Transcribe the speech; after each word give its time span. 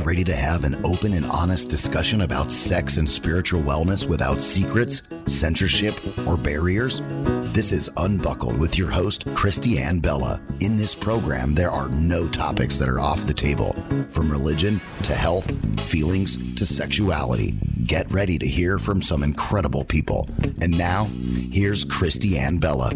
you 0.00 0.06
ready 0.06 0.24
to 0.24 0.34
have 0.34 0.64
an 0.64 0.80
open 0.84 1.12
and 1.12 1.26
honest 1.26 1.68
discussion 1.68 2.22
about 2.22 2.50
sex 2.50 2.96
and 2.96 3.08
spiritual 3.08 3.62
wellness 3.62 4.08
without 4.08 4.40
secrets, 4.40 5.02
censorship, 5.26 5.94
or 6.26 6.38
barriers? 6.38 7.02
This 7.52 7.70
is 7.70 7.90
Unbuckled 7.98 8.56
with 8.56 8.78
your 8.78 8.90
host, 8.90 9.26
Christy 9.34 9.78
Ann 9.78 10.00
Bella. 10.00 10.40
In 10.60 10.78
this 10.78 10.94
program, 10.94 11.54
there 11.54 11.70
are 11.70 11.88
no 11.90 12.28
topics 12.28 12.78
that 12.78 12.88
are 12.88 13.00
off 13.00 13.26
the 13.26 13.34
table, 13.34 13.74
from 14.10 14.30
religion 14.30 14.80
to 15.02 15.14
health, 15.14 15.50
feelings 15.82 16.38
to 16.54 16.64
sexuality. 16.64 17.58
Get 17.84 18.10
ready 18.10 18.38
to 18.38 18.46
hear 18.46 18.78
from 18.78 19.02
some 19.02 19.22
incredible 19.22 19.84
people. 19.84 20.28
And 20.62 20.78
now, 20.78 21.04
here's 21.52 21.84
Christy 21.84 22.38
Ann 22.38 22.58
Bella. 22.58 22.92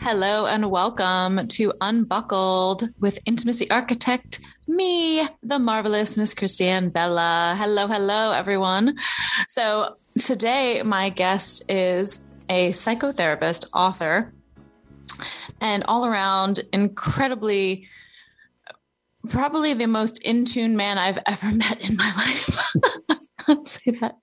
Hello 0.00 0.46
and 0.46 0.70
welcome 0.70 1.46
to 1.48 1.74
Unbuckled 1.82 2.88
with 3.00 3.18
Intimacy 3.26 3.70
Architect, 3.70 4.40
me, 4.80 5.28
the 5.42 5.58
marvelous 5.58 6.16
Miss 6.16 6.32
Christiane 6.32 6.88
Bella. 6.88 7.54
Hello, 7.58 7.86
hello, 7.86 8.32
everyone. 8.32 8.96
So 9.46 9.96
today, 10.18 10.82
my 10.82 11.10
guest 11.10 11.62
is 11.68 12.22
a 12.48 12.70
psychotherapist, 12.70 13.68
author, 13.74 14.32
and 15.60 15.84
all 15.84 16.06
around 16.06 16.60
incredibly, 16.72 17.88
probably 19.28 19.74
the 19.74 19.86
most 19.86 20.16
in 20.22 20.46
tune 20.46 20.78
man 20.78 20.96
I've 20.96 21.18
ever 21.26 21.52
met 21.54 21.78
in 21.86 21.98
my 21.98 22.10
life. 22.16 22.56
I'll 23.48 23.64
say 23.66 23.90
that. 24.00 24.16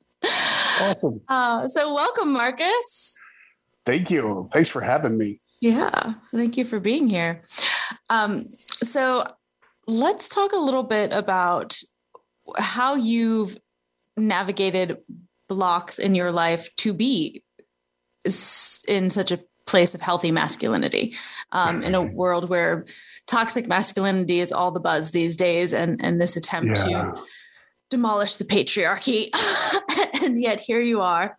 Awesome. 0.82 1.22
Uh, 1.30 1.68
so, 1.68 1.94
welcome, 1.94 2.34
Marcus. 2.34 3.16
Thank 3.86 4.10
you. 4.10 4.50
Thanks 4.52 4.70
for 4.70 4.82
having 4.82 5.20
me. 5.20 5.40
Yeah, 5.62 6.16
thank 6.32 6.58
you 6.58 6.66
for 6.66 6.80
being 6.80 7.08
here. 7.08 7.44
Um, 8.10 8.46
so, 8.82 9.24
let's 9.88 10.30
talk 10.30 10.52
a 10.52 10.58
little 10.58 10.84
bit 10.84 11.12
about 11.12 11.80
how 12.58 12.96
you've 12.96 13.58
navigated 14.16 14.98
blocks 15.48 16.00
in 16.00 16.16
your 16.16 16.32
life 16.32 16.74
to 16.76 16.94
be 16.94 17.44
in 18.88 19.10
such 19.10 19.32
a 19.32 19.40
place 19.66 19.94
of 19.94 20.02
healthy 20.02 20.32
masculinity 20.32 21.16
um, 21.52 21.84
in 21.84 21.94
a 21.94 22.02
world 22.02 22.50
where 22.50 22.86
toxic 23.28 23.68
masculinity 23.68 24.40
is 24.40 24.52
all 24.52 24.72
the 24.72 24.80
buzz 24.80 25.12
these 25.12 25.36
days 25.36 25.74
and 25.74 26.00
and 26.04 26.22
this 26.22 26.36
attempt 26.36 26.80
yeah. 26.88 27.12
to 27.12 27.24
demolish 27.90 28.38
the 28.38 28.46
patriarchy. 28.46 29.30
And 30.24 30.42
yet 30.42 30.60
here 30.60 30.82
you 30.82 31.00
are 31.00 31.38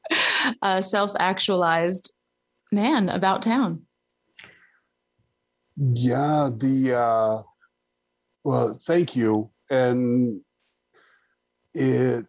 a 0.62 0.83
self-actualized 0.83 2.11
man 2.73 3.11
about 3.11 3.42
town. 3.42 3.83
Yeah 5.77 6.48
the 6.56 6.95
uh 6.97 7.42
well 8.49 8.79
thank 8.87 9.15
you 9.15 9.51
and 9.71 10.41
it 11.75 12.27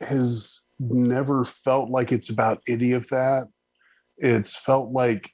has 0.00 0.60
never 0.78 1.44
felt 1.44 1.90
like 1.90 2.12
it's 2.12 2.30
about 2.30 2.62
any 2.66 2.92
of 2.92 3.06
that 3.08 3.46
it's 4.16 4.56
felt 4.56 4.90
like 4.92 5.30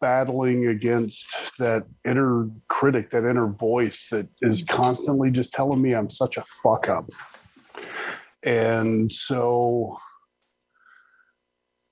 battling 0.00 0.66
against 0.66 1.58
that 1.58 1.84
inner 2.04 2.48
critic, 2.68 3.10
that 3.10 3.24
inner 3.24 3.48
voice 3.48 4.08
that 4.10 4.28
is 4.40 4.64
constantly 4.64 5.30
just 5.30 5.52
telling 5.52 5.82
me 5.82 5.94
I'm 5.94 6.08
such 6.10 6.36
a 6.36 6.44
fuck 6.62 6.88
up. 6.88 7.10
And 8.44 9.12
so 9.12 9.98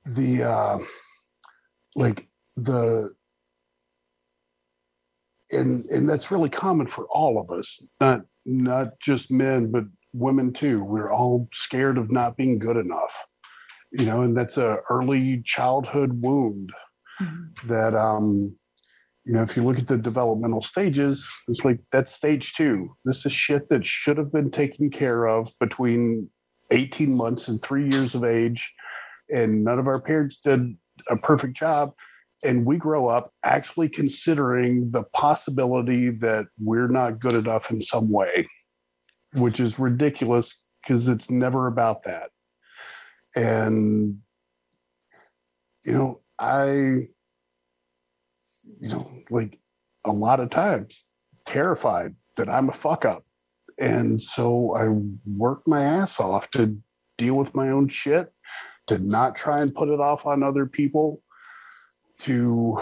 the 0.06 0.44
uh 0.44 0.78
like 1.96 2.28
the 2.56 3.14
and 5.52 5.84
and 5.86 6.08
that's 6.08 6.30
really 6.30 6.50
common 6.50 6.86
for 6.86 7.06
all 7.12 7.40
of 7.40 7.56
us, 7.56 7.82
not 8.00 8.22
not 8.44 8.98
just 9.00 9.30
men, 9.30 9.70
but 9.70 9.84
women 10.12 10.52
too. 10.52 10.82
We're 10.82 11.12
all 11.12 11.48
scared 11.52 11.98
of 11.98 12.10
not 12.10 12.36
being 12.36 12.58
good 12.58 12.76
enough 12.76 13.14
you 13.92 14.04
know, 14.04 14.22
and 14.22 14.36
that's 14.36 14.56
a 14.56 14.78
early 14.90 15.42
childhood 15.44 16.20
wound 16.20 16.70
mm-hmm. 17.20 17.68
that, 17.68 17.94
um, 17.94 18.56
you 19.24 19.32
know, 19.32 19.42
if 19.42 19.56
you 19.56 19.64
look 19.64 19.78
at 19.78 19.88
the 19.88 19.98
developmental 19.98 20.62
stages, 20.62 21.28
it's 21.48 21.64
like 21.64 21.80
that's 21.90 22.12
stage 22.12 22.52
two. 22.54 22.94
This 23.04 23.26
is 23.26 23.32
shit 23.32 23.68
that 23.70 23.84
should 23.84 24.18
have 24.18 24.32
been 24.32 24.50
taken 24.50 24.90
care 24.90 25.26
of 25.26 25.52
between 25.58 26.30
18 26.70 27.14
months 27.14 27.48
and 27.48 27.60
three 27.60 27.90
years 27.90 28.14
of 28.14 28.24
age. 28.24 28.72
And 29.30 29.64
none 29.64 29.78
of 29.78 29.88
our 29.88 30.00
parents 30.00 30.38
did 30.44 30.76
a 31.08 31.16
perfect 31.16 31.56
job. 31.56 31.94
And 32.44 32.66
we 32.66 32.76
grow 32.76 33.08
up 33.08 33.32
actually 33.44 33.88
considering 33.88 34.90
the 34.90 35.04
possibility 35.14 36.10
that 36.10 36.46
we're 36.60 36.88
not 36.88 37.18
good 37.18 37.34
enough 37.34 37.70
in 37.70 37.80
some 37.80 38.10
way, 38.10 38.48
which 39.32 39.58
is 39.58 39.78
ridiculous 39.78 40.54
because 40.82 41.08
it's 41.08 41.30
never 41.30 41.66
about 41.66 42.04
that. 42.04 42.30
And 43.34 44.18
you 45.86 45.92
know 45.92 46.20
i 46.38 46.66
you 48.80 48.88
know 48.88 49.10
like 49.30 49.58
a 50.04 50.12
lot 50.12 50.40
of 50.40 50.50
times 50.50 51.04
terrified 51.46 52.14
that 52.36 52.50
i'm 52.50 52.68
a 52.68 52.72
fuck 52.72 53.04
up. 53.04 53.24
And 53.78 54.20
so 54.20 54.74
i 54.74 54.88
work 55.26 55.62
my 55.66 55.82
ass 55.82 56.20
off 56.20 56.50
to 56.50 56.76
deal 57.16 57.36
with 57.36 57.54
my 57.54 57.70
own 57.70 57.88
shit 57.88 58.32
to 58.88 58.98
not 58.98 59.36
try 59.36 59.62
and 59.62 59.74
put 59.74 59.88
it 59.88 60.00
off 60.00 60.26
on 60.26 60.42
other 60.42 60.66
people 60.66 61.22
to 62.20 62.78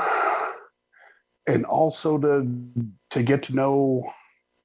and 1.47 1.65
also 1.65 2.19
to 2.19 2.49
to 3.11 3.23
get 3.23 3.43
to 3.45 3.55
know 3.55 4.03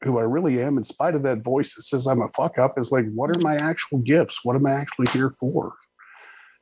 who 0.03 0.17
I 0.17 0.23
really 0.23 0.61
am, 0.61 0.77
in 0.77 0.83
spite 0.83 1.15
of 1.15 1.23
that 1.23 1.43
voice 1.43 1.75
that 1.75 1.83
says 1.83 2.07
I'm 2.07 2.21
a 2.21 2.29
fuck 2.29 2.57
up, 2.57 2.79
is 2.79 2.91
like, 2.91 3.05
what 3.13 3.29
are 3.29 3.41
my 3.41 3.55
actual 3.55 3.99
gifts? 3.99 4.39
What 4.43 4.55
am 4.55 4.65
I 4.65 4.71
actually 4.71 5.07
here 5.07 5.31
for? 5.31 5.73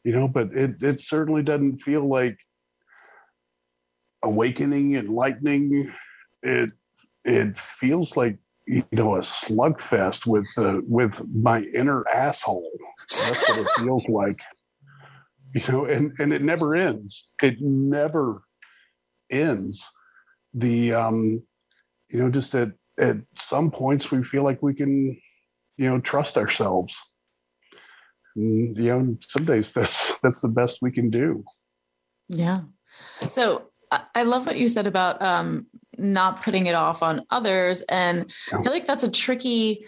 You 0.04 0.14
know, 0.14 0.28
but 0.28 0.54
it 0.54 0.82
it 0.82 1.02
certainly 1.02 1.44
doesn't 1.44 1.78
feel 1.78 2.08
like 2.08 2.38
awakening, 4.24 4.96
enlightening. 4.96 5.92
It 6.42 6.72
it 7.26 7.58
feels 7.58 8.16
like 8.18 8.38
you 8.66 8.84
know 8.92 9.16
a 9.16 9.20
slugfest 9.20 10.26
with 10.26 10.48
uh, 10.58 10.82
with 10.88 11.22
my 11.34 11.62
inner 11.76 12.06
asshole. 12.14 12.72
That's 13.10 13.50
what 13.50 13.60
it 13.60 13.68
feels 13.78 14.04
like. 14.08 14.40
You 15.58 15.74
know, 15.74 15.86
and 15.86 16.12
and 16.20 16.34
it 16.34 16.44
never 16.44 16.76
ends. 16.76 17.26
It 17.42 17.56
never 17.60 18.44
ends. 19.32 19.90
The 20.54 20.94
um, 20.94 21.42
you 22.10 22.20
know, 22.20 22.30
just 22.30 22.54
at, 22.54 22.74
at 23.00 23.18
some 23.36 23.72
points 23.72 24.12
we 24.12 24.22
feel 24.22 24.44
like 24.44 24.62
we 24.62 24.76
can, 24.76 25.20
you 25.78 25.90
know, 25.90 26.00
trust 26.00 26.38
ourselves. 26.38 27.02
And, 28.36 28.78
you 28.78 28.86
know, 28.86 29.18
some 29.22 29.46
days 29.46 29.74
that's 29.74 30.14
that's 30.22 30.42
the 30.42 30.48
best 30.48 30.80
we 30.82 30.92
can 30.92 31.10
do. 31.10 31.44
Yeah. 32.30 32.62
So 33.28 33.70
I 34.14 34.24
love 34.24 34.46
what 34.46 34.58
you 34.58 34.68
said 34.68 34.86
about 34.86 35.22
um, 35.22 35.66
not 35.98 36.44
putting 36.44 36.68
it 36.68 36.76
off 36.76 37.02
on 37.02 37.26
others, 37.32 37.82
and. 37.90 38.32
I 38.54 38.62
feel 38.62 38.74
like 38.74 38.86
that's 38.86 39.04
a 39.04 39.12
tricky 39.12 39.88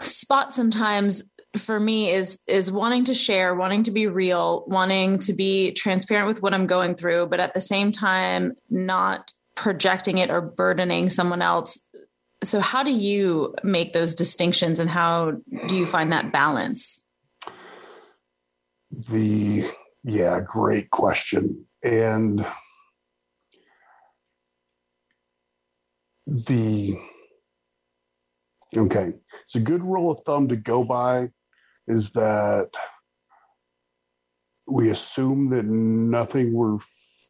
spot 0.00 0.54
sometimes 0.54 1.22
for 1.56 1.80
me 1.80 2.10
is 2.10 2.38
is 2.46 2.70
wanting 2.70 3.04
to 3.04 3.14
share 3.14 3.54
wanting 3.54 3.82
to 3.82 3.90
be 3.90 4.06
real 4.06 4.64
wanting 4.66 5.18
to 5.18 5.32
be 5.32 5.72
transparent 5.72 6.28
with 6.28 6.42
what 6.42 6.54
i'm 6.54 6.66
going 6.66 6.94
through 6.94 7.26
but 7.26 7.40
at 7.40 7.54
the 7.54 7.60
same 7.60 7.92
time 7.92 8.52
not 8.70 9.32
projecting 9.56 10.18
it 10.18 10.30
or 10.30 10.40
burdening 10.40 11.10
someone 11.10 11.42
else. 11.42 11.80
So 12.44 12.60
how 12.60 12.84
do 12.84 12.92
you 12.92 13.54
make 13.64 13.92
those 13.92 14.14
distinctions 14.14 14.78
and 14.78 14.88
how 14.88 15.32
do 15.66 15.76
you 15.76 15.86
find 15.86 16.12
that 16.12 16.30
balance? 16.30 17.02
The 19.10 19.68
yeah 20.04 20.40
great 20.46 20.90
question. 20.90 21.66
And 21.82 22.46
the 26.26 26.96
okay. 28.76 29.12
It's 29.42 29.56
a 29.56 29.60
good 29.60 29.82
rule 29.82 30.12
of 30.12 30.20
thumb 30.24 30.48
to 30.48 30.56
go 30.56 30.84
by 30.84 31.30
is 31.88 32.10
that 32.10 32.70
we 34.66 34.90
assume 34.90 35.50
that 35.50 35.64
nothing 35.64 36.52
we're 36.52 36.78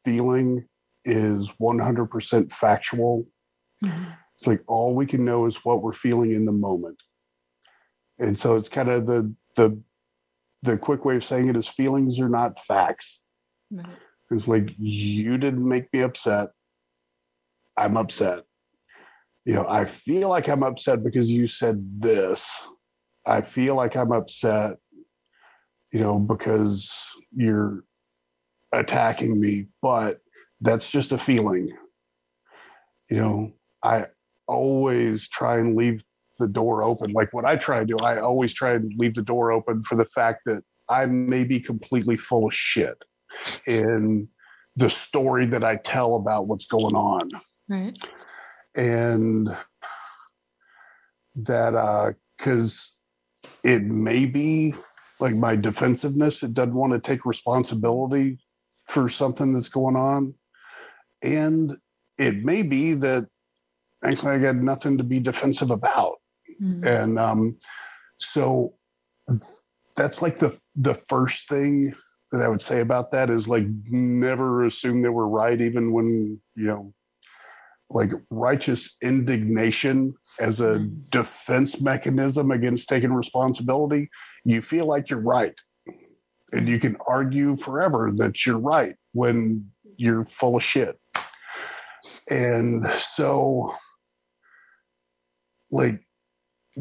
feeling 0.04 0.66
is 1.04 1.52
100% 1.60 2.52
factual 2.52 3.26
mm-hmm. 3.82 4.12
It's 4.38 4.46
like 4.46 4.62
all 4.66 4.94
we 4.94 5.06
can 5.06 5.24
know 5.24 5.46
is 5.46 5.64
what 5.64 5.82
we're 5.82 5.92
feeling 5.92 6.32
in 6.32 6.44
the 6.44 6.52
moment. 6.52 7.02
And 8.18 8.38
so 8.38 8.56
it's 8.56 8.68
kind 8.68 8.90
of 8.90 9.06
the 9.06 9.32
the 9.56 9.80
the 10.62 10.76
quick 10.76 11.04
way 11.04 11.16
of 11.16 11.24
saying 11.24 11.48
it 11.48 11.56
is 11.56 11.68
feelings 11.68 12.20
are 12.20 12.28
not 12.28 12.58
facts. 12.58 13.20
Right. 13.70 13.86
It's 14.30 14.48
like 14.48 14.70
you 14.78 15.38
didn't 15.38 15.66
make 15.66 15.92
me 15.92 16.00
upset. 16.00 16.48
I'm 17.76 17.96
upset. 17.96 18.40
You 19.44 19.54
know, 19.54 19.66
I 19.68 19.84
feel 19.84 20.28
like 20.28 20.48
I'm 20.48 20.62
upset 20.62 21.04
because 21.04 21.30
you 21.30 21.46
said 21.46 21.76
this. 22.00 22.66
I 23.26 23.40
feel 23.40 23.74
like 23.74 23.96
I'm 23.96 24.12
upset, 24.12 24.76
you 25.92 26.00
know, 26.00 26.18
because 26.18 27.08
you're 27.34 27.84
attacking 28.72 29.40
me, 29.40 29.66
but 29.82 30.20
that's 30.60 30.90
just 30.90 31.12
a 31.12 31.18
feeling. 31.18 31.76
You 33.10 33.16
know, 33.16 33.52
I 33.82 34.06
always 34.46 35.28
try 35.28 35.58
and 35.58 35.76
leave 35.76 36.02
the 36.38 36.48
door 36.48 36.82
open. 36.82 37.12
Like 37.12 37.32
what 37.32 37.44
I 37.44 37.56
try 37.56 37.80
to 37.80 37.86
do, 37.86 37.96
I 38.02 38.18
always 38.18 38.52
try 38.52 38.72
and 38.72 38.92
leave 38.96 39.14
the 39.14 39.22
door 39.22 39.52
open 39.52 39.82
for 39.82 39.96
the 39.96 40.04
fact 40.04 40.42
that 40.46 40.62
I 40.88 41.06
may 41.06 41.44
be 41.44 41.60
completely 41.60 42.16
full 42.16 42.46
of 42.46 42.54
shit 42.54 43.04
in 43.66 44.28
the 44.76 44.90
story 44.90 45.46
that 45.46 45.64
I 45.64 45.76
tell 45.76 46.16
about 46.16 46.46
what's 46.46 46.66
going 46.66 46.94
on. 46.94 47.28
Right. 47.68 47.98
And 48.76 49.48
that, 51.34 51.74
uh, 51.74 52.12
because 52.36 52.96
it 53.66 53.82
may 53.82 54.26
be 54.26 54.74
like 55.18 55.34
my 55.34 55.56
defensiveness, 55.56 56.44
it 56.44 56.54
doesn't 56.54 56.74
want 56.74 56.92
to 56.92 57.00
take 57.00 57.26
responsibility 57.26 58.38
for 58.86 59.08
something 59.08 59.52
that's 59.52 59.68
going 59.68 59.96
on. 59.96 60.32
And 61.22 61.76
it 62.16 62.44
may 62.44 62.62
be 62.62 62.94
that 62.94 63.26
actually 64.04 64.32
I 64.34 64.38
got 64.38 64.54
nothing 64.54 64.96
to 64.98 65.04
be 65.04 65.18
defensive 65.18 65.70
about. 65.70 66.14
Mm-hmm. 66.62 66.86
And 66.86 67.18
um, 67.18 67.58
so 68.18 68.74
that's 69.96 70.22
like 70.22 70.38
the 70.38 70.56
the 70.76 70.94
first 70.94 71.48
thing 71.48 71.92
that 72.30 72.42
I 72.42 72.48
would 72.48 72.62
say 72.62 72.80
about 72.80 73.10
that 73.12 73.30
is 73.30 73.48
like 73.48 73.66
never 73.88 74.64
assume 74.64 75.02
that 75.02 75.12
we're 75.12 75.26
right, 75.26 75.60
even 75.60 75.92
when 75.92 76.40
you 76.54 76.66
know, 76.66 76.94
like 77.90 78.10
righteous 78.30 78.96
indignation 79.02 80.14
as 80.40 80.60
a 80.60 80.74
mm-hmm. 80.74 80.94
defense 81.10 81.80
mechanism 81.80 82.50
against 82.50 82.88
taking 82.88 83.12
responsibility. 83.12 84.08
You 84.44 84.62
feel 84.62 84.86
like 84.86 85.08
you're 85.10 85.20
right, 85.20 85.58
and 86.52 86.68
you 86.68 86.78
can 86.78 86.96
argue 87.06 87.56
forever 87.56 88.12
that 88.16 88.44
you're 88.44 88.58
right 88.58 88.94
when 89.12 89.70
you're 89.96 90.24
full 90.24 90.56
of 90.56 90.62
shit. 90.62 90.98
And 92.30 92.92
so, 92.92 93.74
like, 95.70 96.00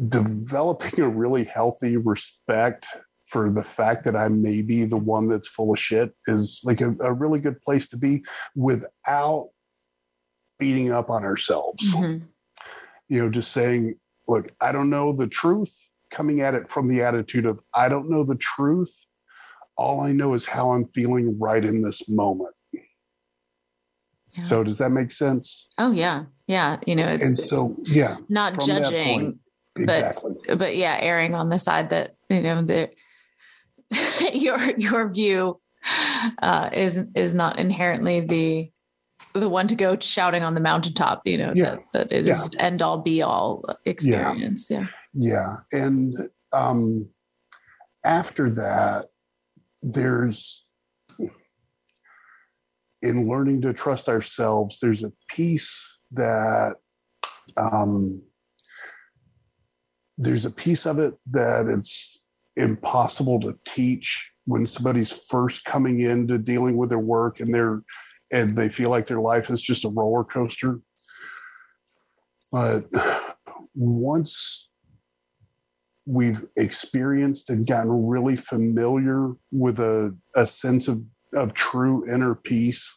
developing 0.08 1.00
a 1.00 1.08
really 1.08 1.44
healthy 1.44 1.96
respect 1.96 2.86
for 3.26 3.50
the 3.50 3.64
fact 3.64 4.04
that 4.04 4.14
I 4.14 4.28
may 4.28 4.62
be 4.62 4.84
the 4.84 4.96
one 4.96 5.26
that's 5.28 5.48
full 5.48 5.72
of 5.72 5.78
shit 5.78 6.12
is 6.26 6.60
like 6.62 6.80
a, 6.80 6.94
a 7.00 7.12
really 7.12 7.40
good 7.40 7.60
place 7.62 7.88
to 7.88 7.96
be 7.96 8.24
without 8.54 9.48
beating 10.58 10.92
up 10.92 11.10
on 11.10 11.24
ourselves. 11.24 11.94
Mm-hmm. 11.94 12.24
You 13.08 13.22
know, 13.22 13.30
just 13.30 13.52
saying, 13.52 13.96
look, 14.28 14.48
I 14.60 14.72
don't 14.72 14.90
know 14.90 15.12
the 15.12 15.26
truth, 15.26 15.74
coming 16.10 16.40
at 16.40 16.54
it 16.54 16.68
from 16.68 16.88
the 16.88 17.02
attitude 17.02 17.46
of, 17.46 17.60
I 17.74 17.88
don't 17.88 18.10
know 18.10 18.24
the 18.24 18.36
truth. 18.36 18.94
All 19.76 20.00
I 20.00 20.12
know 20.12 20.34
is 20.34 20.46
how 20.46 20.70
I'm 20.70 20.86
feeling 20.88 21.38
right 21.38 21.64
in 21.64 21.82
this 21.82 22.08
moment. 22.08 22.54
Yeah. 22.72 24.42
So 24.42 24.64
does 24.64 24.78
that 24.78 24.90
make 24.90 25.10
sense? 25.10 25.68
Oh 25.78 25.92
yeah. 25.92 26.24
Yeah. 26.46 26.78
You 26.86 26.96
know, 26.96 27.08
it's 27.08 27.26
and 27.26 27.38
so 27.38 27.76
yeah. 27.84 28.16
Not 28.28 28.60
judging. 28.60 29.20
Point, 29.20 29.38
exactly. 29.76 30.32
But 30.48 30.58
but 30.58 30.76
yeah, 30.76 30.98
erring 31.00 31.34
on 31.34 31.48
the 31.48 31.58
side 31.58 31.90
that, 31.90 32.16
you 32.28 32.42
know, 32.42 32.62
that 32.62 32.94
your 34.34 34.58
your 34.78 35.08
view 35.08 35.60
uh, 36.42 36.70
is 36.72 37.02
is 37.14 37.34
not 37.34 37.58
inherently 37.58 38.20
the 38.20 38.70
the 39.40 39.48
one 39.48 39.68
to 39.68 39.74
go 39.74 39.98
shouting 39.98 40.42
on 40.42 40.54
the 40.54 40.60
mountaintop. 40.60 41.22
You 41.24 41.38
know 41.38 41.52
yeah. 41.54 41.76
that 41.92 42.10
that 42.10 42.12
is 42.12 42.26
yeah. 42.26 42.62
end 42.62 42.82
all 42.82 42.98
be 42.98 43.22
all 43.22 43.64
experience. 43.84 44.68
Yeah, 44.70 44.86
yeah, 45.14 45.56
yeah. 45.72 45.78
and 45.86 46.16
um, 46.52 47.08
after 48.04 48.50
that, 48.50 49.06
there's 49.82 50.64
in 53.02 53.28
learning 53.28 53.62
to 53.62 53.72
trust 53.72 54.08
ourselves. 54.08 54.78
There's 54.80 55.04
a 55.04 55.12
piece 55.28 55.98
that 56.12 56.76
um, 57.56 58.22
there's 60.18 60.46
a 60.46 60.50
piece 60.50 60.86
of 60.86 60.98
it 60.98 61.14
that 61.30 61.66
it's 61.66 62.18
impossible 62.56 63.40
to 63.40 63.58
teach 63.64 64.32
when 64.46 64.66
somebody's 64.66 65.12
first 65.12 65.64
coming 65.64 66.00
into 66.00 66.38
dealing 66.38 66.76
with 66.76 66.88
their 66.88 66.98
work 66.98 67.40
and 67.40 67.52
they're 67.52 67.82
and 68.32 68.56
they 68.56 68.68
feel 68.68 68.90
like 68.90 69.06
their 69.06 69.20
life 69.20 69.50
is 69.50 69.62
just 69.62 69.84
a 69.84 69.88
roller 69.88 70.24
coaster 70.24 70.80
but 72.52 72.84
once 73.74 74.68
we've 76.06 76.44
experienced 76.56 77.50
and 77.50 77.66
gotten 77.66 78.06
really 78.06 78.36
familiar 78.36 79.32
with 79.50 79.80
a, 79.80 80.16
a 80.36 80.46
sense 80.46 80.86
of, 80.86 81.02
of 81.34 81.52
true 81.54 82.08
inner 82.08 82.34
peace 82.34 82.94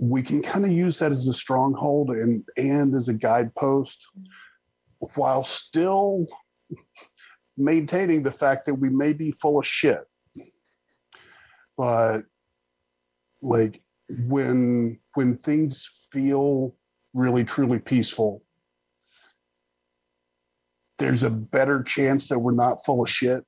we 0.00 0.22
can 0.22 0.40
kind 0.42 0.64
of 0.64 0.70
use 0.70 0.98
that 0.98 1.12
as 1.12 1.26
a 1.28 1.32
stronghold 1.32 2.10
and 2.10 2.42
and 2.56 2.94
as 2.94 3.08
a 3.08 3.14
guidepost 3.14 4.06
while 5.14 5.42
still 5.42 6.26
maintaining 7.56 8.22
the 8.22 8.30
fact 8.30 8.66
that 8.66 8.74
we 8.74 8.88
may 8.88 9.12
be 9.12 9.30
full 9.30 9.58
of 9.58 9.66
shit. 9.66 10.02
But 11.76 12.22
like 13.42 13.82
when 14.28 14.98
when 15.14 15.36
things 15.36 16.06
feel 16.10 16.74
really 17.14 17.44
truly 17.44 17.78
peaceful, 17.78 18.42
there's 20.98 21.22
a 21.22 21.30
better 21.30 21.82
chance 21.82 22.28
that 22.28 22.38
we're 22.38 22.52
not 22.52 22.84
full 22.84 23.02
of 23.02 23.08
shit. 23.08 23.44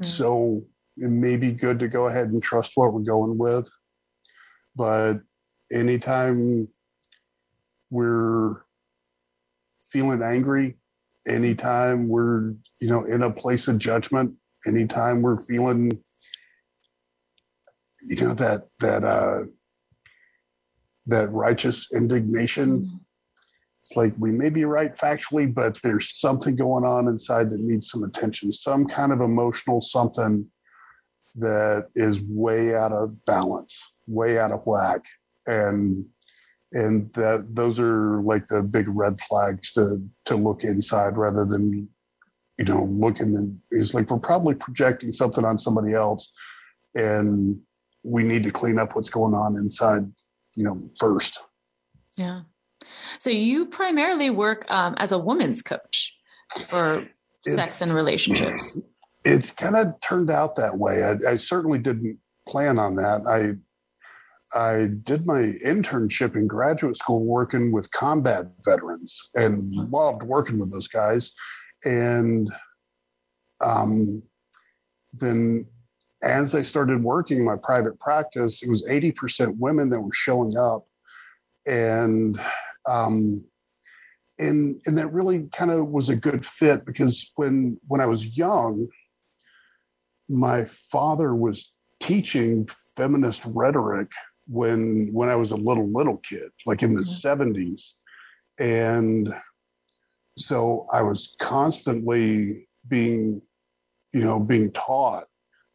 Mm. 0.00 0.06
So 0.06 0.64
it 0.96 1.10
may 1.10 1.36
be 1.36 1.52
good 1.52 1.78
to 1.80 1.88
go 1.88 2.08
ahead 2.08 2.30
and 2.30 2.42
trust 2.42 2.72
what 2.74 2.92
we're 2.92 3.00
going 3.00 3.38
with. 3.38 3.70
But 4.76 5.20
anytime 5.72 6.68
we're 7.90 8.62
feeling 9.90 10.22
angry 10.22 10.76
anytime 11.28 12.08
we're 12.08 12.54
you 12.80 12.88
know 12.88 13.04
in 13.04 13.22
a 13.22 13.30
place 13.30 13.68
of 13.68 13.78
judgment 13.78 14.32
anytime 14.66 15.20
we're 15.22 15.36
feeling 15.36 15.92
you 18.06 18.16
know 18.16 18.34
that 18.34 18.68
that 18.80 19.04
uh 19.04 19.44
that 21.06 21.30
righteous 21.32 21.88
indignation. 21.92 22.78
Mm-hmm. 22.78 22.96
it's 23.80 23.96
like 23.96 24.14
we 24.18 24.30
may 24.30 24.50
be 24.50 24.64
right 24.64 24.94
factually 24.94 25.52
but 25.52 25.78
there's 25.82 26.12
something 26.16 26.56
going 26.56 26.84
on 26.84 27.08
inside 27.08 27.50
that 27.50 27.60
needs 27.60 27.90
some 27.90 28.04
attention 28.04 28.52
some 28.52 28.86
kind 28.86 29.12
of 29.12 29.20
emotional 29.20 29.80
something 29.80 30.46
that 31.36 31.88
is 31.94 32.22
way 32.28 32.74
out 32.74 32.92
of 32.92 33.24
balance 33.24 33.92
way 34.10 34.38
out 34.38 34.52
of 34.52 34.66
whack. 34.66 35.04
And 35.46 36.04
and 36.72 37.08
that 37.14 37.48
those 37.50 37.80
are 37.80 38.22
like 38.22 38.46
the 38.46 38.62
big 38.62 38.86
red 38.88 39.18
flags 39.20 39.72
to 39.72 40.02
to 40.26 40.36
look 40.36 40.62
inside 40.62 41.18
rather 41.18 41.44
than 41.44 41.88
you 42.58 42.64
know 42.64 42.84
looking 42.84 43.34
and 43.34 43.58
it's 43.72 43.94
like 43.94 44.10
we're 44.10 44.18
probably 44.18 44.54
projecting 44.54 45.12
something 45.12 45.44
on 45.44 45.58
somebody 45.58 45.94
else 45.94 46.30
and 46.94 47.58
we 48.02 48.22
need 48.22 48.42
to 48.44 48.50
clean 48.50 48.78
up 48.78 48.94
what's 48.94 49.10
going 49.10 49.34
on 49.34 49.56
inside 49.56 50.10
you 50.56 50.64
know 50.64 50.90
first. 50.98 51.40
Yeah. 52.16 52.42
So 53.18 53.30
you 53.30 53.66
primarily 53.66 54.30
work 54.30 54.64
um, 54.70 54.94
as 54.98 55.12
a 55.12 55.18
woman's 55.18 55.62
coach 55.62 56.16
for 56.66 57.06
it's, 57.44 57.54
sex 57.54 57.82
and 57.82 57.94
relationships. 57.94 58.76
It's 59.24 59.50
kind 59.50 59.76
of 59.76 60.00
turned 60.00 60.30
out 60.30 60.56
that 60.56 60.78
way. 60.78 61.02
I, 61.04 61.32
I 61.32 61.36
certainly 61.36 61.78
didn't 61.78 62.18
plan 62.48 62.78
on 62.78 62.96
that. 62.96 63.26
I 63.26 63.56
I 64.52 64.88
did 65.04 65.26
my 65.26 65.54
internship 65.64 66.34
in 66.34 66.48
graduate 66.48 66.96
school 66.96 67.24
working 67.24 67.72
with 67.72 67.90
combat 67.92 68.46
veterans 68.64 69.30
and 69.36 69.72
loved 69.92 70.24
working 70.24 70.58
with 70.58 70.72
those 70.72 70.88
guys. 70.88 71.32
And 71.84 72.50
um, 73.60 74.22
then 75.12 75.66
as 76.22 76.54
I 76.54 76.62
started 76.62 77.02
working 77.02 77.44
my 77.44 77.56
private 77.56 77.98
practice, 77.98 78.62
it 78.62 78.68
was 78.68 78.86
80% 78.86 79.56
women 79.58 79.88
that 79.90 80.00
were 80.00 80.12
showing 80.12 80.56
up. 80.56 80.86
And 81.66 82.38
um, 82.86 83.44
and 84.38 84.80
and 84.86 84.96
that 84.96 85.12
really 85.12 85.48
kind 85.52 85.70
of 85.70 85.88
was 85.88 86.08
a 86.08 86.16
good 86.16 86.44
fit 86.44 86.86
because 86.86 87.30
when 87.36 87.78
when 87.86 88.00
I 88.00 88.06
was 88.06 88.36
young, 88.36 88.88
my 90.28 90.64
father 90.64 91.34
was 91.34 91.72
teaching 92.00 92.66
feminist 92.96 93.44
rhetoric 93.46 94.08
when 94.48 95.10
when 95.12 95.28
I 95.28 95.36
was 95.36 95.50
a 95.50 95.56
little 95.56 95.90
little 95.92 96.16
kid, 96.18 96.50
like 96.66 96.82
in 96.82 96.94
the 96.94 97.02
mm-hmm. 97.02 97.42
70s. 97.42 97.92
And 98.58 99.32
so 100.38 100.86
I 100.90 101.02
was 101.02 101.34
constantly 101.38 102.66
being, 102.88 103.42
you 104.12 104.24
know, 104.24 104.40
being 104.40 104.72
taught 104.72 105.24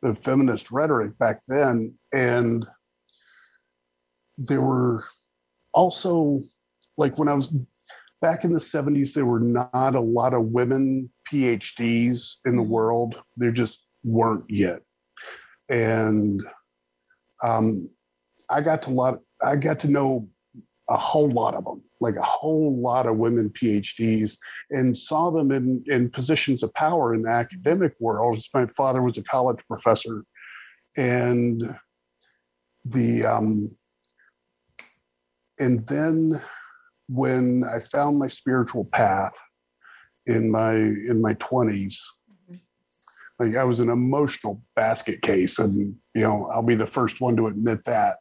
the 0.05 0.15
feminist 0.15 0.71
rhetoric 0.71 1.17
back 1.17 1.41
then. 1.47 1.95
And 2.13 2.65
there 4.37 4.61
were 4.61 5.03
also 5.73 6.39
like 6.97 7.17
when 7.17 7.27
I 7.27 7.33
was 7.33 7.67
back 8.21 8.43
in 8.43 8.53
the 8.53 8.59
70s, 8.59 9.13
there 9.13 9.25
were 9.25 9.39
not 9.39 9.95
a 9.95 9.99
lot 9.99 10.33
of 10.33 10.45
women 10.45 11.09
PhDs 11.31 12.35
in 12.45 12.55
the 12.55 12.61
mm-hmm. 12.61 12.71
world. 12.71 13.15
There 13.37 13.51
just 13.51 13.85
weren't 14.03 14.45
yet. 14.47 14.81
And 15.69 16.41
um, 17.43 17.89
I 18.49 18.61
got 18.61 18.83
to 18.83 18.91
a 18.91 18.91
lot. 18.91 19.19
I 19.43 19.55
got 19.55 19.79
to 19.81 19.87
know 19.87 20.29
a 20.89 20.97
whole 20.97 21.29
lot 21.29 21.55
of 21.55 21.65
them, 21.65 21.81
like 21.99 22.15
a 22.15 22.21
whole 22.21 22.79
lot 22.79 23.07
of 23.07 23.17
women 23.17 23.49
PhDs 23.49 24.37
and 24.69 24.97
saw 24.97 25.31
them 25.31 25.51
in, 25.51 25.83
in 25.87 26.09
positions 26.09 26.61
of 26.61 26.73
power 26.73 27.13
in 27.13 27.23
the 27.23 27.29
academic 27.29 27.93
world. 27.99 28.41
My 28.53 28.67
father 28.67 29.01
was 29.01 29.17
a 29.17 29.23
college 29.23 29.65
professor. 29.67 30.23
And 30.97 31.63
the 32.85 33.25
um, 33.25 33.75
and 35.59 35.79
then 35.87 36.41
when 37.07 37.63
I 37.63 37.79
found 37.79 38.19
my 38.19 38.27
spiritual 38.27 38.85
path 38.85 39.37
in 40.27 40.51
my 40.51 40.73
in 40.73 41.21
my 41.21 41.33
20s, 41.35 41.97
like 43.39 43.55
I 43.55 43.63
was 43.63 43.79
an 43.79 43.89
emotional 43.89 44.61
basket 44.75 45.21
case, 45.21 45.59
and 45.59 45.95
you 46.13 46.21
know 46.21 46.49
I'll 46.53 46.61
be 46.61 46.75
the 46.75 46.87
first 46.87 47.21
one 47.21 47.35
to 47.37 47.47
admit 47.47 47.83
that. 47.85 48.17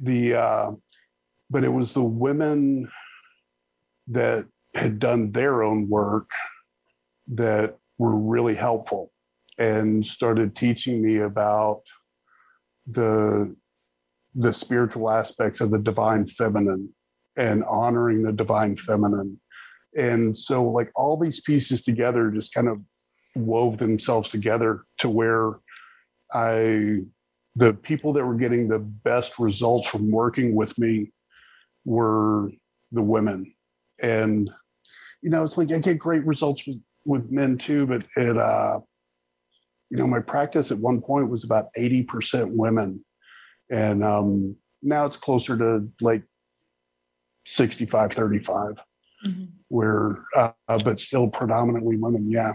The 0.00 0.34
uh, 0.34 0.70
but 1.54 1.62
it 1.62 1.72
was 1.72 1.92
the 1.92 2.02
women 2.02 2.90
that 4.08 4.44
had 4.74 4.98
done 4.98 5.30
their 5.30 5.62
own 5.62 5.88
work 5.88 6.28
that 7.28 7.78
were 7.96 8.20
really 8.20 8.56
helpful 8.56 9.12
and 9.60 10.04
started 10.04 10.56
teaching 10.56 11.00
me 11.00 11.18
about 11.18 11.82
the 12.88 13.54
the 14.34 14.52
spiritual 14.52 15.08
aspects 15.08 15.60
of 15.60 15.70
the 15.70 15.78
divine 15.78 16.26
feminine 16.26 16.92
and 17.36 17.62
honoring 17.66 18.24
the 18.24 18.32
divine 18.32 18.74
feminine. 18.74 19.40
And 19.96 20.36
so 20.36 20.68
like 20.68 20.90
all 20.96 21.16
these 21.16 21.40
pieces 21.40 21.82
together 21.82 22.32
just 22.32 22.52
kind 22.52 22.66
of 22.66 22.80
wove 23.36 23.78
themselves 23.78 24.28
together 24.28 24.84
to 24.98 25.08
where 25.08 25.60
i 26.32 26.98
the 27.56 27.74
people 27.74 28.12
that 28.12 28.24
were 28.24 28.34
getting 28.34 28.66
the 28.66 28.80
best 28.80 29.38
results 29.38 29.86
from 29.88 30.10
working 30.10 30.56
with 30.56 30.76
me 30.78 31.12
were 31.84 32.50
the 32.92 33.02
women. 33.02 33.54
And 34.02 34.50
you 35.24 35.30
know 35.30 35.42
it's 35.42 35.58
like 35.58 35.72
i 35.72 35.78
get 35.78 35.98
great 35.98 36.24
results 36.24 36.66
with, 36.66 36.78
with 37.06 37.32
men 37.32 37.56
too 37.56 37.86
but 37.86 38.04
it 38.16 38.36
uh 38.36 38.78
you 39.90 39.96
know 39.96 40.06
my 40.06 40.20
practice 40.20 40.70
at 40.70 40.78
one 40.78 41.00
point 41.00 41.30
was 41.30 41.44
about 41.44 41.66
80% 41.76 42.56
women. 42.56 43.04
And 43.70 44.04
um 44.04 44.56
now 44.82 45.06
it's 45.06 45.16
closer 45.16 45.56
to 45.56 45.88
like 46.00 46.22
65 47.46 48.12
35 48.12 48.82
mm-hmm. 49.26 49.44
where 49.68 50.24
uh, 50.36 50.52
but 50.68 51.00
still 51.00 51.28
predominantly 51.28 51.96
women 51.96 52.30
yeah. 52.30 52.52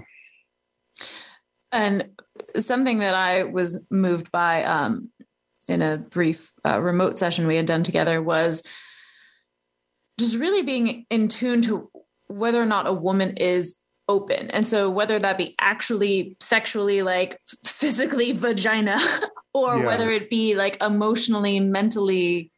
And 1.71 2.09
something 2.55 2.99
that 2.99 3.15
i 3.15 3.43
was 3.43 3.83
moved 3.89 4.31
by 4.31 4.63
um 4.63 5.09
in 5.67 5.81
a 5.81 5.97
brief 5.97 6.51
uh, 6.65 6.81
remote 6.81 7.17
session 7.19 7.45
we 7.47 7.55
had 7.55 7.67
done 7.67 7.83
together 7.83 8.21
was 8.21 8.63
just 10.19 10.35
really 10.35 10.61
being 10.61 11.05
in 11.09 11.27
tune 11.27 11.61
to 11.63 11.89
whether 12.27 12.61
or 12.61 12.65
not 12.65 12.87
a 12.87 12.93
woman 12.93 13.35
is 13.37 13.75
open. 14.07 14.49
And 14.51 14.67
so 14.67 14.89
whether 14.89 15.17
that 15.19 15.37
be 15.37 15.55
actually 15.59 16.35
sexually, 16.41 17.01
like 17.01 17.39
physically 17.63 18.31
vagina, 18.33 18.97
or 19.53 19.77
yeah. 19.77 19.85
whether 19.85 20.09
it 20.09 20.29
be 20.29 20.55
like 20.55 20.81
emotionally, 20.83 21.59
mentally, 21.59 22.51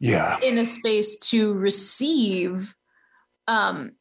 yeah, 0.00 0.38
in 0.40 0.58
a 0.58 0.64
space 0.64 1.16
to 1.30 1.54
receive. 1.54 2.74
Um, 3.46 3.92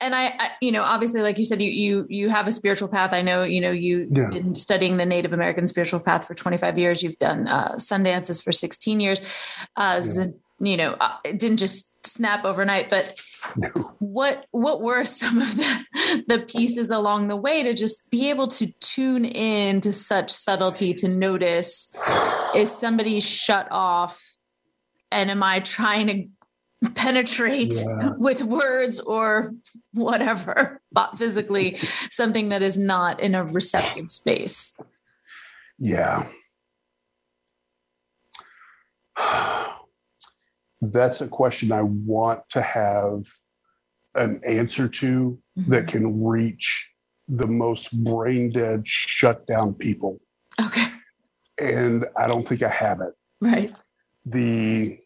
and 0.00 0.14
I, 0.14 0.26
I, 0.26 0.50
you 0.60 0.72
know, 0.72 0.82
obviously, 0.82 1.22
like 1.22 1.38
you 1.38 1.46
said, 1.46 1.62
you 1.62 1.70
you 1.70 2.06
you 2.10 2.28
have 2.28 2.46
a 2.46 2.52
spiritual 2.52 2.88
path. 2.88 3.12
I 3.12 3.22
know, 3.22 3.42
you 3.42 3.60
know, 3.60 3.70
you've 3.70 4.10
yeah. 4.10 4.28
been 4.28 4.54
studying 4.54 4.96
the 4.96 5.06
Native 5.06 5.32
American 5.32 5.66
spiritual 5.66 6.00
path 6.00 6.26
for 6.26 6.34
25 6.34 6.78
years. 6.78 7.02
You've 7.02 7.18
done 7.18 7.48
uh, 7.48 7.78
sun 7.78 8.02
dances 8.02 8.40
for 8.40 8.52
16 8.52 9.00
years. 9.00 9.22
Uh, 9.76 10.02
yeah. 10.04 10.24
You 10.58 10.76
know, 10.76 10.96
uh, 11.00 11.16
it 11.24 11.38
didn't 11.38 11.58
just 11.58 11.94
snap 12.06 12.44
overnight 12.44 12.88
but 12.88 13.20
no. 13.56 13.68
what 13.98 14.46
what 14.50 14.80
were 14.80 15.04
some 15.04 15.40
of 15.40 15.56
the 15.56 16.24
the 16.28 16.38
pieces 16.40 16.90
along 16.90 17.28
the 17.28 17.36
way 17.36 17.62
to 17.62 17.74
just 17.74 18.10
be 18.10 18.30
able 18.30 18.46
to 18.46 18.66
tune 18.80 19.24
in 19.24 19.80
to 19.80 19.92
such 19.92 20.30
subtlety 20.30 20.94
to 20.94 21.08
notice 21.08 21.94
is 22.54 22.70
somebody 22.70 23.20
shut 23.20 23.66
off 23.70 24.22
and 25.10 25.30
am 25.30 25.42
i 25.42 25.60
trying 25.60 26.06
to 26.82 26.90
penetrate 26.90 27.74
yeah. 27.74 28.10
with 28.18 28.44
words 28.44 29.00
or 29.00 29.50
whatever 29.92 30.80
but 30.92 31.16
physically 31.16 31.78
something 32.10 32.50
that 32.50 32.62
is 32.62 32.76
not 32.78 33.18
in 33.20 33.34
a 33.34 33.44
receptive 33.44 34.10
space 34.10 34.76
yeah 35.78 36.26
that's 40.80 41.20
a 41.20 41.28
question 41.28 41.72
I 41.72 41.82
want 41.82 42.40
to 42.50 42.62
have 42.62 43.24
an 44.14 44.40
answer 44.46 44.88
to 44.88 45.38
mm-hmm. 45.58 45.70
that 45.70 45.88
can 45.88 46.22
reach 46.22 46.88
the 47.28 47.46
most 47.46 47.92
brain 48.04 48.50
dead, 48.50 48.86
shut 48.86 49.46
down 49.46 49.74
people. 49.74 50.18
Okay. 50.60 50.86
And 51.60 52.06
I 52.16 52.26
don't 52.26 52.46
think 52.46 52.62
I 52.62 52.68
have 52.68 53.00
it. 53.00 53.14
Right. 53.40 53.72
The 54.26 54.98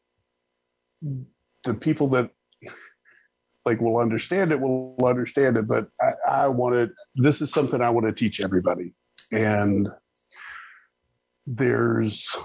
the 1.64 1.74
people 1.74 2.08
that 2.08 2.30
like 3.64 3.80
will 3.80 3.98
understand 3.98 4.52
it 4.52 4.60
will 4.60 4.96
understand 5.04 5.56
it, 5.56 5.68
but 5.68 5.88
I, 6.00 6.44
I 6.44 6.48
wanted 6.48 6.90
this 7.14 7.40
is 7.40 7.52
something 7.52 7.80
I 7.80 7.90
want 7.90 8.06
to 8.06 8.12
teach 8.12 8.40
everybody. 8.40 8.94
And 9.30 9.88
there's 11.46 12.36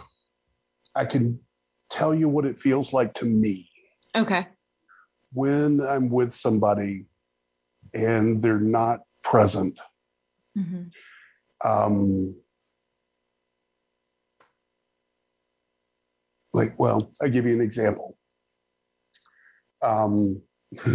I 0.95 1.05
can 1.05 1.39
tell 1.93 2.13
you 2.13 2.27
what 2.27 2.45
it 2.45 2.57
feels 2.57 2.91
like 2.91 3.13
to 3.13 3.25
me. 3.25 3.69
Okay. 4.15 4.47
When 5.33 5.79
I'm 5.79 6.09
with 6.09 6.33
somebody 6.33 7.05
and 7.93 8.41
they're 8.41 8.59
not 8.59 9.01
present. 9.23 9.79
Mm-hmm. 10.57 10.83
Um, 11.65 12.35
like, 16.53 16.79
well, 16.79 17.11
I'll 17.21 17.29
give 17.29 17.45
you 17.45 17.53
an 17.53 17.61
example. 17.61 18.17
Um, 19.83 20.41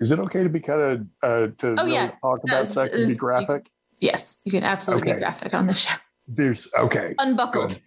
is 0.00 0.12
it 0.12 0.18
okay 0.20 0.44
to 0.44 0.48
be 0.48 0.60
kind 0.60 0.80
of 0.80 1.06
uh, 1.22 1.48
to 1.58 1.68
oh, 1.78 1.84
really 1.84 1.92
yeah. 1.92 2.12
talk 2.22 2.40
about 2.44 2.58
no, 2.58 2.64
sex 2.64 2.92
and 2.92 3.08
be 3.08 3.14
graphic? 3.14 3.70
You, 3.98 4.08
yes, 4.08 4.38
you 4.44 4.52
can 4.52 4.62
absolutely 4.62 5.10
okay. 5.10 5.18
be 5.18 5.20
graphic 5.20 5.54
on 5.54 5.66
the 5.66 5.74
show. 5.74 5.94
There's 6.28 6.68
okay. 6.78 7.14
Unbuckled. 7.18 7.80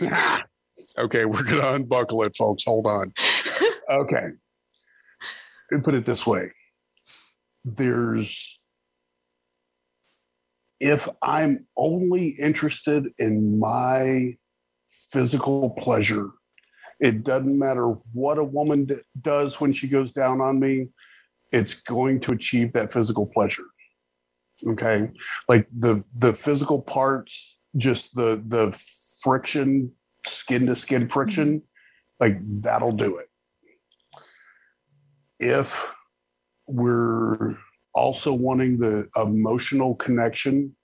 Okay, 0.98 1.24
we're 1.26 1.44
going 1.44 1.60
to 1.60 1.74
unbuckle 1.74 2.22
it, 2.22 2.36
folks. 2.36 2.64
Hold 2.64 2.86
on. 2.86 3.12
Okay. 3.90 4.28
And 5.70 5.84
put 5.84 5.94
it 5.94 6.06
this 6.06 6.26
way 6.26 6.50
there's, 7.64 8.58
if 10.80 11.08
I'm 11.20 11.66
only 11.76 12.28
interested 12.28 13.08
in 13.18 13.58
my 13.58 14.34
physical 14.88 15.70
pleasure, 15.70 16.30
it 17.00 17.22
doesn't 17.22 17.58
matter 17.58 17.88
what 18.14 18.38
a 18.38 18.44
woman 18.44 18.86
d- 18.86 18.96
does 19.20 19.60
when 19.60 19.72
she 19.72 19.88
goes 19.88 20.10
down 20.12 20.40
on 20.40 20.58
me, 20.58 20.88
it's 21.52 21.74
going 21.74 22.20
to 22.20 22.32
achieve 22.32 22.72
that 22.72 22.92
physical 22.92 23.26
pleasure. 23.26 23.66
Okay. 24.66 25.10
Like 25.48 25.66
the, 25.76 26.04
the 26.16 26.32
physical 26.32 26.80
parts, 26.80 27.58
just 27.76 28.14
the, 28.14 28.42
the 28.46 28.72
friction 29.22 29.92
skin 30.26 30.66
to 30.66 30.76
skin 30.76 31.08
friction, 31.08 31.60
mm-hmm. 31.60 31.64
like 32.20 32.38
that'll 32.62 32.92
do 32.92 33.18
it. 33.18 33.26
If 35.40 35.92
we're 36.68 37.56
also 37.94 38.32
wanting 38.32 38.78
the 38.78 39.08
emotional 39.16 39.94
connection 39.96 40.74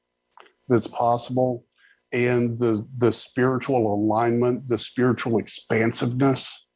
that's 0.68 0.88
possible 0.88 1.64
and 2.12 2.56
the 2.58 2.86
the 2.98 3.12
spiritual 3.12 3.94
alignment, 3.94 4.66
the 4.68 4.78
spiritual 4.78 5.38
expansiveness, 5.38 6.66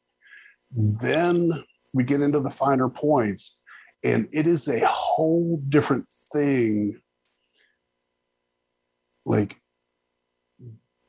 then 1.00 1.64
we 1.94 2.04
get 2.04 2.20
into 2.20 2.40
the 2.40 2.50
finer 2.50 2.88
points 2.88 3.58
and 4.04 4.28
it 4.32 4.46
is 4.46 4.68
a 4.68 4.84
whole 4.86 5.62
different 5.68 6.06
thing 6.32 7.00
like 9.24 9.56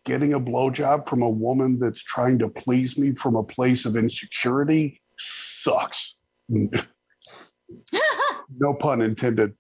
getting 0.06 0.34
a 0.34 0.40
blowjob 0.40 1.08
from 1.08 1.22
a 1.22 1.30
woman 1.30 1.80
that's 1.80 2.04
trying 2.04 2.40
to 2.40 2.50
please 2.50 2.98
me 2.98 3.14
from 3.14 3.36
a 3.36 3.44
place 3.44 3.86
of 3.86 3.96
insecurity 3.96 5.02
sucks. 5.18 6.16
no 6.50 6.70
pun 8.80 9.02
intended. 9.02 9.54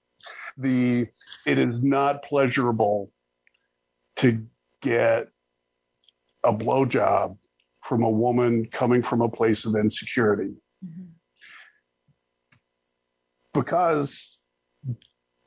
The 0.57 1.07
it 1.45 1.57
is 1.57 1.81
not 1.81 2.23
pleasurable 2.23 3.11
to 4.17 4.45
get 4.81 5.27
a 6.43 6.53
blowjob 6.53 7.37
from 7.81 8.03
a 8.03 8.09
woman 8.09 8.65
coming 8.67 9.01
from 9.01 9.21
a 9.21 9.29
place 9.29 9.65
of 9.65 9.75
insecurity. 9.75 10.53
Mm-hmm. 10.85 11.03
Because 13.53 14.37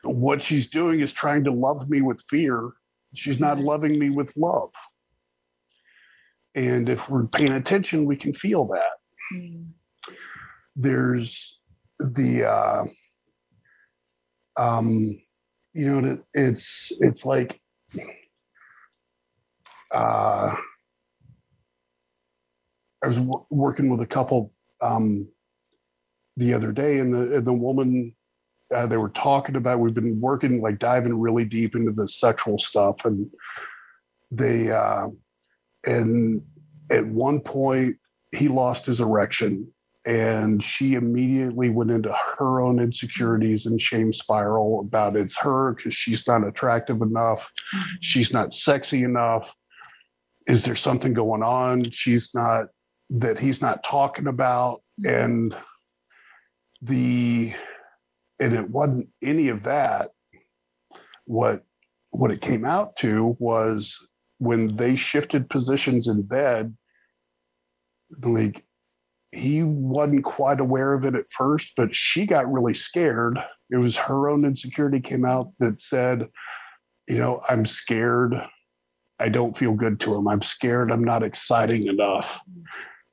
what 0.02 0.40
she's 0.40 0.66
doing 0.66 1.00
is 1.00 1.12
trying 1.12 1.44
to 1.44 1.52
love 1.52 1.88
me 1.88 2.02
with 2.02 2.22
fear 2.28 2.72
She's 3.16 3.40
not 3.40 3.60
loving 3.60 3.98
me 3.98 4.10
with 4.10 4.36
love. 4.36 4.72
And 6.54 6.88
if 6.88 7.08
we're 7.10 7.26
paying 7.26 7.52
attention, 7.52 8.04
we 8.04 8.16
can 8.16 8.32
feel 8.32 8.66
that. 8.66 9.34
Mm. 9.34 9.66
There's 10.74 11.58
the 11.98 12.44
uh 12.44 12.84
um 14.60 15.18
you 15.74 15.86
know 15.86 16.18
it's 16.34 16.92
it's 17.00 17.24
like 17.24 17.58
uh 19.92 20.54
I 23.02 23.06
was 23.06 23.16
w- 23.16 23.46
working 23.50 23.88
with 23.90 24.00
a 24.00 24.06
couple 24.06 24.52
um 24.82 25.28
the 26.36 26.52
other 26.52 26.72
day 26.72 26.98
and 26.98 27.12
the 27.12 27.36
and 27.36 27.46
the 27.46 27.52
woman 27.52 28.14
uh, 28.74 28.86
they 28.86 28.96
were 28.96 29.10
talking 29.10 29.56
about 29.56 29.80
we've 29.80 29.94
been 29.94 30.20
working 30.20 30.60
like 30.60 30.78
diving 30.78 31.18
really 31.18 31.44
deep 31.44 31.74
into 31.74 31.92
the 31.92 32.08
sexual 32.08 32.58
stuff 32.58 33.04
and 33.04 33.30
they 34.30 34.70
uh 34.70 35.08
and 35.86 36.42
at 36.90 37.06
one 37.06 37.40
point 37.40 37.96
he 38.32 38.48
lost 38.48 38.86
his 38.86 39.00
erection 39.00 39.66
and 40.04 40.62
she 40.62 40.94
immediately 40.94 41.68
went 41.68 41.90
into 41.90 42.14
her 42.38 42.60
own 42.60 42.78
insecurities 42.78 43.66
and 43.66 43.80
shame 43.80 44.12
spiral 44.12 44.80
about 44.80 45.16
it's 45.16 45.38
her 45.38 45.74
because 45.74 45.94
she's 45.94 46.26
not 46.26 46.46
attractive 46.46 47.02
enough 47.02 47.50
mm-hmm. 47.74 47.94
she's 48.00 48.32
not 48.32 48.52
sexy 48.52 49.04
enough 49.04 49.54
is 50.48 50.64
there 50.64 50.76
something 50.76 51.12
going 51.12 51.42
on 51.42 51.82
she's 51.90 52.30
not 52.34 52.66
that 53.10 53.38
he's 53.38 53.62
not 53.62 53.84
talking 53.84 54.26
about 54.26 54.82
mm-hmm. 55.00 55.24
and 55.24 55.56
the 56.82 57.52
and 58.40 58.52
it 58.52 58.70
wasn't 58.70 59.08
any 59.22 59.48
of 59.48 59.62
that 59.62 60.10
what 61.24 61.64
what 62.10 62.30
it 62.30 62.40
came 62.40 62.64
out 62.64 62.96
to 62.96 63.36
was 63.38 63.98
when 64.38 64.68
they 64.76 64.96
shifted 64.96 65.50
positions 65.50 66.08
in 66.08 66.22
bed 66.22 66.74
like 68.22 68.64
he 69.32 69.62
wasn't 69.62 70.24
quite 70.24 70.60
aware 70.60 70.94
of 70.94 71.04
it 71.04 71.14
at 71.14 71.28
first, 71.30 71.72
but 71.76 71.94
she 71.94 72.26
got 72.26 72.50
really 72.50 72.74
scared. 72.74 73.38
It 73.70 73.76
was 73.76 73.96
her 73.96 74.28
own 74.28 74.44
insecurity 74.44 75.00
came 75.00 75.24
out 75.24 75.52
that 75.58 75.80
said, 75.80 76.28
you 77.08 77.18
know, 77.18 77.42
I'm 77.48 77.66
scared. 77.66 78.34
I 79.18 79.28
don't 79.28 79.56
feel 79.56 79.74
good 79.74 80.00
to 80.00 80.14
him. 80.14 80.28
I'm 80.28 80.42
scared. 80.42 80.90
I'm 80.90 81.04
not 81.04 81.22
exciting 81.22 81.86
enough. 81.86 82.40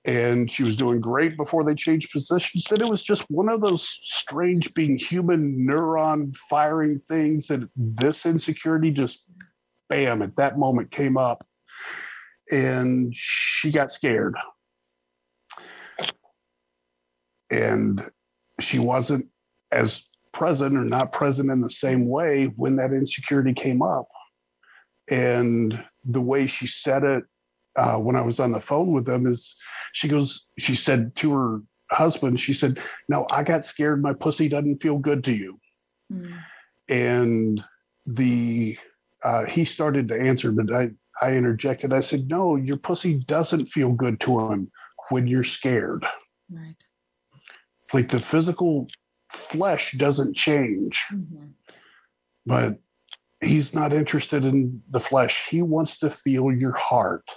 And 0.05 0.51
she 0.51 0.63
was 0.63 0.75
doing 0.75 0.99
great 0.99 1.37
before 1.37 1.63
they 1.63 1.75
changed 1.75 2.11
positions. 2.11 2.69
And 2.71 2.81
it 2.81 2.89
was 2.89 3.01
just 3.01 3.29
one 3.29 3.47
of 3.47 3.61
those 3.61 3.99
strange 4.03 4.73
being 4.73 4.97
human 4.97 5.65
neuron 5.65 6.35
firing 6.49 6.99
things 6.99 7.47
that 7.47 7.69
this 7.75 8.25
insecurity 8.25 8.91
just 8.91 9.23
bam 9.87 10.21
at 10.21 10.35
that 10.35 10.57
moment 10.57 10.91
came 10.91 11.17
up. 11.17 11.45
And 12.51 13.15
she 13.15 13.71
got 13.71 13.93
scared 13.93 14.35
and 17.53 18.09
she 18.59 18.79
wasn't 18.79 19.27
as 19.71 20.03
present 20.31 20.75
or 20.75 20.83
not 20.83 21.11
present 21.11 21.51
in 21.51 21.61
the 21.61 21.69
same 21.69 22.09
way 22.09 22.45
when 22.55 22.75
that 22.75 22.91
insecurity 22.91 23.53
came 23.53 23.81
up 23.81 24.07
and 25.09 25.83
the 26.05 26.21
way 26.21 26.47
she 26.47 26.65
said 26.65 27.03
it 27.03 27.23
uh, 27.75 27.97
when 27.97 28.15
i 28.15 28.21
was 28.21 28.39
on 28.39 28.51
the 28.51 28.59
phone 28.59 28.91
with 28.91 29.05
them 29.05 29.27
is 29.27 29.55
she 29.93 30.09
goes 30.09 30.45
she 30.59 30.75
said 30.75 31.15
to 31.15 31.33
her 31.33 31.61
husband 31.89 32.39
she 32.39 32.53
said 32.53 32.79
no 33.07 33.25
i 33.31 33.41
got 33.41 33.63
scared. 33.63 34.01
My 34.01 34.13
pussy 34.13 34.49
doesn't 34.49 34.77
feel 34.77 34.97
good 34.97 35.23
to 35.23 35.33
you. 35.33 35.59
Mm. 36.11 36.37
and 36.89 37.63
the 38.05 38.77
uh, 39.23 39.45
he 39.45 39.63
started 39.63 40.09
to 40.09 40.19
answer 40.19 40.51
but 40.51 40.75
i 40.75 40.91
i 41.21 41.33
interjected. 41.33 41.93
I 41.93 42.01
said 42.01 42.27
no 42.27 42.55
your 42.55 42.77
pussy 42.77 43.19
doesn't 43.19 43.67
feel 43.67 43.93
good 43.93 44.19
to 44.21 44.51
him 44.51 44.71
when 45.09 45.27
you're 45.27 45.43
scared. 45.43 46.05
Right. 46.49 46.75
Like 47.93 48.09
the 48.09 48.19
physical 48.19 48.87
flesh 49.31 49.93
doesn't 49.93 50.35
change, 50.35 51.03
mm-hmm. 51.11 51.47
but 52.45 52.79
he's 53.41 53.73
not 53.73 53.93
interested 53.93 54.45
in 54.45 54.81
the 54.89 54.99
flesh. 54.99 55.47
He 55.49 55.61
wants 55.61 55.97
to 55.97 56.09
feel 56.09 56.51
your 56.51 56.71
heart, 56.71 57.29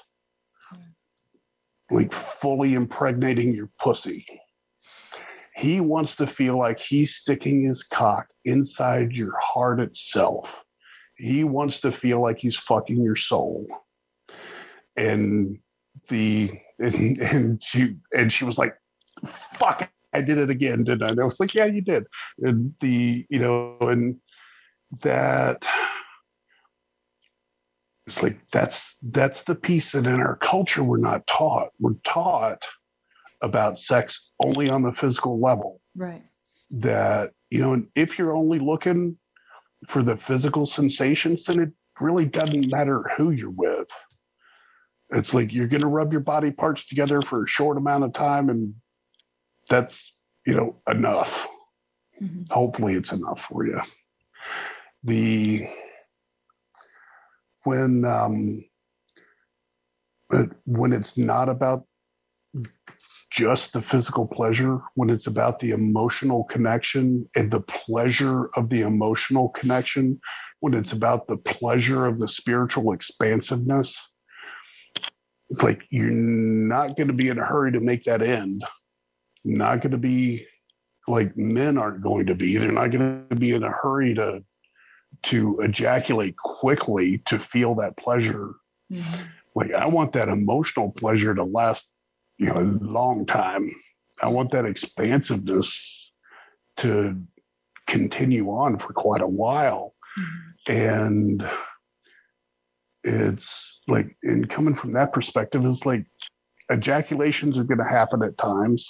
like 1.91 2.13
fully 2.13 2.75
impregnating 2.75 3.55
your 3.55 3.71
pussy. 3.79 4.27
He 5.57 5.81
wants 5.81 6.17
to 6.17 6.27
feel 6.27 6.59
like 6.59 6.79
he's 6.79 7.15
sticking 7.15 7.65
his 7.65 7.83
cock 7.83 8.29
inside 8.45 9.13
your 9.13 9.35
heart 9.41 9.81
itself. 9.81 10.63
He 11.17 11.45
wants 11.45 11.81
to 11.81 11.93
feel 11.93 12.21
like 12.21 12.39
he's 12.39 12.57
fucking 12.57 13.03
your 13.03 13.17
soul. 13.17 13.67
And 14.97 15.59
the 16.09 16.51
and, 16.79 17.19
and 17.19 17.63
she 17.63 17.97
and 18.13 18.33
she 18.33 18.45
was 18.45 18.59
like, 18.59 18.77
fuck 19.25 19.91
I 20.13 20.23
did 20.23 20.39
it 20.39 20.51
again, 20.51 20.85
didn't 20.85 21.03
I? 21.03 21.09
And 21.09 21.21
I 21.21 21.25
was 21.25 21.39
like, 21.39 21.55
yeah, 21.55 21.67
you 21.67 21.83
did. 21.83 22.07
And 22.39 22.75
the, 22.81 23.27
you 23.29 23.39
know, 23.39 23.77
and 23.81 24.17
that 25.03 25.67
it's 28.07 28.23
like 28.23 28.39
that's 28.53 28.97
that's 29.03 29.43
the 29.43 29.55
piece 29.55 29.93
that 29.93 30.07
in 30.07 30.21
our 30.21 30.37
culture 30.37 30.85
we're 30.85 31.01
not 31.01 31.27
taught. 31.27 31.71
We're 31.81 31.95
taught 32.05 32.67
about 33.43 33.81
sex 33.81 34.31
only 34.45 34.71
on 34.71 34.83
the 34.83 34.93
physical 34.93 35.41
level. 35.41 35.81
Right. 35.95 36.23
That, 36.71 37.33
you 37.51 37.61
know, 37.61 37.73
and 37.73 37.89
if 37.95 38.19
you're 38.19 38.35
only 38.35 38.59
looking 38.59 39.19
for 39.89 40.03
the 40.03 40.17
physical 40.17 40.67
sensations, 40.67 41.45
then 41.45 41.61
it 41.61 41.71
really 42.01 42.27
doesn't 42.27 42.71
matter 42.71 43.05
who 43.17 43.31
you're 43.31 43.51
with. 43.51 43.89
It's 45.11 45.35
like 45.35 45.53
you're 45.53 45.69
going 45.69 45.83
to 45.83 45.89
rub 45.89 46.13
your 46.13 46.21
body 46.21 46.51
parts 46.51 46.87
together 46.87 47.21
for 47.23 47.45
a 47.45 47.49
short 47.49 47.77
amount 47.77 48.05
of 48.05 48.13
time 48.13 48.51
and 48.51 48.75
that's 49.69 50.17
you 50.47 50.55
know 50.55 50.77
enough. 50.89 51.49
Mm-hmm. 52.23 52.53
Hopefully, 52.53 52.95
it's 52.95 53.13
enough 53.13 53.43
for 53.43 53.67
you. 53.67 53.81
The 55.03 55.69
when 57.67 58.05
um, 58.05 58.65
when 60.67 60.93
it's 60.93 61.17
not 61.17 61.49
about 61.49 61.85
just 63.31 63.73
the 63.73 63.83
physical 63.83 64.27
pleasure, 64.27 64.81
when 64.95 65.11
it's 65.11 65.27
about 65.27 65.59
the 65.59 65.73
emotional 65.73 66.45
connection 66.45 67.29
and 67.37 67.51
the 67.51 67.61
pleasure 67.63 68.49
of 68.55 68.71
the 68.71 68.81
emotional 68.83 69.51
connection, 69.51 70.19
when 70.61 70.75
it's 70.75 70.93
about 70.93 71.27
the 71.27 71.37
pleasure 71.37 72.07
of 72.07 72.19
the 72.19 72.29
spiritual 72.29 72.93
expansiveness, 72.93 74.09
it's 75.51 75.63
like 75.63 75.83
you're 75.91 76.11
not 76.11 76.97
going 76.97 77.09
to 77.09 77.15
be 77.15 77.29
in 77.29 77.39
a 77.39 77.45
hurry 77.45 77.73
to 77.73 77.81
make 77.81 78.05
that 78.05 78.23
end 78.23 78.65
not 79.47 79.81
going 79.81 79.93
to 79.93 79.99
be 79.99 80.45
like 81.09 81.37
men 81.37 81.79
aren't 81.79 82.03
going 82.03 82.27
to 82.27 82.35
be. 82.35 82.57
They're 82.57 82.73
not 82.73 82.91
going 82.91 83.27
to 83.31 83.37
be 83.37 83.53
in 83.53 83.63
a 83.63 83.71
hurry 83.71 84.13
to 84.15 84.43
to 85.27 85.59
ejaculate 85.61 86.37
quickly 86.37 87.19
to 87.27 87.37
feel 87.37 87.75
that 87.75 87.97
pleasure. 87.97 88.55
Mm-hmm. 88.93 89.23
Like 89.57 89.73
I 89.73 89.87
want 89.87 90.13
that 90.13 90.29
emotional 90.29 90.93
pleasure 90.93 91.35
to 91.35 91.43
last, 91.43 91.91
you 92.39 92.47
know, 92.47 92.61
a 92.61 92.71
long 92.81 93.27
time. 93.27 93.71
I 94.23 94.29
want 94.29 94.53
that 94.53 94.67
expansiveness 94.67 96.13
to 96.79 97.21
continue 97.89 98.51
on 98.51 98.77
for 98.77 98.93
quite 98.93 99.21
a 99.21 99.27
while. 99.27 99.95
Mm-hmm. 100.21 100.73
And 100.73 101.51
it's 103.03 103.81
like, 103.89 104.17
in 104.23 104.45
coming 104.45 104.75
from 104.75 104.93
that 104.93 105.13
perspective, 105.13 105.65
it's 105.65 105.85
like 105.85 106.07
ejaculations 106.71 107.59
are 107.59 107.65
going 107.65 107.79
to 107.79 107.85
happen 107.85 108.23
at 108.23 108.39
times 108.39 108.89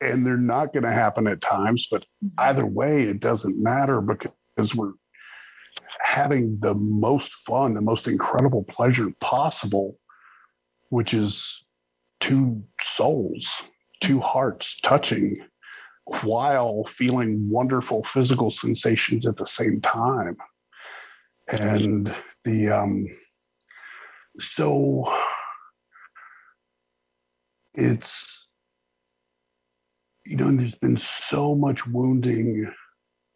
and 0.00 0.24
they're 0.24 0.36
not 0.36 0.72
going 0.72 0.82
to 0.84 0.90
happen 0.90 1.26
at 1.26 1.40
times 1.40 1.86
but 1.90 2.02
mm-hmm. 2.24 2.28
either 2.38 2.66
way 2.66 3.02
it 3.02 3.20
doesn't 3.20 3.62
matter 3.62 4.00
because 4.00 4.74
we're 4.74 4.92
having 6.00 6.58
the 6.60 6.74
most 6.74 7.32
fun 7.34 7.74
the 7.74 7.82
most 7.82 8.08
incredible 8.08 8.64
pleasure 8.64 9.08
possible 9.20 9.98
which 10.90 11.14
is 11.14 11.64
two 12.20 12.62
souls 12.80 13.62
two 14.00 14.20
hearts 14.20 14.80
touching 14.80 15.38
while 16.22 16.84
feeling 16.84 17.48
wonderful 17.50 18.04
physical 18.04 18.50
sensations 18.50 19.26
at 19.26 19.36
the 19.36 19.46
same 19.46 19.80
time. 19.80 20.36
And 21.60 22.14
the 22.44 22.68
um 22.70 23.06
so 24.38 25.04
it's 27.74 28.48
you 30.24 30.36
know, 30.36 30.50
there's 30.50 30.74
been 30.74 30.96
so 30.96 31.54
much 31.54 31.86
wounding 31.86 32.72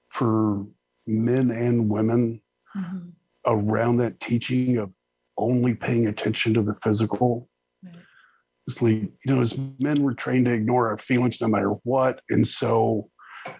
for 0.09 0.67
men 1.11 1.51
and 1.51 1.91
women 1.91 2.41
mm-hmm. 2.77 3.09
around 3.47 3.99
that 3.99 4.21
teaching 4.21 4.79
of 4.79 4.93
only 5.39 5.75
paying 5.75 6.07
attention 6.07 6.55
to 6.55 6.63
the 6.63 6.75
physical. 6.75 7.49
Right. 7.85 7.95
It's 8.67 8.83
like, 8.83 8.93
you 8.95 9.11
know, 9.27 9.41
as 9.41 9.57
men, 9.79 9.97
we're 10.01 10.15
trained 10.15 10.47
to 10.47 10.53
ignore 10.53 10.89
our 10.89 10.99
feelings 10.99 11.41
no 11.41 11.49
matter 11.49 11.71
what. 11.85 12.21
And 12.31 12.47
so 12.47 13.09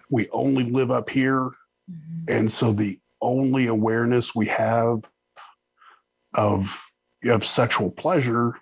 we 0.09 0.29
only 0.29 0.63
live 0.63 0.91
up 0.91 1.09
here. 1.09 1.51
Mm-hmm. 1.89 2.37
And 2.37 2.51
so 2.51 2.71
the 2.71 2.99
only 3.21 3.67
awareness 3.67 4.35
we 4.35 4.47
have 4.47 4.99
of, 6.35 6.75
of 7.25 7.43
sexual 7.43 7.89
pleasure, 7.89 8.55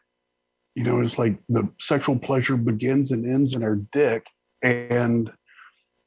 you 0.75 0.83
know, 0.83 1.01
it's 1.01 1.17
like 1.17 1.39
the 1.49 1.69
sexual 1.79 2.17
pleasure 2.17 2.57
begins 2.57 3.11
and 3.11 3.25
ends 3.25 3.55
in 3.55 3.63
our 3.63 3.75
dick 3.75 4.25
and 4.61 5.31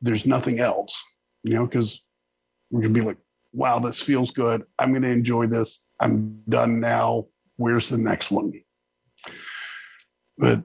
there's 0.00 0.26
nothing 0.26 0.60
else, 0.60 1.02
you 1.42 1.54
know, 1.54 1.64
because 1.64 2.04
we're 2.72 2.80
gonna 2.80 2.94
be 2.94 3.02
like, 3.02 3.18
wow, 3.52 3.78
this 3.78 4.00
feels 4.00 4.30
good. 4.32 4.64
I'm 4.78 4.92
gonna 4.92 5.08
enjoy 5.08 5.46
this. 5.46 5.80
I'm 6.00 6.42
done 6.48 6.80
now. 6.80 7.26
Where's 7.56 7.90
the 7.90 7.98
next 7.98 8.30
one? 8.30 8.52
But 10.38 10.64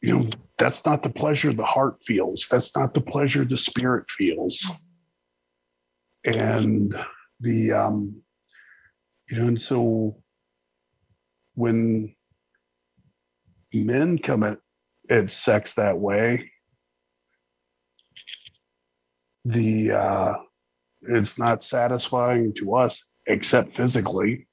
you 0.00 0.18
know, 0.18 0.28
that's 0.56 0.86
not 0.86 1.02
the 1.02 1.10
pleasure 1.10 1.52
the 1.52 1.64
heart 1.64 1.96
feels. 2.02 2.46
That's 2.50 2.74
not 2.76 2.94
the 2.94 3.00
pleasure 3.00 3.44
the 3.44 3.56
spirit 3.56 4.08
feels. 4.10 4.64
And 6.24 6.94
the 7.40 7.72
um, 7.72 8.22
you 9.28 9.38
know, 9.38 9.48
and 9.48 9.60
so 9.60 10.16
when 11.54 12.14
men 13.74 14.18
come 14.18 14.44
at, 14.44 14.58
at 15.10 15.32
sex 15.32 15.74
that 15.74 15.98
way, 15.98 16.50
the 19.44 19.90
uh, 19.90 20.34
it's 21.02 21.38
not 21.38 21.62
satisfying 21.62 22.52
to 22.54 22.74
us 22.74 23.04
except 23.26 23.72
physically. 23.72 24.46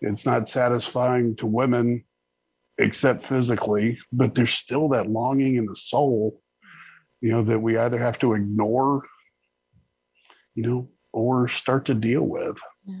It's 0.00 0.24
not 0.24 0.48
satisfying 0.48 1.36
to 1.36 1.46
women 1.46 2.04
except 2.78 3.22
physically, 3.22 3.98
but 4.12 4.34
there's 4.34 4.52
still 4.54 4.88
that 4.90 5.10
longing 5.10 5.56
in 5.56 5.66
the 5.66 5.76
soul, 5.76 6.40
you 7.20 7.30
know, 7.30 7.42
that 7.42 7.58
we 7.58 7.76
either 7.76 7.98
have 7.98 8.18
to 8.20 8.34
ignore, 8.34 9.04
you 10.54 10.62
know, 10.62 10.88
or 11.12 11.48
start 11.48 11.86
to 11.86 11.94
deal 11.94 12.28
with. 12.28 12.58
Yeah. 12.86 12.94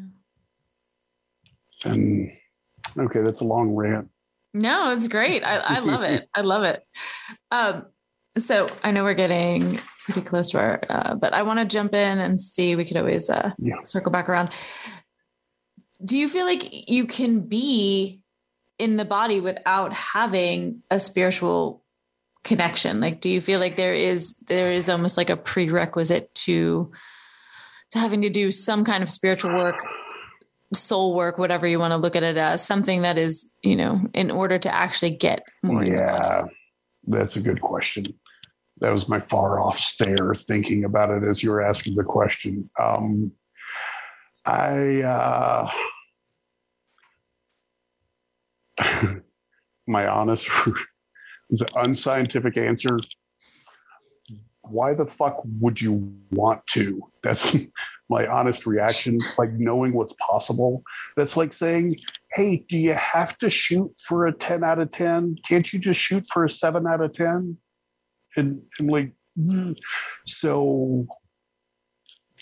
And 1.84 2.32
okay, 2.98 3.22
that's 3.22 3.40
a 3.40 3.44
long 3.44 3.70
rant. 3.70 4.08
No, 4.52 4.90
it's 4.92 5.06
great. 5.06 5.44
I, 5.44 5.58
I 5.58 5.78
love 5.78 6.02
it. 6.02 6.28
I 6.34 6.40
love 6.40 6.64
it. 6.64 6.82
Um, 7.52 7.86
so 8.38 8.68
I 8.82 8.90
know 8.90 9.04
we're 9.04 9.14
getting 9.14 9.78
pretty 10.04 10.22
close 10.22 10.50
to 10.50 10.58
our, 10.58 10.80
uh, 10.88 11.14
but 11.16 11.34
I 11.34 11.42
want 11.42 11.58
to 11.60 11.64
jump 11.64 11.94
in 11.94 12.18
and 12.18 12.40
see. 12.40 12.76
We 12.76 12.84
could 12.84 12.96
always 12.96 13.28
uh, 13.30 13.52
yeah. 13.58 13.82
circle 13.84 14.10
back 14.10 14.28
around. 14.28 14.50
Do 16.04 16.16
you 16.16 16.28
feel 16.28 16.46
like 16.46 16.90
you 16.90 17.06
can 17.06 17.40
be 17.40 18.22
in 18.78 18.96
the 18.96 19.04
body 19.04 19.40
without 19.40 19.92
having 19.92 20.82
a 20.90 21.00
spiritual 21.00 21.84
connection? 22.44 23.00
Like, 23.00 23.20
do 23.20 23.28
you 23.28 23.40
feel 23.40 23.60
like 23.60 23.76
there 23.76 23.94
is 23.94 24.34
there 24.46 24.72
is 24.72 24.88
almost 24.88 25.16
like 25.16 25.30
a 25.30 25.36
prerequisite 25.36 26.34
to 26.46 26.92
to 27.90 27.98
having 27.98 28.22
to 28.22 28.30
do 28.30 28.50
some 28.50 28.84
kind 28.84 29.02
of 29.02 29.10
spiritual 29.10 29.54
work 29.54 29.84
soul 30.74 31.14
work, 31.14 31.38
whatever 31.38 31.66
you 31.66 31.78
want 31.78 31.92
to 31.92 31.96
look 31.96 32.16
at 32.16 32.22
it 32.22 32.36
as, 32.36 32.64
something 32.64 33.02
that 33.02 33.18
is, 33.18 33.50
you 33.62 33.76
know, 33.76 34.00
in 34.12 34.30
order 34.30 34.58
to 34.58 34.72
actually 34.72 35.10
get 35.10 35.42
more. 35.62 35.84
Yeah, 35.84 36.44
that's 37.04 37.36
a 37.36 37.40
good 37.40 37.60
question. 37.60 38.04
That 38.80 38.92
was 38.92 39.08
my 39.08 39.20
far 39.20 39.60
off 39.60 39.78
stare 39.78 40.34
thinking 40.34 40.84
about 40.84 41.10
it 41.10 41.24
as 41.24 41.42
you 41.42 41.50
were 41.50 41.62
asking 41.62 41.96
the 41.96 42.04
question. 42.04 42.70
Um, 42.78 43.32
I, 44.44 45.02
uh, 45.02 45.70
my 49.86 50.06
honest, 50.06 50.48
is 51.50 51.60
an 51.60 51.68
unscientific 51.76 52.56
answer. 52.56 52.98
Why 54.70 54.94
the 54.94 55.06
fuck 55.06 55.42
would 55.60 55.80
you 55.80 56.12
want 56.30 56.66
to? 56.68 57.02
That's 57.22 57.56
my 58.10 58.26
honest 58.26 58.66
reaction, 58.66 59.20
like 59.36 59.52
knowing 59.52 59.92
what's 59.92 60.14
possible. 60.14 60.82
That's 61.16 61.36
like 61.36 61.52
saying, 61.52 61.96
hey, 62.32 62.64
do 62.68 62.76
you 62.76 62.94
have 62.94 63.36
to 63.38 63.50
shoot 63.50 63.92
for 63.98 64.26
a 64.26 64.32
10 64.32 64.64
out 64.64 64.78
of 64.78 64.90
10? 64.90 65.36
Can't 65.46 65.70
you 65.72 65.78
just 65.78 66.00
shoot 66.00 66.26
for 66.32 66.44
a 66.44 66.48
7 66.48 66.86
out 66.86 67.00
of 67.00 67.12
10? 67.12 67.56
And, 68.36 68.62
and 68.78 68.90
like, 68.90 69.12
so 70.26 71.06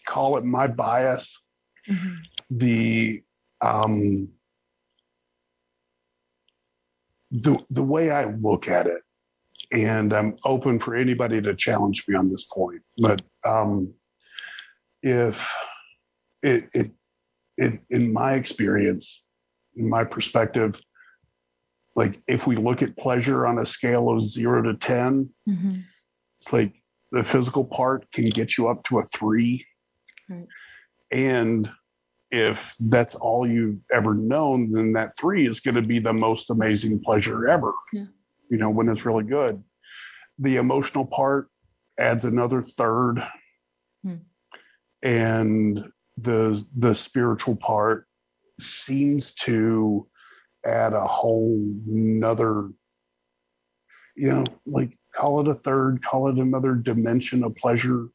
call 0.07 0.37
it 0.37 0.44
my 0.44 0.66
bias. 0.66 1.42
Mm-hmm. 1.88 2.14
The, 2.51 3.22
um, 3.61 4.33
the, 7.31 7.59
the 7.70 7.83
way 7.83 8.11
I 8.11 8.25
look 8.27 8.68
at 8.68 8.87
it, 8.87 9.03
and 9.72 10.12
I'm 10.12 10.37
open 10.44 10.79
for 10.79 10.94
anybody 10.94 11.40
to 11.42 11.55
challenge 11.55 12.05
me 12.07 12.14
on 12.14 12.31
this 12.31 12.44
point, 12.44 12.83
but 12.99 13.20
um, 13.44 13.92
if 15.03 15.53
it, 16.42 16.68
it, 16.72 16.92
it 17.57 17.81
in 17.90 18.12
my 18.12 18.35
experience, 18.35 19.25
in 19.75 19.90
my 19.90 20.05
perspective, 20.05 20.81
like 21.97 22.21
if 22.29 22.47
we 22.47 22.57
look 22.57 22.83
at 22.83 22.97
pleasure 22.97 23.47
on 23.47 23.59
a 23.59 23.67
scale 23.67 24.11
of 24.11 24.23
zero 24.23 24.63
to 24.63 24.75
10, 24.75 25.29
mm-hmm. 25.49 25.77
it's 26.37 26.53
like 26.53 26.75
the 27.11 27.25
physical 27.25 27.65
part 27.65 28.11
can 28.13 28.27
get 28.27 28.57
you 28.57 28.69
up 28.69 28.85
to 28.85 28.99
a 28.99 29.03
three. 29.05 29.67
Right. 30.29 30.47
And 31.11 31.71
if 32.31 32.77
that's 32.91 33.15
all 33.15 33.47
you've 33.47 33.81
ever 33.93 34.15
known, 34.15 34.71
then 34.71 34.93
that 34.93 35.17
three 35.19 35.47
is 35.47 35.61
going 35.61 35.77
to 35.77 35.83
be 35.83 35.99
the 35.99 36.13
most 36.13 36.51
amazing 36.51 37.01
pleasure 37.01 37.49
ever. 37.49 37.73
Yeah. 37.93 38.07
You 38.51 38.59
know, 38.59 38.71
when 38.71 38.89
it's 38.89 39.05
really 39.05 39.25
good. 39.25 39.63
The 40.39 40.57
emotional 40.57 41.07
part 41.07 41.49
adds 41.99 42.25
another 42.25 42.63
third. 42.63 43.27
Hmm 44.05 44.17
and 45.03 45.85
the 46.17 46.67
the 46.77 46.95
spiritual 46.95 47.57
part 47.57 48.07
seems 48.59 49.33
to 49.33 50.07
add 50.67 50.93
a 50.93 51.07
whole 51.07 51.59
nother 51.87 52.71
you 54.17 54.29
know 54.29 54.45
like 54.67 54.97
call 55.15 55.41
it 55.41 55.49
a 55.49 55.55
third 55.55 56.03
call 56.03 56.29
it 56.29 56.37
another 56.37 56.75
dimension 56.75 57.45
of 57.45 57.55
pleasure 57.57 58.09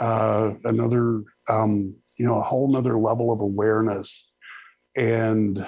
uh 0.00 0.52
another 0.64 1.22
um 1.48 1.94
you 2.16 2.26
know 2.26 2.38
a 2.38 2.42
whole 2.42 2.68
nother 2.68 2.98
level 2.98 3.32
of 3.32 3.40
awareness. 3.40 4.28
And 4.96 5.66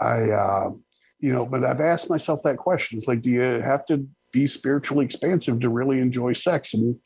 i 0.00 0.30
uh 0.30 0.70
you 1.20 1.32
know 1.32 1.46
but 1.46 1.64
i've 1.64 1.80
asked 1.80 2.10
myself 2.10 2.42
that 2.44 2.58
question. 2.58 2.98
It's 2.98 3.08
like 3.08 3.22
do 3.22 3.30
you 3.30 3.40
have 3.40 3.86
to 3.86 4.06
be 4.32 4.46
spiritually 4.46 5.04
expansive 5.04 5.60
to 5.60 5.70
really 5.70 6.00
enjoy 6.00 6.34
sex? 6.34 6.74
And 6.74 6.96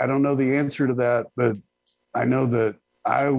I 0.00 0.06
don't 0.06 0.22
know 0.22 0.36
the 0.36 0.56
answer 0.56 0.86
to 0.86 0.94
that, 0.94 1.26
but 1.36 1.56
I 2.14 2.24
know 2.24 2.46
that 2.46 2.76
I, 3.04 3.32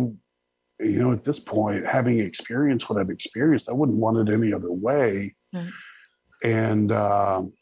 you 0.79 0.97
know, 0.97 1.11
at 1.11 1.23
this 1.23 1.39
point, 1.39 1.85
having 1.85 2.19
experienced 2.19 2.89
what 2.89 2.99
I've 2.99 3.09
experienced, 3.09 3.69
I 3.69 3.73
wouldn't 3.73 3.99
want 3.99 4.27
it 4.27 4.33
any 4.33 4.53
other 4.53 4.71
way. 4.71 5.35
Mm. 5.55 5.71
And, 6.43 6.91
um, 6.91 7.53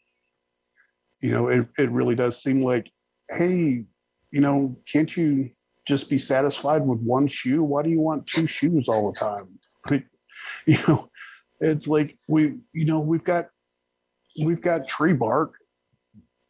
you 1.20 1.30
know, 1.30 1.48
it, 1.48 1.68
it 1.78 1.90
really 1.90 2.14
does 2.14 2.42
seem 2.42 2.62
like, 2.62 2.90
hey, 3.30 3.84
you 4.30 4.40
know, 4.40 4.76
can't 4.90 5.14
you 5.16 5.50
just 5.86 6.10
be 6.10 6.18
satisfied 6.18 6.86
with 6.86 7.00
one 7.00 7.26
shoe? 7.26 7.62
Why 7.62 7.82
do 7.82 7.90
you 7.90 8.00
want 8.00 8.26
two 8.26 8.46
shoes 8.46 8.88
all 8.88 9.10
the 9.10 9.18
time? 9.18 9.48
Like, 9.90 10.06
you 10.64 10.78
know, 10.86 11.08
it's 11.60 11.88
like 11.88 12.16
we, 12.28 12.54
you 12.72 12.84
know, 12.84 13.00
we've 13.00 13.24
got, 13.24 13.48
we've 14.40 14.60
got 14.60 14.86
tree 14.86 15.12
bark 15.12 15.56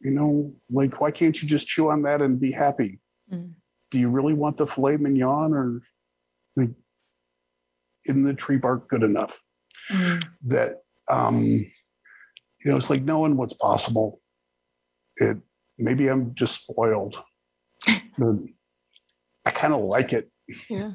you 0.03 0.11
know, 0.11 0.53
like 0.69 0.99
why 0.99 1.09
can't 1.09 1.41
you 1.41 1.47
just 1.47 1.67
chew 1.67 1.89
on 1.89 2.01
that 2.03 2.21
and 2.21 2.39
be 2.39 2.51
happy? 2.51 2.99
Mm. 3.31 3.53
Do 3.89 3.99
you 3.99 4.09
really 4.09 4.33
want 4.33 4.57
the 4.57 4.67
filet 4.67 4.97
mignon 4.97 5.53
or 5.53 5.81
isn't 8.05 8.23
the 8.23 8.33
tree 8.33 8.57
bark 8.57 8.87
good 8.89 9.03
enough? 9.03 9.41
Mm. 9.91 10.23
That 10.47 10.83
um, 11.09 11.43
you 11.43 11.69
know, 12.65 12.77
it's 12.77 12.89
like 12.89 13.03
knowing 13.03 13.37
what's 13.37 13.55
possible. 13.55 14.21
It 15.17 15.37
maybe 15.77 16.07
I'm 16.07 16.33
just 16.35 16.61
spoiled. 16.61 17.21
I 17.87 19.51
kind 19.51 19.73
of 19.73 19.81
like 19.81 20.13
it. 20.13 20.29
Yeah. 20.69 20.91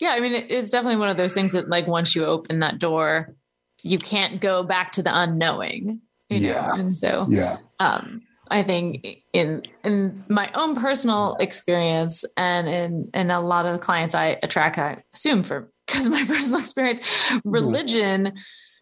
Yeah, 0.00 0.10
I 0.10 0.20
mean, 0.20 0.34
it's 0.34 0.70
definitely 0.70 0.98
one 0.98 1.08
of 1.08 1.16
those 1.16 1.32
things 1.32 1.52
that, 1.52 1.70
like, 1.70 1.86
once 1.86 2.14
you 2.14 2.26
open 2.26 2.58
that 2.58 2.78
door, 2.78 3.34
you 3.82 3.96
can't 3.96 4.40
go 4.40 4.62
back 4.62 4.92
to 4.92 5.02
the 5.02 5.10
unknowing. 5.18 6.02
You 6.28 6.40
know? 6.40 6.48
Yeah. 6.48 6.74
And 6.74 6.96
so, 6.96 7.26
yeah. 7.30 7.58
Um, 7.80 8.22
I 8.50 8.62
think 8.62 9.22
in 9.32 9.62
in 9.82 10.24
my 10.28 10.50
own 10.54 10.76
personal 10.76 11.36
experience 11.40 12.24
and 12.36 12.68
in 12.68 13.10
in 13.12 13.30
a 13.30 13.40
lot 13.40 13.66
of 13.66 13.72
the 13.72 13.78
clients 13.78 14.14
I 14.14 14.38
attract, 14.42 14.78
I 14.78 15.02
assume 15.14 15.42
for 15.42 15.72
because 15.86 16.08
my 16.08 16.24
personal 16.28 16.60
experience, 16.60 17.00
mm-hmm. 17.00 17.48
religion 17.48 18.34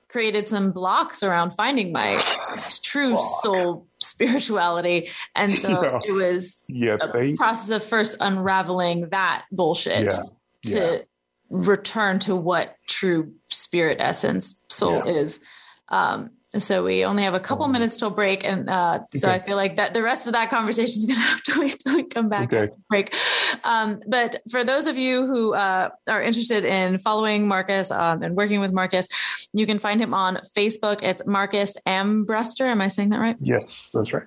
created 0.09 0.49
some 0.49 0.71
blocks 0.71 1.23
around 1.23 1.51
finding 1.53 1.91
my 1.91 2.21
true 2.85 3.17
Fuck. 3.17 3.43
soul 3.43 3.87
spirituality. 3.99 5.11
And 5.35 5.57
so 5.57 5.69
yeah. 5.83 6.01
it 6.07 6.13
was 6.13 6.65
yeah, 6.69 6.97
a 7.03 7.35
process 7.37 7.71
of 7.71 7.83
first 7.83 8.17
unraveling 8.21 9.09
that 9.11 9.45
bullshit 9.51 10.15
yeah. 10.63 10.73
to 10.73 11.07
return 11.51 12.21
to 12.21 12.37
what 12.37 12.77
true 12.87 13.33
spirit 13.49 13.97
essence 14.01 14.63
soul 14.69 15.03
is. 15.03 15.41
Um, 15.89 16.31
So 16.59 16.85
we 16.85 17.05
only 17.05 17.23
have 17.23 17.35
a 17.35 17.41
couple 17.41 17.65
oh. 17.65 17.69
minutes 17.69 17.97
till 17.97 18.11
break, 18.11 18.45
and 18.45 18.71
uh, 18.71 19.01
okay. 19.03 19.19
so 19.19 19.29
I 19.29 19.39
feel 19.39 19.57
like 19.57 19.77
that 19.77 19.93
the 19.93 20.03
rest 20.03 20.27
of 20.27 20.35
that 20.35 20.51
conversation 20.51 20.99
is 20.99 21.07
going 21.07 21.17
to 21.21 21.23
have 21.23 21.43
to 21.43 21.61
wait 21.61 21.77
till 21.79 21.97
we 21.97 22.05
come 22.05 22.29
back 22.29 22.53
okay. 22.53 22.73
break. 22.89 23.15
Um, 23.65 24.01
but 24.07 24.41
for 24.51 24.65
those 24.65 24.87
of 24.87 24.97
you 24.97 25.27
who 25.27 25.55
uh, 25.55 25.91
are 26.09 26.23
interested 26.23 26.65
in 26.65 26.99
following 26.99 27.49
Marcus 27.49 27.91
um, 27.91 28.23
and 28.23 28.37
working 28.37 28.61
with 28.61 28.73
Marcus, 28.73 29.09
you 29.53 29.67
can 29.67 29.79
find 29.79 30.01
him 30.01 30.15
on 30.15 30.37
Facebook. 30.57 31.01
It's 31.03 31.27
Marcus 31.27 31.77
Ambrester. 31.87 32.67
Am 32.67 32.81
I 32.81 32.89
saying 32.89 33.11
that 33.11 33.19
right? 33.19 33.37
Yes, 33.41 33.91
that's 33.93 34.13
right. 34.13 34.25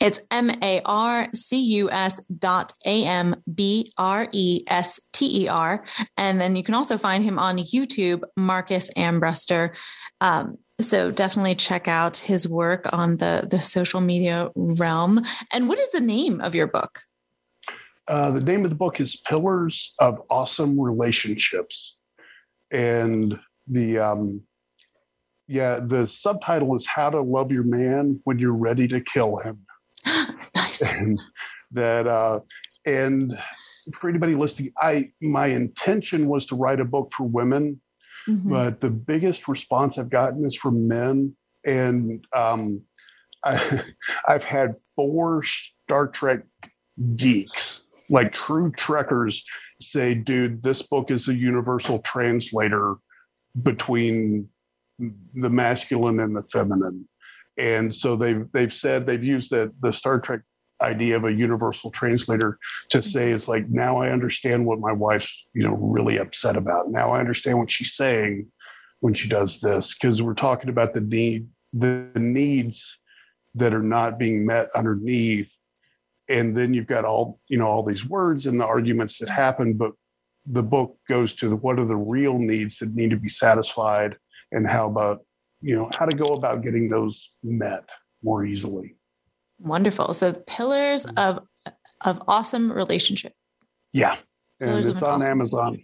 It's 0.00 0.20
M 0.30 0.50
A 0.62 0.80
R 0.84 1.28
C 1.34 1.60
U 1.76 1.90
S 1.90 2.20
dot 2.38 2.72
A 2.86 3.04
M 3.04 3.36
B 3.54 3.92
R 3.98 4.26
E 4.32 4.64
S 4.66 5.00
T 5.12 5.44
E 5.44 5.48
R, 5.48 5.84
and 6.16 6.40
then 6.40 6.56
you 6.56 6.62
can 6.62 6.74
also 6.74 6.96
find 6.96 7.22
him 7.22 7.38
on 7.38 7.58
YouTube, 7.58 8.22
Marcus 8.36 8.90
Ambrester. 8.96 9.74
Um, 10.20 10.58
so 10.84 11.10
definitely 11.10 11.54
check 11.54 11.88
out 11.88 12.16
his 12.16 12.48
work 12.48 12.86
on 12.92 13.16
the 13.18 13.46
the 13.50 13.60
social 13.60 14.00
media 14.00 14.50
realm. 14.54 15.20
And 15.52 15.68
what 15.68 15.78
is 15.78 15.90
the 15.90 16.00
name 16.00 16.40
of 16.40 16.54
your 16.54 16.66
book? 16.66 17.00
Uh, 18.08 18.30
the 18.30 18.40
name 18.40 18.64
of 18.64 18.70
the 18.70 18.76
book 18.76 19.00
is 19.00 19.16
Pillars 19.16 19.94
of 20.00 20.20
Awesome 20.28 20.78
Relationships, 20.78 21.96
and 22.70 23.38
the 23.68 23.98
um, 23.98 24.42
yeah 25.46 25.80
the 25.80 26.06
subtitle 26.06 26.74
is 26.76 26.86
How 26.86 27.10
to 27.10 27.20
Love 27.20 27.52
Your 27.52 27.64
Man 27.64 28.20
When 28.24 28.38
You're 28.38 28.52
Ready 28.52 28.88
to 28.88 29.00
Kill 29.00 29.36
Him. 29.38 29.60
nice. 30.54 30.92
And 30.98 31.20
that 31.70 32.06
uh, 32.06 32.40
and 32.84 33.38
for 33.98 34.08
anybody 34.08 34.34
listening, 34.34 34.72
I 34.78 35.12
my 35.20 35.46
intention 35.46 36.28
was 36.28 36.46
to 36.46 36.56
write 36.56 36.80
a 36.80 36.84
book 36.84 37.10
for 37.16 37.24
women 37.24 37.80
Mm-hmm. 38.28 38.50
But 38.50 38.80
the 38.80 38.90
biggest 38.90 39.48
response 39.48 39.98
I've 39.98 40.10
gotten 40.10 40.44
is 40.44 40.56
from 40.56 40.88
men. 40.88 41.34
And 41.66 42.24
um, 42.34 42.82
I, 43.44 43.82
I've 44.26 44.44
had 44.44 44.74
four 44.94 45.42
Star 45.42 46.08
Trek 46.08 46.42
geeks, 47.16 47.82
like 48.08 48.32
true 48.34 48.70
Trekkers, 48.72 49.44
say, 49.80 50.14
dude, 50.14 50.62
this 50.62 50.82
book 50.82 51.10
is 51.10 51.28
a 51.28 51.34
universal 51.34 51.98
translator 52.00 52.96
between 53.62 54.48
the 54.98 55.50
masculine 55.50 56.20
and 56.20 56.36
the 56.36 56.44
feminine. 56.44 57.08
And 57.58 57.94
so 57.94 58.16
they've 58.16 58.46
they've 58.52 58.72
said 58.72 59.06
they've 59.06 59.22
used 59.22 59.50
the 59.50 59.72
the 59.80 59.92
Star 59.92 60.20
Trek 60.20 60.40
idea 60.82 61.16
of 61.16 61.24
a 61.24 61.32
universal 61.32 61.90
translator 61.90 62.58
to 62.90 62.98
mm-hmm. 62.98 63.08
say 63.08 63.30
is 63.30 63.48
like 63.48 63.68
now 63.68 63.98
I 63.98 64.10
understand 64.10 64.66
what 64.66 64.80
my 64.80 64.92
wife's 64.92 65.46
you 65.54 65.62
know 65.62 65.76
really 65.76 66.18
upset 66.18 66.56
about. 66.56 66.90
Now 66.90 67.12
I 67.12 67.20
understand 67.20 67.58
what 67.58 67.70
she's 67.70 67.94
saying 67.94 68.48
when 69.00 69.14
she 69.14 69.28
does 69.28 69.60
this 69.60 69.94
because 69.94 70.22
we're 70.22 70.34
talking 70.34 70.70
about 70.70 70.94
the 70.94 71.00
need 71.00 71.48
the 71.72 72.10
needs 72.16 72.98
that 73.54 73.74
are 73.74 73.82
not 73.82 74.18
being 74.18 74.46
met 74.46 74.68
underneath. 74.76 75.54
And 76.28 76.56
then 76.56 76.72
you've 76.72 76.86
got 76.86 77.04
all 77.04 77.40
you 77.48 77.58
know 77.58 77.66
all 77.66 77.82
these 77.82 78.08
words 78.08 78.46
and 78.46 78.60
the 78.60 78.66
arguments 78.66 79.18
that 79.18 79.30
happen 79.30 79.74
but 79.74 79.92
the 80.46 80.62
book 80.62 80.96
goes 81.08 81.34
to 81.34 81.48
the, 81.48 81.56
what 81.56 81.78
are 81.78 81.84
the 81.84 81.96
real 81.96 82.36
needs 82.36 82.78
that 82.78 82.94
need 82.94 83.12
to 83.12 83.16
be 83.16 83.28
satisfied? 83.28 84.16
And 84.50 84.66
how 84.66 84.86
about 84.86 85.24
you 85.60 85.76
know 85.76 85.88
how 85.98 86.06
to 86.06 86.16
go 86.16 86.34
about 86.34 86.62
getting 86.62 86.88
those 86.88 87.32
met 87.42 87.88
more 88.22 88.44
easily 88.44 88.96
Wonderful. 89.62 90.12
So 90.14 90.32
pillars 90.46 91.06
mm. 91.06 91.18
of 91.18 91.40
of 92.04 92.20
awesome 92.26 92.72
relationship. 92.72 93.32
Yeah. 93.92 94.16
And 94.60 94.70
pillars 94.70 94.88
it's 94.88 95.02
on 95.02 95.22
awesome 95.22 95.30
Amazon. 95.30 95.82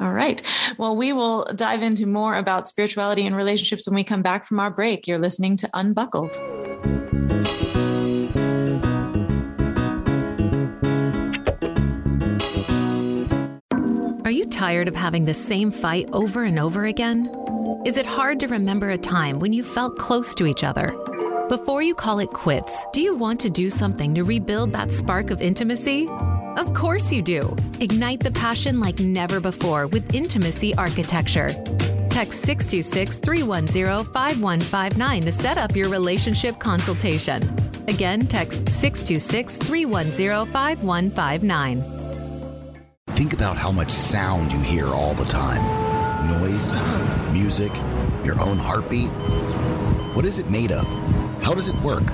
All 0.00 0.12
right. 0.12 0.42
Well, 0.78 0.96
we 0.96 1.12
will 1.12 1.44
dive 1.54 1.82
into 1.82 2.06
more 2.06 2.34
about 2.34 2.66
spirituality 2.66 3.24
and 3.24 3.36
relationships 3.36 3.86
when 3.86 3.94
we 3.94 4.02
come 4.02 4.22
back 4.22 4.44
from 4.44 4.58
our 4.58 4.70
break. 4.70 5.06
You're 5.06 5.18
listening 5.18 5.56
to 5.58 5.70
Unbuckled. 5.74 6.36
Are 14.24 14.30
you 14.30 14.46
tired 14.46 14.88
of 14.88 14.96
having 14.96 15.26
the 15.26 15.34
same 15.34 15.70
fight 15.70 16.08
over 16.12 16.42
and 16.42 16.58
over 16.58 16.86
again? 16.86 17.30
Is 17.84 17.98
it 17.98 18.06
hard 18.06 18.40
to 18.40 18.48
remember 18.48 18.90
a 18.90 18.98
time 18.98 19.38
when 19.38 19.52
you 19.52 19.62
felt 19.62 19.98
close 19.98 20.34
to 20.36 20.46
each 20.46 20.64
other? 20.64 20.96
Before 21.52 21.82
you 21.82 21.94
call 21.94 22.18
it 22.20 22.30
quits, 22.30 22.86
do 22.94 23.02
you 23.02 23.14
want 23.14 23.38
to 23.40 23.50
do 23.50 23.68
something 23.68 24.14
to 24.14 24.24
rebuild 24.24 24.72
that 24.72 24.90
spark 24.90 25.30
of 25.30 25.42
intimacy? 25.42 26.08
Of 26.56 26.72
course 26.72 27.12
you 27.12 27.20
do. 27.20 27.54
Ignite 27.78 28.20
the 28.20 28.30
passion 28.30 28.80
like 28.80 29.00
never 29.00 29.38
before 29.38 29.86
with 29.86 30.14
Intimacy 30.14 30.74
Architecture. 30.76 31.50
Text 32.08 32.40
626 32.40 33.18
310 33.18 34.10
5159 34.14 35.20
to 35.20 35.30
set 35.30 35.58
up 35.58 35.76
your 35.76 35.90
relationship 35.90 36.58
consultation. 36.58 37.42
Again, 37.86 38.26
text 38.26 38.66
626 38.70 39.58
310 39.58 40.46
5159. 40.50 41.84
Think 43.08 43.34
about 43.34 43.58
how 43.58 43.70
much 43.70 43.90
sound 43.90 44.50
you 44.52 44.60
hear 44.60 44.86
all 44.86 45.12
the 45.12 45.26
time 45.26 45.92
noise, 46.40 46.72
music, 47.32 47.72
your 48.24 48.40
own 48.40 48.56
heartbeat. 48.56 49.10
What 50.14 50.24
is 50.24 50.38
it 50.38 50.48
made 50.50 50.72
of? 50.72 51.01
How 51.42 51.54
does 51.54 51.68
it 51.68 51.74
work? 51.82 52.08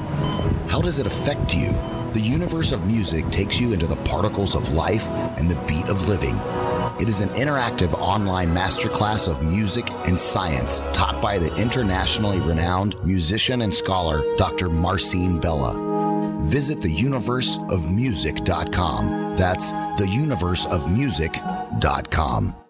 How 0.69 0.81
does 0.81 0.99
it 0.99 1.07
affect 1.07 1.55
you? 1.55 1.73
The 2.13 2.21
universe 2.21 2.73
of 2.73 2.87
music 2.87 3.29
takes 3.31 3.61
you 3.61 3.73
into 3.73 3.87
the 3.87 3.97
particles 3.97 4.55
of 4.55 4.73
life 4.73 5.05
and 5.37 5.51
the 5.51 5.57
beat 5.67 5.85
of 5.87 6.09
living. 6.09 6.41
It 7.01 7.09
is 7.09 7.21
an 7.21 7.29
interactive 7.31 7.93
online 7.95 8.49
masterclass 8.49 9.29
of 9.29 9.43
music 9.43 9.91
and 10.07 10.19
science 10.19 10.81
taught 10.93 11.21
by 11.21 11.39
the 11.39 11.55
internationally 11.57 12.41
renowned 12.41 12.97
musician 13.05 13.63
and 13.63 13.75
scholar 13.75 14.23
Dr. 14.37 14.71
Marcin 14.71 15.39
Bella. 15.39 15.75
Visit 16.45 16.81
theuniverseofmusic.com. 16.81 19.37
That's 19.37 19.73
theuniverseofmusic.com. 19.73 22.68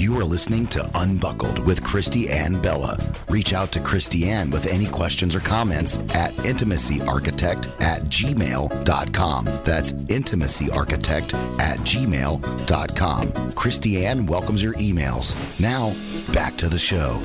You 0.00 0.18
are 0.18 0.24
listening 0.24 0.66
to 0.68 0.90
Unbuckled 0.98 1.58
with 1.66 1.84
Christy 1.84 2.30
Ann 2.30 2.58
Bella. 2.62 2.98
Reach 3.28 3.52
out 3.52 3.70
to 3.72 3.80
Christy 3.80 4.30
Ann 4.30 4.48
with 4.48 4.64
any 4.64 4.86
questions 4.86 5.34
or 5.34 5.40
comments 5.40 5.96
at 6.14 6.32
intimacyarchitect 6.36 7.82
at 7.82 8.04
gmail.com. 8.04 9.44
That's 9.62 9.92
intimacyarchitect 9.92 11.34
at 11.60 11.80
gmail.com. 11.80 13.52
Christy 13.52 14.06
Ann 14.06 14.24
welcomes 14.24 14.62
your 14.62 14.72
emails. 14.76 15.60
Now, 15.60 15.94
back 16.32 16.56
to 16.56 16.70
the 16.70 16.78
show. 16.78 17.20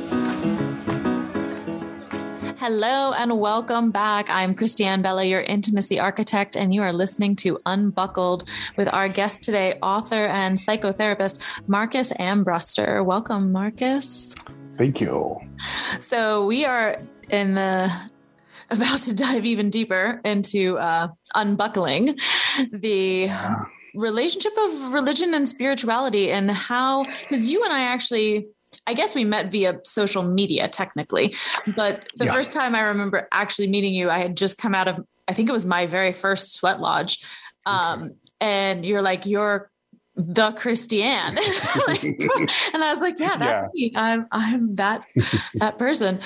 Hello 2.68 3.14
and 3.14 3.40
welcome 3.40 3.92
back. 3.92 4.28
I'm 4.28 4.56
Christiane 4.56 5.04
Bella, 5.04 5.24
your 5.24 5.42
intimacy 5.42 6.00
architect, 6.00 6.56
and 6.56 6.74
you 6.74 6.82
are 6.82 6.92
listening 6.92 7.36
to 7.36 7.60
Unbuckled 7.68 8.46
with 8.76 8.92
our 8.92 9.08
guest 9.08 9.44
today, 9.44 9.78
author 9.84 10.26
and 10.26 10.58
psychotherapist 10.58 11.44
Marcus 11.68 12.12
Ambrester. 12.14 13.06
Welcome, 13.06 13.52
Marcus. 13.52 14.34
Thank 14.80 15.00
you. 15.00 15.40
So 16.00 16.48
we 16.48 16.66
are 16.66 17.04
in 17.30 17.54
the 17.54 17.94
about 18.72 19.04
to 19.04 19.16
dive 19.16 19.46
even 19.46 19.70
deeper 19.70 20.20
into 20.26 20.76
uh, 20.80 21.10
unbuckling 21.36 22.18
the 22.72 23.30
relationship 23.94 24.54
of 24.58 24.92
religion 24.92 25.36
and 25.36 25.48
spirituality 25.48 26.32
and 26.32 26.50
how 26.50 27.04
because 27.04 27.48
you 27.48 27.64
and 27.64 27.72
I 27.72 27.82
actually 27.84 28.48
I 28.88 28.94
guess 28.94 29.16
we 29.16 29.26
met 29.26 29.52
via 29.52 29.80
social 29.84 30.24
media 30.24 30.68
technically, 30.68 31.36
but 31.76 32.08
the 32.16 32.26
yeah. 32.26 32.34
first 32.34 32.52
time 32.52 32.76
I 32.76 32.82
remember 32.82 33.28
actually 33.32 33.68
meeting 33.68 33.94
you, 33.94 34.10
I 34.10 34.20
had 34.20 34.38
just 34.38 34.58
come 34.58 34.76
out 34.76 34.88
of, 34.88 35.04
I 35.28 35.34
think 35.34 35.50
it 35.50 35.54
was 35.54 35.66
my 35.66 35.86
very 35.88 36.14
first 36.14 36.54
sweat 36.54 36.80
lodge. 36.80 37.24
Um, 37.66 38.16
and 38.40 38.86
you're 38.86 39.02
like, 39.02 39.26
you're 39.26 39.72
the 40.16 40.52
Christiane. 40.52 41.36
like, 41.88 42.04
and 42.74 42.84
I 42.84 42.92
was 42.92 43.02
like, 43.02 43.20
yeah, 43.20 43.38
that's 43.38 43.66
yeah. 43.74 43.88
me. 43.88 43.92
I'm, 43.96 44.28
I'm 44.32 44.76
that, 44.76 45.06
that 45.56 45.80
person. 45.80 46.20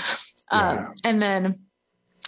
Um, 0.51 0.77
yeah. 0.77 0.87
and 1.05 1.21
then 1.21 1.59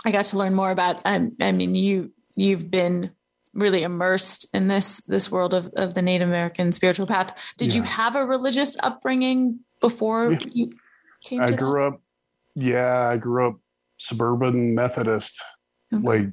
I 0.06 0.12
got 0.12 0.26
to 0.26 0.38
learn 0.38 0.56
more 0.56 0.72
about, 0.72 1.02
um, 1.04 1.34
I 1.42 1.52
mean, 1.52 1.76
you, 1.76 2.12
you've 2.36 2.72
been 2.72 3.12
really 3.54 3.84
immersed 3.84 4.48
in 4.54 4.70
this, 4.70 5.02
this 5.08 5.30
world 5.30 5.54
of, 5.54 5.70
of 5.76 5.94
the 5.94 6.02
Native 6.02 6.30
American 6.30 6.72
spiritual 6.72 7.06
path. 7.06 7.38
Did 7.58 7.74
you 7.74 7.82
have 7.82 8.16
a 8.16 8.26
religious 8.26 8.78
upbringing 8.82 9.60
before 9.82 10.38
you 10.54 10.72
came 11.24 11.42
I 11.42 11.52
grew 11.52 11.82
that? 11.82 11.88
up, 11.88 12.02
yeah, 12.56 13.10
I 13.10 13.18
grew 13.18 13.48
up 13.48 13.60
suburban 13.98 14.74
Methodist, 14.74 15.42
okay. 15.94 16.04
like, 16.04 16.28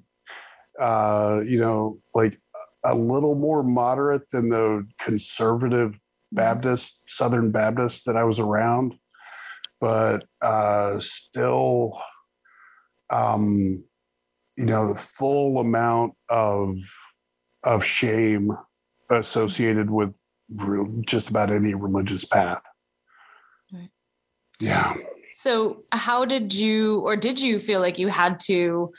uh, 0.81 1.41
you 1.45 1.59
know, 1.59 1.99
like 2.15 2.41
a 2.85 2.95
little 2.95 3.35
more 3.35 3.63
moderate 3.63 4.31
than 4.31 4.49
the 4.49 4.87
conservative 4.99 5.91
mm-hmm. 5.91 6.37
Baptist, 6.37 7.03
Southern 7.07 7.51
Baptist 7.51 8.05
that 8.07 8.17
I 8.17 8.25
was 8.25 8.39
around, 8.39 8.95
but 9.81 10.25
uh, 10.43 10.99
still, 10.99 12.01
um, 13.11 13.85
you 14.57 14.67
know, 14.67 14.89
the 14.89 14.99
full 14.99 15.59
amount 15.59 16.15
of 16.29 16.77
of 17.65 17.85
shame 17.85 18.53
associated 19.11 19.91
with 19.91 20.19
just 21.07 21.29
about 21.31 21.51
any 21.51 21.75
religious 21.75 22.25
path. 22.25 22.63
Yeah. 24.61 24.95
So, 25.37 25.83
how 25.93 26.25
did 26.25 26.53
you, 26.53 27.01
or 27.01 27.15
did 27.15 27.41
you 27.41 27.59
feel 27.61 27.81
like 27.81 27.99
you 27.99 28.09
had 28.09 28.41
to 28.41 28.93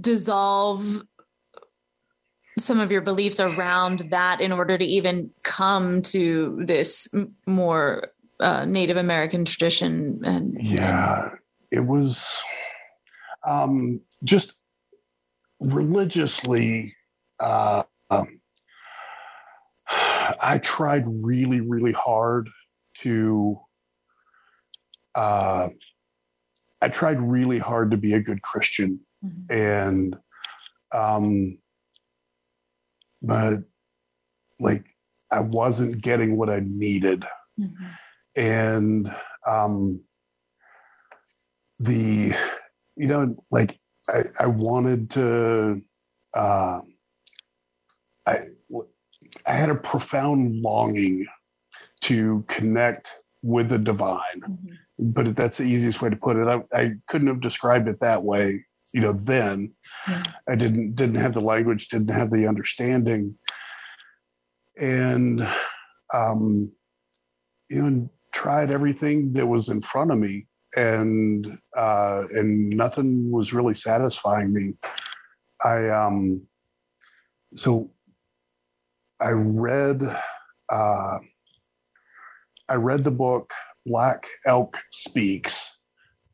dissolve 0.00 1.02
some 2.58 2.80
of 2.80 2.90
your 2.90 3.02
beliefs 3.02 3.38
around 3.38 4.00
that 4.10 4.40
in 4.40 4.52
order 4.52 4.76
to 4.76 4.84
even 4.84 5.30
come 5.44 6.02
to 6.02 6.60
this 6.64 7.08
more 7.46 8.08
uh, 8.40 8.64
Native 8.64 8.96
American 8.96 9.44
tradition? 9.44 10.20
And 10.24 10.52
yeah, 10.60 11.30
it 11.70 11.86
was 11.86 12.42
um, 13.44 14.00
just 14.24 14.54
religiously. 15.60 16.94
Uh, 17.38 17.84
um, 18.10 18.40
I 19.88 20.58
tried 20.62 21.04
really, 21.22 21.60
really 21.60 21.92
hard 21.92 22.48
to. 22.98 23.60
Uh, 25.14 25.68
I 26.80 26.88
tried 26.88 27.20
really 27.20 27.58
hard 27.58 27.90
to 27.90 27.96
be 27.96 28.14
a 28.14 28.20
good 28.20 28.42
Christian, 28.42 29.00
mm-hmm. 29.24 29.52
and 29.52 30.16
um, 30.92 31.58
but 33.22 33.60
like 34.58 34.84
I 35.30 35.40
wasn't 35.40 36.02
getting 36.02 36.36
what 36.36 36.50
I 36.50 36.60
needed, 36.64 37.24
mm-hmm. 37.58 37.86
and 38.36 39.14
um, 39.46 40.02
the 41.78 42.32
you 42.96 43.06
know 43.06 43.36
like 43.50 43.78
I, 44.08 44.22
I 44.40 44.46
wanted 44.46 45.10
to. 45.10 45.82
Uh, 46.34 46.80
I 48.26 48.46
I 49.46 49.52
had 49.52 49.70
a 49.70 49.74
profound 49.74 50.62
longing 50.62 51.26
to 52.02 52.44
connect 52.48 53.16
with 53.42 53.68
the 53.68 53.78
divine. 53.78 54.40
Mm-hmm. 54.40 54.74
But 54.98 55.34
that's 55.34 55.58
the 55.58 55.64
easiest 55.64 56.02
way 56.02 56.10
to 56.10 56.16
put 56.16 56.36
it. 56.36 56.46
I, 56.46 56.62
I 56.78 56.92
couldn't 57.08 57.28
have 57.28 57.40
described 57.40 57.88
it 57.88 58.00
that 58.00 58.22
way, 58.22 58.64
you 58.92 59.00
know, 59.00 59.12
then. 59.12 59.72
Yeah. 60.08 60.22
I 60.48 60.54
didn't 60.54 60.94
didn't 60.94 61.16
have 61.16 61.34
the 61.34 61.40
language, 61.40 61.88
didn't 61.88 62.10
have 62.10 62.30
the 62.30 62.46
understanding. 62.46 63.36
And 64.78 65.46
um, 66.14 66.72
you 67.70 67.82
know, 67.82 68.10
tried 68.32 68.70
everything 68.70 69.32
that 69.32 69.46
was 69.46 69.68
in 69.68 69.80
front 69.80 70.10
of 70.10 70.18
me 70.18 70.46
and 70.76 71.58
uh, 71.76 72.24
and 72.34 72.70
nothing 72.70 73.30
was 73.30 73.52
really 73.52 73.74
satisfying 73.74 74.52
me. 74.52 74.74
I 75.64 75.88
um 75.90 76.42
so 77.54 77.90
I 79.20 79.30
read 79.30 80.02
uh, 80.70 81.18
I 82.68 82.74
read 82.74 83.04
the 83.04 83.10
book 83.10 83.52
Black 83.86 84.26
Elk 84.46 84.78
Speaks 84.90 85.76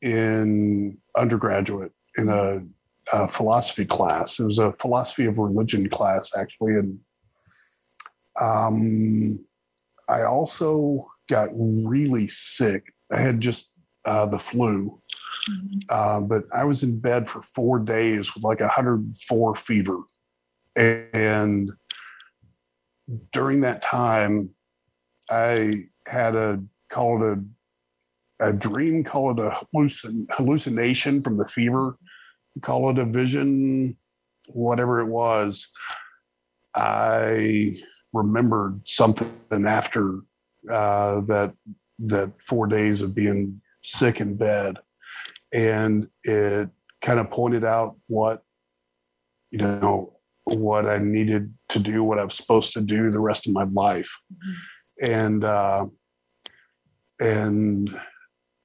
in 0.02 0.96
undergraduate 1.16 1.92
in 2.16 2.28
a, 2.28 2.60
a, 3.12 3.26
philosophy 3.26 3.84
class. 3.84 4.38
It 4.38 4.44
was 4.44 4.58
a 4.58 4.72
philosophy 4.72 5.26
of 5.26 5.38
religion 5.38 5.88
class 5.88 6.32
actually, 6.36 6.74
and 6.74 6.98
um, 8.40 9.44
I 10.08 10.22
also 10.22 11.00
got 11.28 11.48
really 11.52 12.28
sick. 12.28 12.84
I 13.12 13.20
had 13.20 13.40
just 13.40 13.70
uh, 14.04 14.26
the 14.26 14.38
flu, 14.38 15.00
mm-hmm. 15.50 15.78
uh, 15.88 16.20
but 16.20 16.44
I 16.52 16.64
was 16.64 16.82
in 16.82 17.00
bed 17.00 17.26
for 17.26 17.42
four 17.42 17.78
days 17.78 18.34
with 18.34 18.44
like 18.44 18.60
104 18.60 19.54
fever, 19.54 19.98
and 20.76 21.72
during 23.32 23.62
that 23.62 23.82
time, 23.82 24.50
I 25.30 25.86
had 26.06 26.36
a 26.36 26.62
call 26.90 27.22
it 27.22 27.38
a, 28.40 28.48
a 28.48 28.52
dream, 28.52 29.04
call 29.04 29.30
it 29.32 29.38
a 29.38 29.50
hallucin, 29.50 30.26
hallucination 30.30 31.22
from 31.22 31.36
the 31.36 31.46
fever, 31.46 31.98
call 32.62 32.90
it 32.90 32.98
a 32.98 33.04
vision, 33.04 33.96
whatever 34.48 35.00
it 35.00 35.06
was. 35.08 35.68
I 36.74 37.80
remembered 38.12 38.80
something 38.86 39.66
after 39.66 40.20
uh, 40.70 41.20
that 41.22 41.54
that 42.00 42.30
four 42.40 42.66
days 42.66 43.02
of 43.02 43.14
being 43.14 43.60
sick 43.82 44.20
in 44.20 44.36
bed, 44.36 44.76
and 45.52 46.08
it 46.24 46.68
kind 47.02 47.18
of 47.18 47.30
pointed 47.30 47.64
out 47.64 47.96
what 48.06 48.42
you 49.50 49.58
know 49.58 50.18
what 50.54 50.86
I 50.86 50.98
needed 50.98 51.52
to 51.70 51.78
do, 51.78 52.02
what 52.04 52.18
I 52.18 52.24
was 52.24 52.34
supposed 52.34 52.72
to 52.72 52.80
do 52.80 53.10
the 53.10 53.20
rest 53.20 53.46
of 53.46 53.52
my 53.52 53.64
life. 53.64 54.10
Mm-hmm. 54.32 55.12
And, 55.12 55.44
uh, 55.44 55.86
and, 57.20 57.88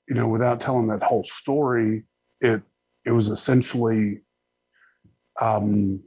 you 0.08 0.16
know, 0.16 0.30
without 0.30 0.60
telling 0.60 0.88
that 0.88 1.04
whole 1.04 1.24
story, 1.24 2.04
it, 2.42 2.62
it 3.06 3.12
was 3.12 3.30
essentially, 3.30 4.22
um, 5.42 6.04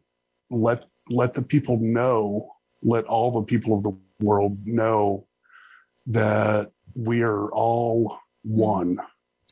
let, 0.51 0.87
let 1.11 1.33
the 1.33 1.43
people 1.43 1.79
know, 1.81 2.51
let 2.83 3.05
all 3.05 3.31
the 3.31 3.43
people 3.43 3.77
of 3.77 3.83
the 3.83 3.97
world 4.21 4.55
know 4.65 5.27
that 6.07 6.71
we 6.95 7.23
are 7.23 7.51
all 7.53 8.19
one. 8.43 8.99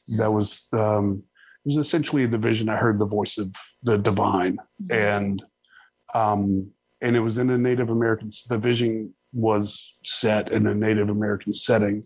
That 0.09 0.31
was, 0.31 0.67
um, 0.73 1.23
it 1.65 1.75
was 1.75 1.77
essentially 1.77 2.27
the 2.27 2.39
vision. 2.39 2.69
I 2.69 2.77
heard 2.77 2.99
the 2.99 3.07
voice 3.07 3.39
of 3.39 3.53
the 3.83 3.97
divine 3.97 4.59
mm-hmm. 4.83 4.93
and, 4.93 5.43
um, 6.15 6.71
and 7.01 7.17
it 7.17 7.21
was 7.21 7.39
in 7.39 7.51
a 7.51 7.59
Native 7.59 7.91
American. 7.91 8.31
The 8.49 8.59
vision 8.59 9.13
was 9.33 9.97
set 10.05 10.53
in 10.53 10.67
a 10.69 10.75
Native 10.75 11.11
American 11.11 11.53
setting, 11.53 12.05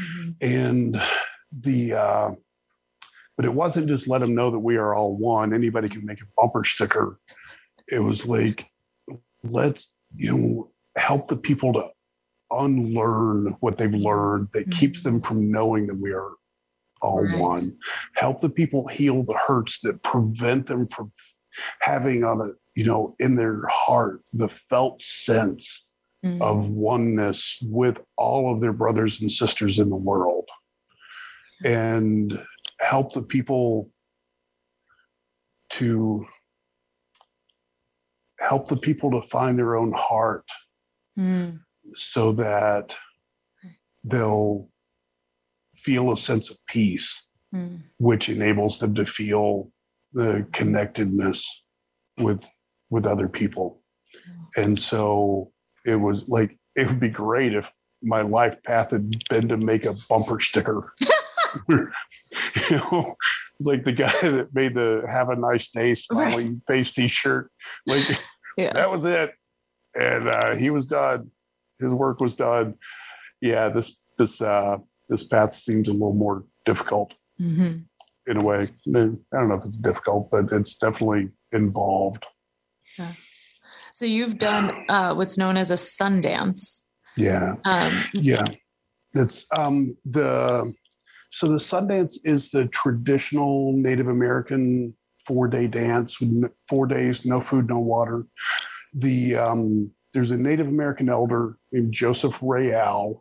mm-hmm. 0.00 0.30
and 0.40 1.02
the 1.60 1.94
uh, 1.94 2.30
but 3.36 3.44
it 3.44 3.54
wasn't 3.54 3.88
just 3.88 4.08
let 4.08 4.20
them 4.20 4.34
know 4.34 4.50
that 4.50 4.58
we 4.58 4.76
are 4.76 4.94
all 4.94 5.16
one. 5.16 5.54
Anybody 5.54 5.88
can 5.88 6.04
make 6.04 6.20
a 6.20 6.26
bumper 6.36 6.64
sticker. 6.64 7.18
It 7.90 8.00
was 8.00 8.26
like 8.26 8.70
let's 9.44 9.88
you 10.14 10.36
know 10.36 10.70
help 10.96 11.28
the 11.28 11.36
people 11.36 11.72
to 11.72 11.88
unlearn 12.50 13.54
what 13.60 13.78
they've 13.78 13.94
learned 13.94 14.48
that 14.52 14.62
mm-hmm. 14.62 14.78
keeps 14.78 15.02
them 15.02 15.20
from 15.20 15.50
knowing 15.50 15.86
that 15.86 16.00
we 16.00 16.12
are 16.12 16.32
all 17.00 17.24
right. 17.24 17.38
one. 17.38 17.76
Help 18.16 18.40
the 18.40 18.50
people 18.50 18.88
heal 18.88 19.22
the 19.22 19.38
hurts 19.46 19.80
that 19.82 20.02
prevent 20.02 20.66
them 20.66 20.86
from 20.88 21.10
having 21.80 22.24
on 22.24 22.40
a 22.40 22.50
you 22.74 22.84
know 22.84 23.14
in 23.18 23.34
their 23.34 23.62
heart 23.68 24.22
the 24.32 24.48
felt 24.48 25.02
sense 25.02 25.86
mm-hmm. 26.24 26.42
of 26.42 26.70
oneness 26.70 27.58
with 27.62 28.00
all 28.16 28.52
of 28.52 28.60
their 28.60 28.72
brothers 28.72 29.20
and 29.20 29.30
sisters 29.30 29.78
in 29.78 29.88
the 29.88 29.96
world 29.96 30.48
and 31.64 32.40
help 32.80 33.12
the 33.12 33.22
people 33.22 33.88
to 35.70 36.26
help 38.40 38.68
the 38.68 38.76
people 38.76 39.10
to 39.10 39.20
find 39.28 39.58
their 39.58 39.76
own 39.76 39.92
heart 39.92 40.48
mm. 41.18 41.58
so 41.94 42.32
that 42.32 42.96
they'll 44.04 44.68
feel 45.76 46.12
a 46.12 46.16
sense 46.16 46.50
of 46.50 46.56
peace 46.68 47.26
mm. 47.54 47.80
which 47.98 48.28
enables 48.28 48.78
them 48.78 48.94
to 48.94 49.04
feel 49.04 49.70
the 50.12 50.46
connectedness 50.52 51.64
with 52.18 52.48
with 52.90 53.04
other 53.04 53.28
people 53.28 53.82
and 54.56 54.78
so 54.78 55.52
it 55.88 55.96
was 55.96 56.24
like 56.28 56.56
it 56.76 56.86
would 56.86 57.00
be 57.00 57.08
great 57.08 57.54
if 57.54 57.72
my 58.02 58.20
life 58.20 58.62
path 58.62 58.90
had 58.90 59.12
been 59.28 59.48
to 59.48 59.56
make 59.56 59.84
a 59.84 59.94
bumper 60.08 60.38
sticker 60.40 60.92
you 61.68 61.90
know 62.70 63.16
it's 63.58 63.66
like 63.66 63.84
the 63.84 63.92
guy 63.92 64.12
that 64.20 64.54
made 64.54 64.74
the 64.74 65.04
have 65.10 65.30
a 65.30 65.36
nice 65.36 65.70
day 65.70 65.94
smiling 65.94 66.48
right. 66.48 66.62
face 66.66 66.92
t-shirt 66.92 67.50
like 67.86 68.06
yeah. 68.56 68.72
that 68.74 68.90
was 68.90 69.04
it 69.04 69.32
and 69.94 70.28
uh, 70.28 70.54
he 70.54 70.70
was 70.70 70.84
done 70.84 71.30
his 71.80 71.94
work 71.94 72.20
was 72.20 72.36
done 72.36 72.74
yeah 73.40 73.68
this 73.68 73.96
this 74.18 74.40
uh 74.40 74.76
this 75.08 75.24
path 75.24 75.54
seems 75.54 75.88
a 75.88 75.92
little 75.92 76.12
more 76.12 76.44
difficult 76.66 77.14
mm-hmm 77.40 77.78
in 78.28 78.36
a 78.36 78.42
way. 78.42 78.64
I 78.64 78.68
don't 78.92 79.18
know 79.32 79.54
if 79.54 79.64
it's 79.64 79.78
difficult, 79.78 80.30
but 80.30 80.52
it's 80.52 80.74
definitely 80.76 81.30
involved. 81.52 82.26
Yeah. 82.98 83.14
So 83.98 84.04
you've 84.04 84.38
done 84.38 84.84
uh, 84.88 85.12
what's 85.14 85.36
known 85.36 85.56
as 85.56 85.72
a 85.72 85.74
Sundance. 85.74 86.84
Yeah. 87.16 87.56
Um, 87.64 88.04
yeah. 88.14 88.44
It's 89.14 89.44
um, 89.58 89.96
the 90.04 90.72
so 91.30 91.48
the 91.48 91.56
Sundance 91.56 92.16
is 92.22 92.50
the 92.50 92.68
traditional 92.68 93.72
Native 93.72 94.06
American 94.06 94.94
four 95.26 95.48
day 95.48 95.66
dance 95.66 96.20
with 96.20 96.48
four 96.68 96.86
days, 96.86 97.26
no 97.26 97.40
food, 97.40 97.68
no 97.68 97.80
water. 97.80 98.24
The 98.94 99.34
um, 99.34 99.90
there's 100.14 100.30
a 100.30 100.38
Native 100.38 100.68
American 100.68 101.08
elder 101.08 101.58
named 101.72 101.92
Joseph 101.92 102.38
Rael. 102.40 103.20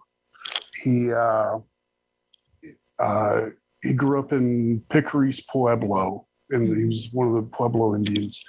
He 0.84 1.12
uh, 1.12 1.58
uh, 3.00 3.46
he 3.82 3.96
grew 3.96 4.20
up 4.20 4.32
in 4.32 4.84
Picuris 4.90 5.42
Pueblo, 5.48 6.28
and 6.52 6.68
he 6.68 6.86
was 6.86 7.10
one 7.14 7.30
of 7.30 7.34
the 7.34 7.42
Pueblo 7.42 7.96
Indians. 7.96 8.40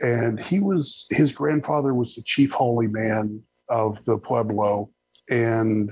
And 0.00 0.40
he 0.40 0.60
was 0.60 1.06
his 1.10 1.32
grandfather 1.32 1.94
was 1.94 2.14
the 2.14 2.22
chief 2.22 2.52
holy 2.52 2.86
man 2.86 3.42
of 3.68 4.04
the 4.04 4.18
Pueblo, 4.18 4.90
and 5.28 5.90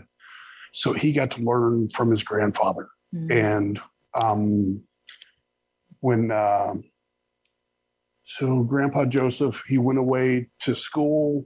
so 0.73 0.93
he 0.93 1.13
got 1.13 1.31
to 1.33 1.43
learn 1.43 1.89
from 1.89 2.11
his 2.11 2.23
grandfather. 2.23 2.89
Mm-hmm. 3.15 3.33
And 3.33 3.81
um, 4.23 4.83
when 6.01 6.31
uh, 6.31 6.75
so 8.25 8.63
Grandpa 8.63 9.07
Joseph, 9.07 9.63
he 9.67 9.79
went 9.79 9.99
away 9.99 10.49
to 10.61 10.75
school, 10.75 11.45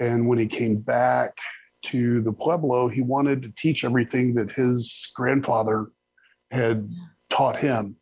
and 0.00 0.28
when 0.28 0.38
he 0.38 0.46
came 0.46 0.76
back 0.76 1.36
to 1.82 2.20
the 2.20 2.32
pueblo, 2.32 2.88
he 2.88 3.02
wanted 3.02 3.42
to 3.42 3.52
teach 3.56 3.84
everything 3.84 4.34
that 4.34 4.50
his 4.50 5.10
grandfather 5.14 5.86
had 6.50 6.90
taught 7.30 7.56
him. 7.56 7.96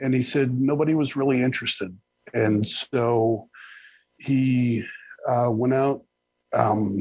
And 0.00 0.12
he 0.12 0.22
said 0.22 0.52
nobody 0.52 0.94
was 0.94 1.16
really 1.16 1.40
interested. 1.40 1.96
And 2.34 2.66
so 2.66 3.48
he 4.18 4.84
uh, 5.26 5.50
went 5.50 5.74
out. 5.74 6.02
Um, 6.52 6.98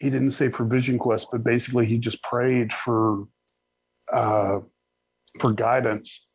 he 0.00 0.10
didn't 0.10 0.32
say 0.32 0.50
for 0.50 0.66
Vision 0.66 0.98
Quest, 0.98 1.28
but 1.32 1.44
basically 1.44 1.86
he 1.86 1.98
just 1.98 2.22
prayed 2.22 2.72
for 2.72 3.26
uh, 4.12 4.60
for 5.40 5.52
guidance. 5.52 6.26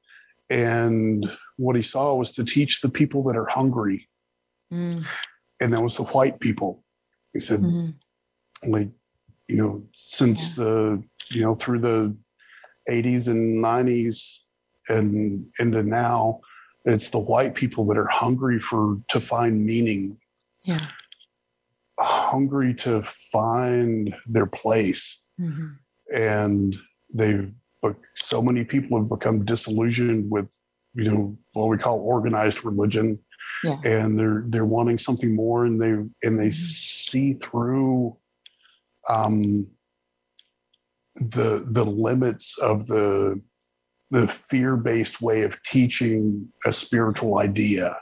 And 0.50 1.30
what 1.58 1.76
he 1.76 1.84
saw 1.84 2.16
was 2.16 2.32
to 2.32 2.44
teach 2.44 2.82
the 2.82 2.90
people 2.90 3.24
that 3.26 3.36
are 3.36 3.46
hungry, 3.46 4.10
mm. 4.74 5.06
and 5.60 5.74
that 5.74 5.82
was 5.82 5.98
the 5.98 6.04
white 6.04 6.40
people. 6.40 6.84
He 7.34 7.40
said, 7.40 7.60
mm-hmm. 7.60 8.72
like, 8.72 8.90
you 9.48 9.58
know, 9.58 9.84
since 9.94 10.58
yeah. 10.58 10.64
the 10.64 11.04
you 11.32 11.42
know 11.44 11.56
through 11.56 11.80
the 11.80 12.18
80s 12.90 13.28
and 13.28 13.64
90s 13.64 14.40
and 14.88 15.46
into 15.60 15.84
now, 15.84 16.40
it's 16.86 17.10
the 17.10 17.20
white 17.20 17.56
people 17.56 17.86
that 17.88 17.98
are 17.98 18.08
hungry 18.08 18.60
for 18.60 18.98
to 19.10 19.20
find 19.20 19.66
meaning. 19.66 20.18
Yeah. 20.66 20.78
Hungry 22.00 22.74
to 22.76 23.02
find 23.04 24.16
their 24.26 24.46
place. 24.46 25.20
Mm-hmm. 25.40 25.68
And 26.16 26.76
they've 27.14 27.52
but 27.82 27.96
so 28.14 28.42
many 28.42 28.66
people 28.66 28.98
have 29.00 29.08
become 29.08 29.46
disillusioned 29.46 30.30
with, 30.30 30.48
you 30.96 31.06
know, 31.06 31.38
what 31.54 31.70
we 31.70 31.78
call 31.78 32.00
organized 32.00 32.66
religion. 32.66 33.18
Yeah. 33.64 33.78
And 33.86 34.18
they're 34.18 34.44
they're 34.48 34.66
wanting 34.66 34.98
something 34.98 35.36
more 35.36 35.66
and 35.66 35.82
they 35.82 35.92
and 36.28 36.40
they 36.40 36.50
mm-hmm. 36.50 36.52
see 36.52 37.34
through 37.34 38.18
um 39.08 39.70
the 41.16 41.66
the 41.68 41.84
limits 41.84 42.58
of 42.60 42.88
the 42.88 43.42
the 44.12 44.28
fear-based 44.28 45.22
way 45.22 45.44
of 45.44 45.62
teaching 45.64 46.48
a 46.66 46.74
spiritual 46.74 47.40
idea 47.40 47.96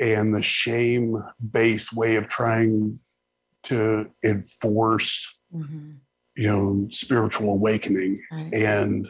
and 0.00 0.34
the 0.34 0.42
shame-based 0.42 1.92
way 1.92 2.16
of 2.16 2.28
trying 2.28 2.98
to 3.64 4.10
enforce 4.24 5.38
mm-hmm. 5.54 5.92
you 6.36 6.48
know 6.48 6.88
spiritual 6.90 7.50
awakening 7.50 8.20
right. 8.30 8.52
and 8.54 9.08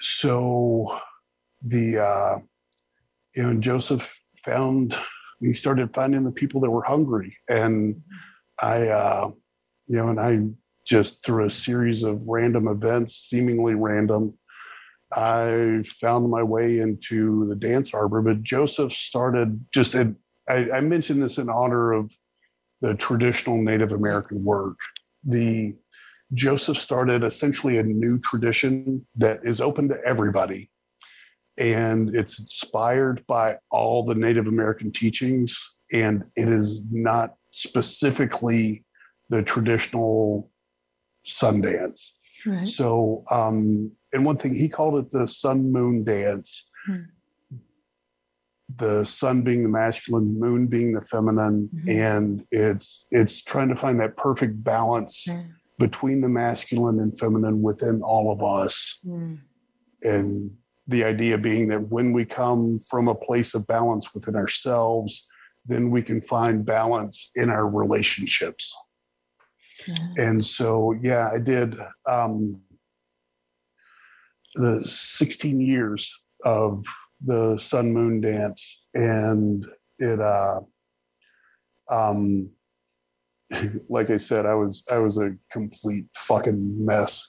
so 0.00 0.98
the 1.62 1.98
uh 1.98 2.38
you 3.34 3.42
know 3.42 3.60
joseph 3.60 4.18
found 4.44 4.96
he 5.40 5.52
started 5.52 5.92
finding 5.94 6.24
the 6.24 6.32
people 6.32 6.60
that 6.60 6.70
were 6.70 6.82
hungry 6.82 7.36
and 7.48 7.94
mm-hmm. 7.94 8.66
i 8.66 8.88
uh 8.88 9.30
you 9.86 9.96
know 9.96 10.08
and 10.08 10.20
i 10.20 10.40
just 10.84 11.24
through 11.24 11.44
a 11.44 11.50
series 11.50 12.02
of 12.02 12.26
random 12.26 12.68
events 12.68 13.16
seemingly 13.28 13.74
random 13.74 14.36
I 15.14 15.84
found 16.00 16.30
my 16.30 16.42
way 16.42 16.80
into 16.80 17.46
the 17.48 17.54
dance 17.54 17.94
arbor, 17.94 18.22
but 18.22 18.42
Joseph 18.42 18.92
started 18.92 19.64
just, 19.72 19.94
I, 19.94 20.14
I 20.48 20.80
mentioned 20.80 21.22
this 21.22 21.38
in 21.38 21.48
honor 21.48 21.92
of 21.92 22.12
the 22.80 22.94
traditional 22.94 23.62
Native 23.62 23.92
American 23.92 24.44
work. 24.44 24.78
The 25.24 25.74
Joseph 26.34 26.76
started 26.76 27.22
essentially 27.22 27.78
a 27.78 27.82
new 27.82 28.18
tradition 28.18 29.06
that 29.16 29.40
is 29.44 29.60
open 29.60 29.88
to 29.88 29.98
everybody. 30.04 30.70
And 31.58 32.14
it's 32.14 32.38
inspired 32.38 33.24
by 33.26 33.56
all 33.70 34.04
the 34.04 34.14
Native 34.14 34.46
American 34.46 34.92
teachings. 34.92 35.58
And 35.92 36.24
it 36.34 36.48
is 36.48 36.82
not 36.90 37.36
specifically 37.52 38.84
the 39.30 39.42
traditional 39.42 40.50
Sundance. 41.24 42.10
Right. 42.44 42.68
So 42.68 43.24
um, 43.30 43.92
and 44.16 44.24
one 44.24 44.38
thing 44.38 44.54
he 44.54 44.68
called 44.68 44.98
it 44.98 45.10
the 45.10 45.28
sun 45.28 45.70
moon 45.70 46.02
dance. 46.02 46.66
Hmm. 46.86 47.02
The 48.76 49.04
sun 49.04 49.42
being 49.42 49.62
the 49.62 49.68
masculine, 49.68 50.40
moon 50.40 50.66
being 50.66 50.92
the 50.92 51.02
feminine, 51.02 51.68
mm-hmm. 51.68 51.88
and 51.88 52.46
it's 52.50 53.04
it's 53.10 53.42
trying 53.42 53.68
to 53.68 53.76
find 53.76 54.00
that 54.00 54.16
perfect 54.16 54.64
balance 54.64 55.28
between 55.78 56.20
the 56.22 56.28
masculine 56.28 56.98
and 57.00 57.16
feminine 57.18 57.60
within 57.60 58.02
all 58.02 58.32
of 58.32 58.42
us. 58.42 58.98
Hmm. 59.04 59.34
And 60.02 60.50
the 60.88 61.04
idea 61.04 61.36
being 61.36 61.68
that 61.68 61.88
when 61.88 62.12
we 62.12 62.24
come 62.24 62.78
from 62.90 63.08
a 63.08 63.14
place 63.14 63.54
of 63.54 63.66
balance 63.66 64.14
within 64.14 64.34
ourselves, 64.34 65.26
then 65.66 65.90
we 65.90 66.02
can 66.02 66.20
find 66.20 66.64
balance 66.64 67.30
in 67.34 67.50
our 67.50 67.68
relationships. 67.68 68.74
And 70.16 70.44
so, 70.44 70.92
yeah, 71.00 71.30
I 71.32 71.38
did. 71.38 71.76
Um, 72.06 72.60
the 74.56 74.82
16 74.82 75.60
years 75.60 76.12
of 76.44 76.84
the 77.24 77.56
sun 77.58 77.92
moon 77.92 78.20
dance 78.20 78.82
and 78.94 79.66
it 79.98 80.20
uh 80.20 80.60
um 81.88 82.50
like 83.88 84.10
i 84.10 84.16
said 84.16 84.44
i 84.44 84.54
was 84.54 84.82
i 84.90 84.98
was 84.98 85.18
a 85.18 85.34
complete 85.50 86.06
fucking 86.16 86.84
mess. 86.84 87.28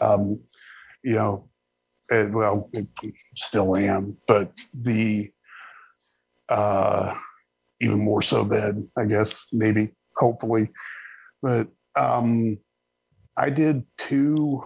Um 0.00 0.40
you 1.02 1.14
know 1.14 1.48
and 2.10 2.34
well 2.34 2.70
it 2.72 2.86
still 3.36 3.76
am 3.76 4.16
but 4.26 4.52
the 4.74 5.30
uh 6.48 7.14
even 7.80 7.98
more 7.98 8.22
so 8.22 8.44
then 8.44 8.88
i 8.96 9.04
guess 9.04 9.46
maybe 9.52 9.90
hopefully. 10.16 10.70
But 11.42 11.68
um 11.96 12.58
i 13.36 13.50
did 13.50 13.84
two 13.98 14.62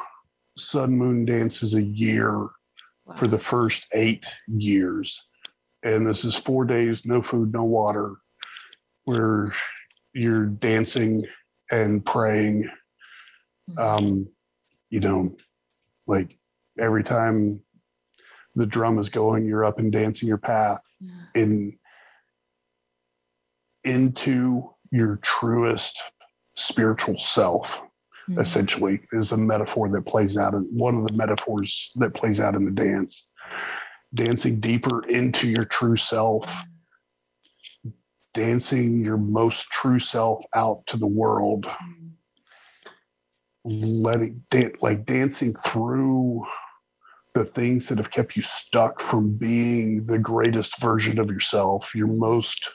sun 0.57 0.96
moon 0.96 1.24
dances 1.24 1.74
a 1.74 1.82
year 1.82 2.48
wow. 3.05 3.16
for 3.16 3.26
the 3.26 3.38
first 3.38 3.86
eight 3.94 4.26
years. 4.46 5.20
And 5.82 6.07
this 6.07 6.24
is 6.24 6.34
four 6.34 6.64
days, 6.64 7.05
no 7.05 7.22
food, 7.22 7.53
no 7.53 7.64
water, 7.64 8.16
where 9.05 9.53
you're 10.12 10.46
dancing 10.46 11.24
and 11.70 12.05
praying. 12.05 12.68
Um, 13.78 14.28
you 14.90 15.00
know, 15.00 15.34
like 16.07 16.38
every 16.78 17.03
time 17.03 17.62
the 18.55 18.66
drum 18.66 18.98
is 18.98 19.09
going, 19.09 19.46
you're 19.46 19.64
up 19.64 19.78
and 19.78 19.90
dancing 19.90 20.28
your 20.28 20.38
path 20.38 20.82
yeah. 21.00 21.42
in 21.42 21.78
into 23.84 24.70
your 24.92 25.16
truest 25.22 26.00
spiritual 26.55 27.18
self 27.18 27.82
mm-hmm. 28.29 28.41
essentially 28.41 29.01
is 29.12 29.33
a 29.33 29.37
metaphor 29.37 29.89
that 29.91 30.07
plays 30.07 30.37
out 30.37 30.55
in 30.55 30.62
one 30.73 30.97
of 30.97 31.07
the 31.07 31.14
metaphors 31.14 31.91
that 31.97 32.14
plays 32.14 32.41
out 32.41 32.55
in 32.55 32.64
the 32.64 32.70
dance. 32.70 33.29
Dancing 34.14 34.61
deeper 34.61 35.03
into 35.09 35.49
your 35.49 35.64
true 35.64 35.97
self. 35.97 36.53
Dancing 38.35 39.03
your 39.03 39.16
most 39.16 39.66
true 39.70 39.99
self 39.99 40.45
out 40.55 40.87
to 40.87 40.97
the 40.97 41.07
world. 41.07 41.66
Letting 43.64 44.43
like 44.81 45.07
dancing 45.07 45.55
through 45.55 46.45
the 47.35 47.45
things 47.45 47.89
that 47.89 47.99
have 47.99 48.11
kept 48.11 48.37
you 48.37 48.43
stuck 48.43 49.01
from 49.01 49.33
being 49.33 50.05
the 50.07 50.18
greatest 50.18 50.79
version 50.81 51.18
of 51.18 51.31
yourself 51.31 51.95
your 51.95 52.09
most 52.09 52.75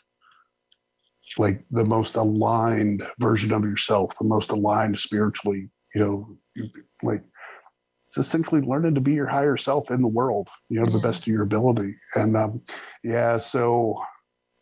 like 1.37 1.63
the 1.71 1.85
most 1.85 2.15
aligned 2.15 3.05
version 3.19 3.51
of 3.51 3.63
yourself, 3.63 4.17
the 4.17 4.25
most 4.25 4.51
aligned 4.51 4.97
spiritually, 4.97 5.69
you 5.93 6.01
know, 6.01 6.37
like 7.03 7.23
it's 8.05 8.17
essentially 8.17 8.61
learning 8.61 8.95
to 8.95 9.01
be 9.01 9.13
your 9.13 9.27
higher 9.27 9.57
self 9.57 9.91
in 9.91 10.01
the 10.01 10.07
world, 10.07 10.47
you 10.69 10.79
know, 10.79 10.85
to 10.85 10.91
the 10.91 10.99
best 10.99 11.23
of 11.23 11.27
your 11.27 11.43
ability. 11.43 11.95
And 12.15 12.37
um, 12.37 12.61
yeah, 13.03 13.37
so 13.37 14.01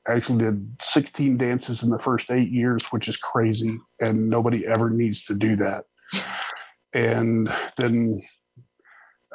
I 0.07 0.13
actually 0.13 0.43
did 0.43 0.76
16 0.82 1.38
dances 1.38 1.84
in 1.84 1.89
the 1.89 1.99
first 1.99 2.32
eight 2.32 2.49
years, 2.49 2.84
which 2.88 3.07
is 3.07 3.18
crazy. 3.18 3.78
And 3.99 4.28
nobody 4.30 4.66
ever 4.66 4.89
needs 4.89 5.26
to 5.26 5.36
do 5.36 5.55
that. 5.57 5.84
And 6.93 7.51
then, 7.78 8.22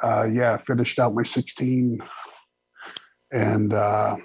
uh, 0.01 0.27
yeah, 0.31 0.57
finished 0.57 0.99
out 0.99 1.13
my 1.13 1.23
16 1.23 1.99
and, 3.31 3.73
uh, 3.73 4.17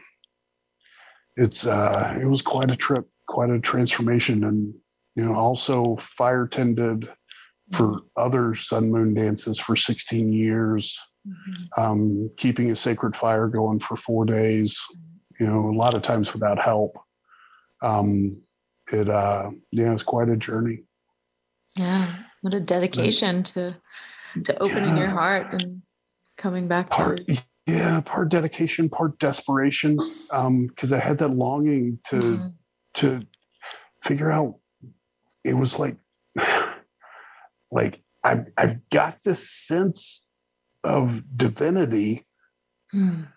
it's 1.37 1.67
uh, 1.67 2.19
it 2.21 2.27
was 2.27 2.43
quite 2.43 2.71
a 2.71 2.77
trip, 2.77 3.07
quite 3.29 3.51
a 3.51 3.61
transformation, 3.61 4.45
and 4.45 4.75
you 5.15 5.25
know 5.25 5.35
also 5.35 5.97
fire 5.97 6.47
tended 6.47 7.09
for 7.73 7.99
other 8.17 8.55
sun 8.55 8.91
moon 8.91 9.13
dances 9.13 9.59
for 9.59 9.75
16 9.75 10.33
years, 10.33 10.97
mm-hmm. 11.27 11.83
um, 11.83 12.31
keeping 12.37 12.71
a 12.71 12.77
sacred 12.77 13.17
fire 13.17 13.49
going 13.49 13.79
for 13.81 13.97
four 13.97 14.25
days. 14.25 14.81
You 15.41 15.47
know, 15.47 15.69
a 15.69 15.77
lot 15.77 15.95
of 15.95 16.03
times 16.03 16.33
without 16.33 16.59
help. 16.59 16.97
Um, 17.83 18.43
it 18.91 19.11
uh, 19.11 19.51
yeah, 19.73 19.93
it's 19.93 20.03
quite 20.03 20.29
a 20.29 20.37
journey. 20.37 20.85
Yeah, 21.77 22.11
What 22.41 22.55
a 22.55 22.61
dedication 22.61 23.43
to 23.43 23.77
to 24.45 24.63
opening 24.63 24.97
yeah. 24.97 25.01
your 25.01 25.11
heart 25.11 25.63
and 25.63 25.83
coming 26.39 26.69
back 26.69 26.91
to 26.91 27.17
yeah, 27.67 28.01
part 28.01 28.29
dedication, 28.29 28.89
part 28.89 29.19
desperation. 29.19 29.99
Um, 30.33 30.67
because 30.67 30.93
I 30.93 30.99
had 30.99 31.19
that 31.19 31.31
longing 31.31 31.99
to 32.05 32.17
mm-hmm. 32.17 32.49
to 32.95 33.21
figure 34.03 34.31
out 34.31 34.57
it 35.45 35.55
was 35.55 35.79
like 35.79 35.97
like 37.71 38.03
I've 38.23 38.47
I've 38.57 38.89
got 38.91 39.19
this 39.25 39.49
sense 39.51 40.23
of 40.85 41.23
divinity. 41.37 42.25
Mm. 42.95 43.29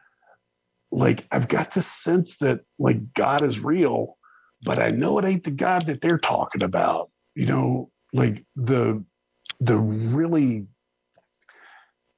Like 0.91 1.25
I've 1.31 1.47
got 1.47 1.71
this 1.71 1.87
sense 1.87 2.37
that 2.37 2.59
like 2.77 3.13
God 3.13 3.43
is 3.43 3.59
real, 3.59 4.17
but 4.63 4.79
I 4.79 4.91
know 4.91 5.17
it 5.17 5.25
ain't 5.25 5.43
the 5.43 5.51
God 5.51 5.83
that 5.87 6.01
they're 6.01 6.19
talking 6.19 6.63
about. 6.63 7.09
You 7.35 7.47
know, 7.47 7.91
like 8.13 8.45
the 8.55 9.03
the 9.59 9.77
really 9.77 10.67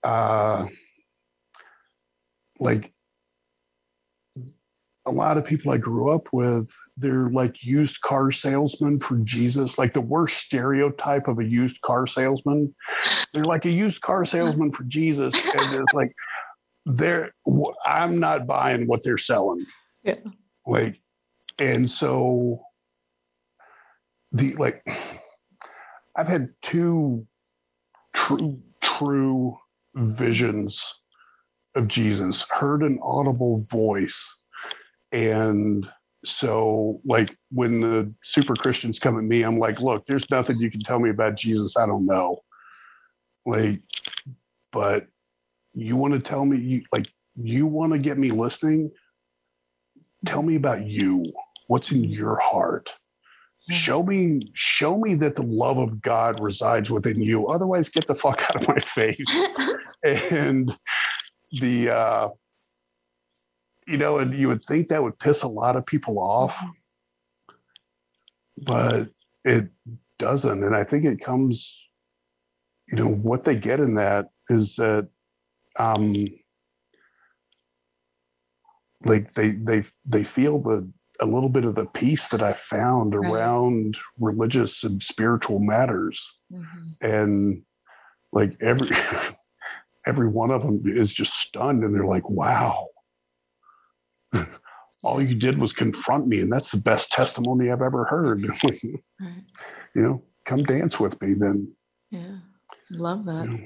uh 0.04 0.68
like 2.62 2.94
a 5.06 5.12
lot 5.12 5.38
of 5.38 5.44
people 5.44 5.72
I 5.72 5.78
grew 5.78 6.12
up 6.12 6.28
with, 6.32 6.72
they're 6.96 7.30
like 7.30 7.64
used 7.64 8.02
car 8.02 8.32
salesmen 8.32 9.00
for 9.00 9.18
Jesus, 9.18 9.78
like 9.78 9.94
the 9.94 10.02
worst 10.02 10.38
stereotype 10.38 11.28
of 11.28 11.40
a 11.40 11.46
used 11.46 11.82
car 11.82 12.06
salesman. 12.06 12.74
They're 13.34 13.44
like 13.44 13.66
a 13.66 13.74
used 13.74 14.02
car 14.02 14.26
salesman 14.26 14.72
for 14.72 14.84
Jesus. 14.84 15.34
And 15.34 15.82
it's 15.82 15.94
like, 15.94 16.14
they're, 16.86 17.34
I'm 17.86 18.20
not 18.20 18.46
buying 18.46 18.86
what 18.88 19.04
they're 19.04 19.18
selling. 19.18 19.66
Yeah. 20.04 20.20
Like, 20.68 21.02
and 21.60 21.90
so 21.90 22.62
the, 24.32 24.54
like, 24.56 24.86
I've 26.16 26.28
had 26.28 26.50
two 26.62 27.26
true, 28.14 28.62
true 28.82 29.58
visions 29.96 31.01
of 31.76 31.88
Jesus, 31.88 32.46
heard 32.50 32.84
an 32.84 33.00
audible 33.02 33.64
voice. 33.70 34.34
And 35.12 35.90
so, 36.24 37.02
like, 37.06 37.36
when 37.52 37.82
the 37.82 38.14
super 38.24 38.56
Christians 38.56 39.00
come 39.00 39.18
at 39.18 39.24
me, 39.24 39.44
I'm 39.44 39.58
like, 39.58 39.82
look, 39.82 40.06
there's 40.06 40.30
nothing 40.30 40.60
you 40.60 40.72
can 40.72 40.82
tell 40.82 41.00
me 41.00 41.10
about 41.10 41.36
Jesus 41.36 41.78
I 41.78 41.86
don't 41.86 42.06
know. 42.06 42.40
Like, 43.46 43.82
but 44.72 45.08
you 45.74 45.96
want 45.96 46.14
to 46.14 46.20
tell 46.20 46.46
me, 46.46 46.58
you, 46.58 46.84
like, 46.94 47.12
you 47.36 47.66
want 47.66 47.94
to 47.94 48.00
get 48.00 48.18
me 48.18 48.32
listening? 48.32 48.92
Tell 50.26 50.44
me 50.44 50.56
about 50.56 50.86
you. 50.86 51.26
What's 51.68 51.92
in 51.92 52.04
your 52.04 52.38
heart? 52.38 52.90
Hmm. 53.70 53.74
show 53.74 54.04
me 54.04 54.40
show 54.54 54.98
me 54.98 55.14
that 55.16 55.36
the 55.36 55.44
love 55.44 55.78
of 55.78 56.02
god 56.02 56.42
resides 56.42 56.90
within 56.90 57.22
you 57.22 57.48
otherwise 57.48 57.90
get 57.90 58.08
the 58.08 58.16
fuck 58.16 58.42
out 58.50 58.56
of 58.56 58.68
my 58.68 58.80
face 58.80 59.26
and 60.32 60.76
the 61.60 61.90
uh 61.90 62.30
you 63.88 63.98
know 63.98 64.20
and 64.20 64.34
you 64.34 64.48
would 64.48 64.64
think 64.64 64.88
that 64.88 65.02
would 65.02 65.18
piss 65.20 65.44
a 65.44 65.48
lot 65.48 65.76
of 65.76 65.86
people 65.86 66.20
off 66.20 66.64
but 68.58 69.08
it 69.44 69.68
doesn't 70.18 70.64
and 70.64 70.76
i 70.76 70.84
think 70.84 71.04
it 71.04 71.20
comes 71.20 71.88
you 72.88 72.98
know 72.98 73.10
what 73.10 73.44
they 73.44 73.56
get 73.56 73.80
in 73.80 73.96
that 73.96 74.30
is 74.50 74.76
that 74.76 75.08
um 75.80 76.14
like 79.04 79.34
they 79.34 79.52
they 79.52 79.84
they 80.06 80.24
feel 80.24 80.60
the 80.60 80.92
a 81.22 81.26
little 81.26 81.50
bit 81.50 81.66
of 81.66 81.76
the 81.76 81.86
peace 81.86 82.30
that 82.30 82.42
I 82.42 82.54
found 82.54 83.16
right. 83.16 83.32
around 83.32 83.98
religious 84.20 84.84
and 84.84 85.02
spiritual 85.02 85.60
matters. 85.60 86.34
Mm-hmm. 86.52 86.90
And 87.02 87.62
like 88.34 88.58
every 88.60 88.90
every 90.06 90.28
one 90.28 90.52
of 90.52 90.62
them 90.62 90.82
is 90.86 91.14
just 91.14 91.34
stunned 91.36 91.84
and 91.84 91.94
they're 91.94 92.06
like, 92.06 92.30
wow. 92.30 92.88
All 95.04 95.22
you 95.22 95.34
did 95.34 95.58
was 95.58 95.74
confront 95.74 96.28
me, 96.28 96.42
and 96.42 96.52
that's 96.52 96.70
the 96.70 96.78
best 96.78 97.12
testimony 97.12 97.72
I've 97.72 97.82
ever 97.82 98.06
heard. 98.06 98.48
right. 98.64 98.84
You 99.96 100.02
know, 100.02 100.24
come 100.46 100.62
dance 100.62 101.00
with 101.00 101.20
me 101.24 101.34
then. 101.34 101.74
Yeah. 102.12 102.38
Love 102.92 103.26
that. 103.26 103.48
You 103.48 103.52
know, 103.52 103.64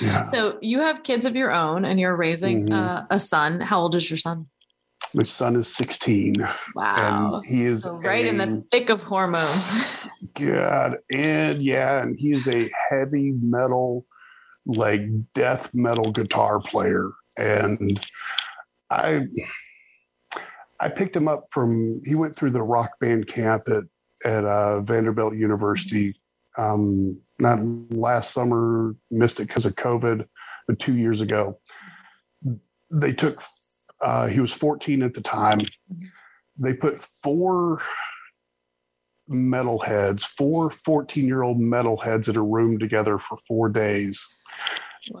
yeah. 0.00 0.30
So 0.30 0.58
you 0.60 0.80
have 0.80 1.02
kids 1.02 1.26
of 1.26 1.36
your 1.36 1.52
own 1.52 1.84
and 1.84 2.00
you're 2.00 2.16
raising 2.16 2.66
mm-hmm. 2.66 2.72
uh, 2.72 3.04
a 3.10 3.20
son. 3.20 3.60
How 3.60 3.80
old 3.80 3.94
is 3.94 4.10
your 4.10 4.16
son? 4.16 4.46
My 5.14 5.24
son 5.24 5.56
is 5.56 5.68
16. 5.74 6.34
Wow. 6.74 7.34
And 7.34 7.44
he 7.44 7.64
is 7.64 7.82
so 7.82 7.96
right 7.98 8.24
a, 8.24 8.28
in 8.28 8.38
the 8.38 8.64
thick 8.70 8.88
of 8.88 9.02
hormones. 9.02 10.06
God. 10.34 10.96
And 11.14 11.62
yeah, 11.62 12.02
and 12.02 12.18
he's 12.18 12.48
a 12.48 12.70
heavy 12.88 13.32
metal, 13.32 14.06
like 14.66 15.02
death 15.34 15.72
metal 15.74 16.12
guitar 16.12 16.60
player. 16.60 17.10
And 17.36 18.00
I 18.90 19.26
I 20.80 20.88
picked 20.88 21.16
him 21.16 21.28
up 21.28 21.44
from 21.50 22.00
he 22.04 22.14
went 22.14 22.36
through 22.36 22.50
the 22.50 22.62
rock 22.62 22.98
band 23.00 23.28
camp 23.28 23.68
at 23.68 23.84
at 24.24 24.44
uh, 24.44 24.80
Vanderbilt 24.80 25.34
University. 25.34 26.14
Um, 26.56 27.20
not 27.38 27.60
last 27.90 28.32
summer, 28.32 28.94
missed 29.10 29.40
it 29.40 29.48
because 29.48 29.66
of 29.66 29.74
COVID, 29.74 30.26
but 30.68 30.78
two 30.78 30.96
years 30.96 31.20
ago. 31.20 31.58
They 32.90 33.12
took 33.12 33.42
uh, 34.00 34.26
he 34.26 34.40
was 34.40 34.52
14 34.52 35.02
at 35.02 35.14
the 35.14 35.20
time. 35.20 35.60
They 36.58 36.74
put 36.74 36.98
four 36.98 37.80
metalheads, 39.30 40.22
four 40.24 40.70
14 40.70 41.26
year 41.26 41.42
old 41.42 41.58
metalheads 41.58 42.28
in 42.28 42.36
a 42.36 42.42
room 42.42 42.78
together 42.78 43.18
for 43.18 43.36
four 43.36 43.68
days. 43.68 44.26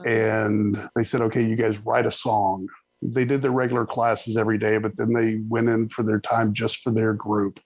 And 0.04 0.88
they 0.94 1.04
said, 1.04 1.20
okay, 1.22 1.42
you 1.42 1.56
guys 1.56 1.78
write 1.80 2.06
a 2.06 2.10
song. 2.10 2.68
They 3.02 3.24
did 3.24 3.42
their 3.42 3.50
regular 3.50 3.84
classes 3.84 4.36
every 4.36 4.58
day, 4.58 4.78
but 4.78 4.96
then 4.96 5.12
they 5.12 5.40
went 5.48 5.68
in 5.68 5.88
for 5.88 6.02
their 6.04 6.20
time 6.20 6.52
just 6.52 6.78
for 6.78 6.92
their 6.92 7.14
group. 7.14 7.58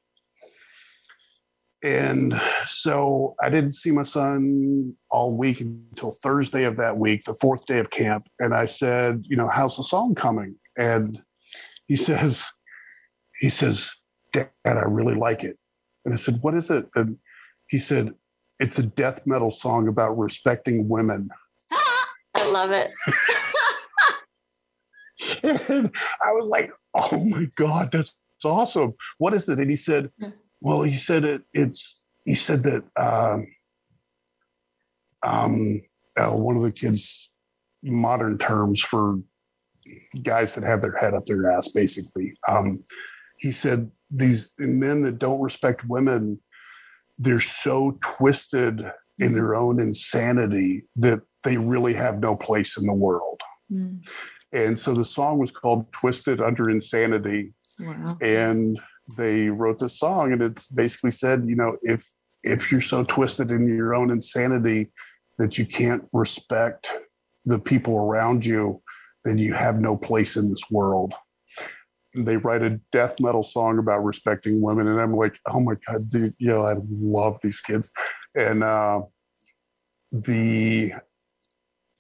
And 1.84 2.40
so 2.64 3.36
I 3.42 3.50
didn't 3.50 3.72
see 3.72 3.90
my 3.90 4.02
son 4.02 4.94
all 5.10 5.36
week 5.36 5.60
until 5.60 6.12
Thursday 6.12 6.64
of 6.64 6.76
that 6.78 6.96
week, 6.96 7.24
the 7.24 7.34
fourth 7.34 7.66
day 7.66 7.78
of 7.78 7.90
camp. 7.90 8.28
And 8.40 8.54
I 8.54 8.64
said, 8.64 9.24
you 9.28 9.36
know, 9.36 9.48
how's 9.48 9.76
the 9.76 9.82
song 9.82 10.14
coming? 10.14 10.56
and 10.76 11.20
he 11.88 11.96
says, 11.96 12.46
he 13.40 13.48
says, 13.48 13.90
Dad, 14.32 14.50
I 14.64 14.82
really 14.88 15.14
like 15.14 15.44
it. 15.44 15.56
And 16.04 16.12
I 16.12 16.16
said, 16.16 16.38
What 16.42 16.54
is 16.54 16.70
it? 16.70 16.86
And 16.94 17.16
he 17.68 17.78
said, 17.78 18.12
It's 18.60 18.78
a 18.78 18.86
death 18.86 19.26
metal 19.26 19.50
song 19.50 19.88
about 19.88 20.18
respecting 20.18 20.88
women. 20.88 21.30
I 22.56 22.64
love 22.64 22.70
it. 22.72 22.92
and 25.68 25.90
I 26.24 26.32
was 26.32 26.48
like, 26.48 26.70
Oh 26.94 27.18
my 27.24 27.46
God, 27.56 27.90
that's 27.92 28.14
awesome. 28.44 28.94
What 29.18 29.34
is 29.34 29.48
it? 29.48 29.58
And 29.58 29.70
he 29.70 29.76
said, 29.76 30.10
Well, 30.60 30.82
he 30.82 30.96
said 30.96 31.24
it, 31.24 31.42
it's, 31.52 32.00
he 32.24 32.34
said 32.34 32.62
that 32.62 32.84
um, 32.96 33.46
um, 35.22 35.82
uh, 36.16 36.30
one 36.30 36.56
of 36.56 36.62
the 36.62 36.72
kids' 36.72 37.30
modern 37.82 38.38
terms 38.38 38.80
for 38.80 39.18
guys 40.22 40.54
that 40.54 40.64
have 40.64 40.80
their 40.80 40.96
head 40.96 41.14
up 41.14 41.26
their 41.26 41.50
ass, 41.50 41.68
basically. 41.68 42.32
Um, 42.48 42.82
he 43.38 43.52
said 43.52 43.90
these 44.10 44.52
men 44.58 45.02
that 45.02 45.18
don't 45.18 45.42
respect 45.42 45.84
women, 45.88 46.40
they're 47.18 47.40
so 47.40 47.98
twisted 48.00 48.82
in 49.18 49.32
their 49.32 49.54
own 49.54 49.80
insanity 49.80 50.84
that 50.96 51.20
they 51.46 51.56
really 51.56 51.94
have 51.94 52.18
no 52.18 52.34
place 52.34 52.76
in 52.76 52.84
the 52.86 52.92
world. 52.92 53.40
Mm. 53.72 54.04
And 54.52 54.76
so 54.76 54.92
the 54.94 55.04
song 55.04 55.38
was 55.38 55.52
called 55.52 55.90
Twisted 55.92 56.40
Under 56.40 56.68
Insanity. 56.68 57.54
Wow. 57.78 58.18
And 58.20 58.78
they 59.16 59.48
wrote 59.48 59.78
this 59.78 59.98
song 59.98 60.32
and 60.32 60.42
it's 60.42 60.66
basically 60.66 61.12
said, 61.12 61.44
you 61.46 61.54
know, 61.54 61.76
if 61.82 62.04
if 62.42 62.72
you're 62.72 62.80
so 62.80 63.04
twisted 63.04 63.50
in 63.52 63.68
your 63.68 63.94
own 63.94 64.10
insanity 64.10 64.90
that 65.38 65.56
you 65.56 65.66
can't 65.66 66.04
respect 66.12 66.92
the 67.44 67.58
people 67.58 67.96
around 67.96 68.44
you, 68.44 68.82
then 69.24 69.38
you 69.38 69.54
have 69.54 69.80
no 69.80 69.96
place 69.96 70.36
in 70.36 70.48
this 70.48 70.64
world. 70.70 71.14
they 72.16 72.36
write 72.36 72.62
a 72.62 72.80
death 72.92 73.20
metal 73.20 73.42
song 73.42 73.78
about 73.78 74.02
respecting 74.02 74.62
women, 74.62 74.88
and 74.88 75.00
I'm 75.00 75.12
like, 75.12 75.38
oh 75.48 75.60
my 75.60 75.74
god, 75.86 76.08
dude, 76.08 76.34
you 76.38 76.48
know, 76.48 76.62
I 76.62 76.74
love 76.88 77.38
these 77.42 77.60
kids. 77.60 77.90
And 78.34 78.62
uh, 78.62 79.02
the 80.12 80.92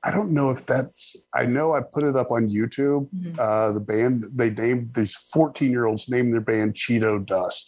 I 0.06 0.12
don't 0.12 0.30
know 0.30 0.50
if 0.50 0.64
that's. 0.66 1.16
I 1.34 1.46
know 1.46 1.74
I 1.74 1.80
put 1.80 2.04
it 2.04 2.16
up 2.16 2.30
on 2.30 2.48
YouTube. 2.48 3.08
Mm-hmm. 3.12 3.38
Uh, 3.38 3.72
the 3.72 3.80
band 3.80 4.26
they 4.32 4.50
named 4.50 4.92
these 4.94 5.16
14 5.32 5.70
year 5.70 5.86
olds 5.86 6.08
named 6.08 6.32
their 6.32 6.40
band 6.40 6.74
Cheeto 6.74 7.26
Dust, 7.26 7.66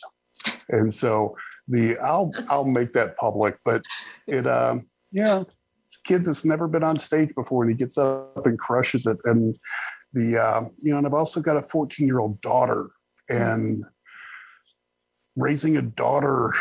and 0.68 0.94
so 0.94 1.36
the 1.66 1.98
I'll 1.98 2.30
I'll 2.48 2.64
make 2.64 2.92
that 2.92 3.16
public. 3.16 3.56
But 3.64 3.82
it 4.28 4.46
um 4.46 4.86
yeah 5.10 5.42
kid 6.04 6.24
that's 6.24 6.44
never 6.44 6.68
been 6.68 6.82
on 6.82 6.96
stage 6.96 7.34
before 7.34 7.62
and 7.62 7.70
he 7.70 7.76
gets 7.76 7.98
up 7.98 8.46
and 8.46 8.58
crushes 8.58 9.06
it. 9.06 9.18
And 9.24 9.54
the, 10.12 10.38
uh, 10.38 10.64
you 10.78 10.92
know, 10.92 10.98
and 10.98 11.06
I've 11.06 11.14
also 11.14 11.40
got 11.40 11.56
a 11.56 11.62
14 11.62 12.06
year 12.06 12.18
old 12.18 12.40
daughter 12.40 12.90
and 13.28 13.84
raising 15.36 15.76
a 15.76 15.82
daughter 15.82 16.52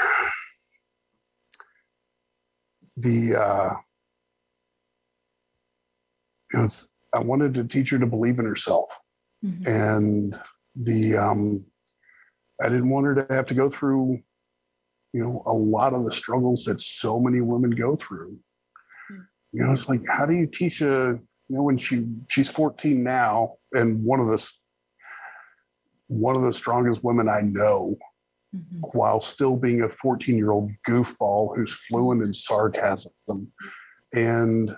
the 2.97 3.35
uh, 3.35 3.73
you 6.53 6.59
know, 6.59 6.65
it's, 6.65 6.87
I 7.13 7.19
wanted 7.19 7.53
to 7.55 7.63
teach 7.63 7.89
her 7.91 7.99
to 7.99 8.07
believe 8.07 8.39
in 8.39 8.45
herself, 8.45 8.89
Mhm. 9.43 9.67
and 9.67 10.41
the 10.75 11.17
um, 11.17 11.65
I 12.61 12.69
didn't 12.69 12.89
want 12.89 13.05
her 13.07 13.15
to 13.15 13.33
have 13.33 13.45
to 13.47 13.53
go 13.53 13.69
through, 13.69 14.19
you 15.13 15.23
know, 15.23 15.43
a 15.45 15.53
lot 15.53 15.93
of 15.93 16.05
the 16.05 16.11
struggles 16.11 16.65
that 16.65 16.81
so 16.81 17.19
many 17.19 17.41
women 17.41 17.71
go 17.71 17.95
through. 17.95 18.39
Hmm. 19.07 19.19
You 19.51 19.63
know, 19.63 19.71
it's 19.73 19.87
like 19.89 20.01
how 20.09 20.25
do 20.25 20.33
you 20.33 20.47
teach 20.47 20.81
a 20.81 21.19
you 21.49 21.55
know 21.55 21.63
when 21.63 21.77
she 21.77 22.05
she's 22.29 22.49
14 22.51 23.03
now, 23.03 23.55
and 23.73 24.03
one 24.03 24.19
of 24.19 24.27
the 24.27 24.51
one 26.07 26.35
of 26.35 26.41
the 26.43 26.53
strongest 26.53 27.03
women 27.03 27.27
I 27.29 27.41
know 27.41 27.97
Mhm. 28.55 28.81
while 28.93 29.19
still 29.19 29.57
being 29.57 29.81
a 29.83 29.89
14 29.89 30.37
year 30.37 30.51
old 30.51 30.71
goofball 30.87 31.55
who's 31.55 31.73
fluent 31.73 32.21
in 32.23 32.33
sarcasm. 32.33 33.11
And 34.13 34.75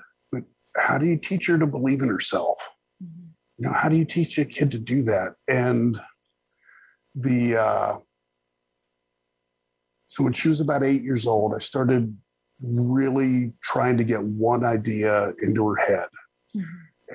how 0.79 0.97
do 0.97 1.05
you 1.05 1.17
teach 1.17 1.47
her 1.47 1.57
to 1.57 1.67
believe 1.67 2.01
in 2.01 2.09
herself? 2.09 2.57
You 3.01 3.67
know, 3.67 3.73
how 3.73 3.89
do 3.89 3.97
you 3.97 4.05
teach 4.05 4.37
a 4.37 4.45
kid 4.45 4.71
to 4.71 4.79
do 4.79 5.03
that? 5.03 5.35
And 5.47 5.99
the, 7.15 7.57
uh, 7.57 7.97
so 10.07 10.23
when 10.23 10.33
she 10.33 10.47
was 10.47 10.61
about 10.61 10.83
eight 10.83 11.03
years 11.03 11.27
old, 11.27 11.53
I 11.53 11.59
started 11.59 12.17
really 12.63 13.53
trying 13.61 13.97
to 13.97 14.03
get 14.03 14.23
one 14.23 14.63
idea 14.63 15.33
into 15.41 15.67
her 15.67 15.75
head. 15.75 16.09
Mhm. 16.55 16.63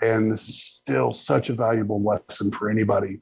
And 0.03 0.31
this 0.31 0.49
is 0.49 0.63
still 0.63 1.13
such 1.13 1.51
a 1.51 1.55
valuable 1.55 2.03
lesson 2.03 2.51
for 2.53 2.69
anybody. 2.69 3.21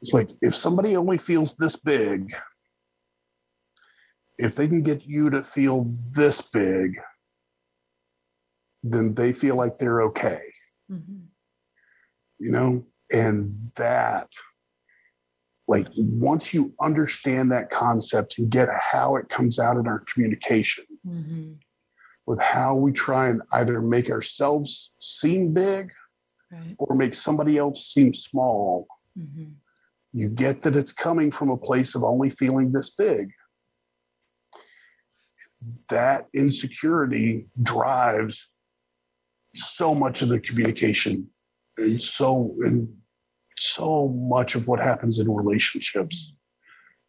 It's 0.00 0.12
like 0.12 0.30
if 0.42 0.54
somebody 0.54 0.96
only 0.96 1.18
feels 1.18 1.54
this 1.56 1.76
big, 1.76 2.34
if 4.38 4.54
they 4.54 4.68
can 4.68 4.82
get 4.82 5.06
you 5.06 5.30
to 5.30 5.42
feel 5.42 5.86
this 6.14 6.42
big, 6.42 6.96
then 8.92 9.14
they 9.14 9.32
feel 9.32 9.56
like 9.56 9.76
they're 9.78 10.02
okay, 10.02 10.40
Mhm. 10.90 11.26
you 12.38 12.50
know? 12.50 12.82
And 13.12 13.52
that, 13.76 14.28
like, 15.68 15.86
once 15.96 16.52
you 16.54 16.74
understand 16.80 17.50
that 17.52 17.70
concept 17.70 18.38
and 18.38 18.50
get 18.50 18.68
how 18.72 19.16
it 19.16 19.28
comes 19.28 19.58
out 19.58 19.76
in 19.76 19.86
our 19.86 20.00
communication, 20.00 20.84
Mhm. 21.04 21.60
with 22.26 22.40
how 22.40 22.76
we 22.76 22.92
try 22.92 23.28
and 23.28 23.42
either 23.52 23.80
make 23.80 24.10
ourselves 24.10 24.92
seem 24.98 25.52
big 25.52 25.92
Right. 26.50 26.74
or 26.78 26.96
make 26.96 27.14
somebody 27.14 27.58
else 27.58 27.92
seem 27.92 28.12
small, 28.14 28.88
Mhm. 29.16 29.54
you 30.12 30.28
get 30.28 30.62
that 30.62 30.76
it's 30.76 30.92
coming 30.92 31.30
from 31.30 31.50
a 31.50 31.56
place 31.56 31.94
of 31.94 32.02
only 32.02 32.30
feeling 32.30 32.72
this 32.72 32.90
big. 32.90 33.32
That 35.88 36.28
insecurity 36.32 37.48
drives 37.62 38.48
so 39.56 39.94
much 39.94 40.22
of 40.22 40.28
the 40.28 40.40
communication 40.40 41.26
and 41.78 42.02
so 42.02 42.54
and 42.64 42.88
so 43.58 44.08
much 44.08 44.54
of 44.54 44.68
what 44.68 44.80
happens 44.80 45.18
in 45.18 45.30
relationships. 45.30 46.34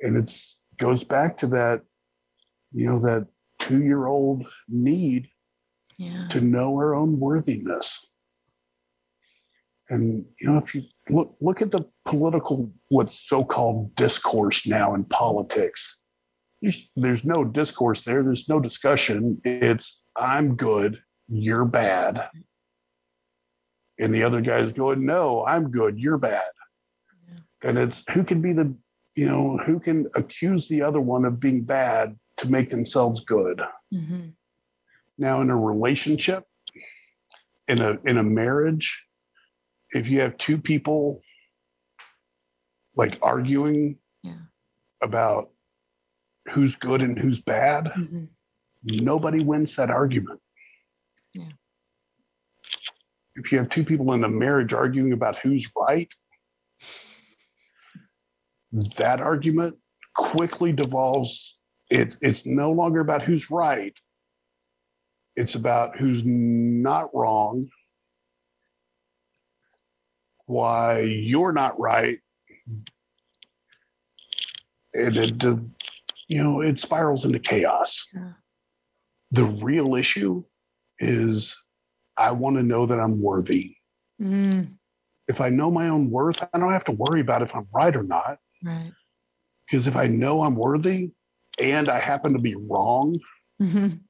And 0.02 0.16
it's 0.16 0.60
goes 0.80 1.04
back 1.04 1.38
to 1.38 1.48
that, 1.48 1.82
you 2.72 2.86
know, 2.86 3.00
that 3.00 3.28
two-year-old 3.60 4.45
need 4.70 5.28
Yeah. 5.98 6.28
to 6.30 6.41
know 6.41 6.76
our 6.76 6.93
own 6.93 7.20
worthiness. 7.20 8.00
And 9.89 10.26
you 10.39 10.48
know, 10.48 10.58
if 10.58 10.76
you 10.76 10.84
look 11.10 11.36
look 11.41 11.62
at 11.62 11.72
the 11.72 11.86
political 12.06 12.72
what's 12.89 13.28
so-called 13.28 13.95
discourse 13.95 14.68
now 14.68 14.93
in 14.95 15.06
politics, 15.06 16.02
there's, 16.62 16.89
there's 16.95 17.24
no 17.26 17.43
discourse 17.43 18.02
there. 18.04 18.24
There's 18.24 18.50
no 18.50 18.60
discussion. 18.60 19.39
It's 19.43 20.02
I'm 20.16 20.56
good, 20.56 21.02
you're 21.30 21.65
bad, 21.65 22.30
and 23.99 24.13
the 24.13 24.23
other 24.23 24.41
guy's 24.41 24.71
going, 24.73 25.05
no, 25.05 25.45
I'm 25.45 25.69
good, 25.71 25.99
you're 25.99 26.17
bad. 26.17 26.43
Yeah. 27.28 27.69
And 27.69 27.78
it's 27.78 28.03
who 28.11 28.23
can 28.23 28.41
be 28.41 28.53
the 28.53 28.73
you 29.15 29.28
know 29.28 29.57
who 29.57 29.80
can 29.80 30.07
accuse 30.15 30.67
the 30.67 30.84
other 30.84 31.01
one 31.01 31.25
of 31.25 31.39
being 31.39 31.63
bad 31.63 32.17
to 32.38 32.49
make 32.49 32.69
themselves 32.69 33.19
good. 33.21 33.61
Mm-hmm. 33.93 34.28
Now, 35.17 35.41
in 35.41 35.49
a 35.49 35.57
relationship, 35.57 36.45
in 37.67 37.82
a 37.82 37.97
in 38.05 38.17
a 38.17 38.23
marriage, 38.23 39.03
if 39.91 40.07
you 40.07 40.19
have 40.21 40.38
two 40.38 40.57
people 40.59 41.21
like 42.95 43.17
arguing 43.21 43.97
Yeah. 44.23 44.38
about 45.01 45.49
who's 46.49 46.75
good 46.75 47.01
and 47.01 47.17
who's 47.17 47.41
bad, 47.41 47.86
Mhm. 47.86 48.30
nobody 49.01 49.43
wins 49.43 49.75
that 49.75 49.89
argument. 49.89 50.39
If 53.38 53.51
you 53.51 53.59
have 53.59 53.69
two 53.69 53.83
people 53.83 54.13
in 54.13 54.23
a 54.23 54.29
marriage 54.29 54.73
arguing 54.73 55.13
about 55.13 55.38
who's 55.38 55.69
right, 55.75 56.11
that 58.97 59.21
argument 59.21 59.77
quickly 60.15 60.73
devolves. 60.73 61.57
It, 61.89 62.17
it's 62.21 62.45
no 62.45 62.71
longer 62.71 62.99
about 62.99 63.21
who's 63.21 63.49
right. 63.49 63.97
It's 65.35 65.55
about 65.55 65.97
who's 65.97 66.23
not 66.25 67.13
wrong, 67.13 67.69
why 70.47 71.01
you're 71.01 71.53
not 71.53 71.79
right. 71.79 72.19
And 74.93 75.15
it, 75.15 75.45
uh, 75.45 75.57
you 76.27 76.43
know, 76.43 76.61
it 76.61 76.79
spirals 76.79 77.23
into 77.23 77.38
chaos. 77.38 78.07
Yeah. 78.15 78.31
The 79.29 79.45
real 79.45 79.93
issue 79.93 80.43
is 80.99 81.55
I 82.18 82.32
want 82.32 82.55
to 82.57 82.63
know 82.63 82.86
that 82.86 82.99
I'm 82.99 83.22
worthy. 83.22 83.76
Mm. 84.22 84.78
If 85.28 85.41
I 85.41 85.49
know 85.49 85.70
my 85.70 85.89
own 85.89 86.09
worth, 86.09 86.41
I 86.53 86.57
don't 86.57 86.72
have 86.74 86.86
to 86.86 86.93
worry 86.93 87.22
about 87.22 87.41
if 87.41 87.55
I'm 87.55 87.68
right 87.74 87.95
or 87.95 88.03
not. 88.03 88.39
Right. 88.63 88.91
Because 89.70 89.88
if 89.88 89.95
I 89.95 90.07
know 90.07 90.43
I'm 90.43 90.55
worthy 90.55 91.11
and 91.61 91.89
I 91.89 91.99
happen 91.99 92.34
to 92.34 92.39
be 92.39 92.55
wrong, 92.55 93.15
Mhm. 93.61 94.01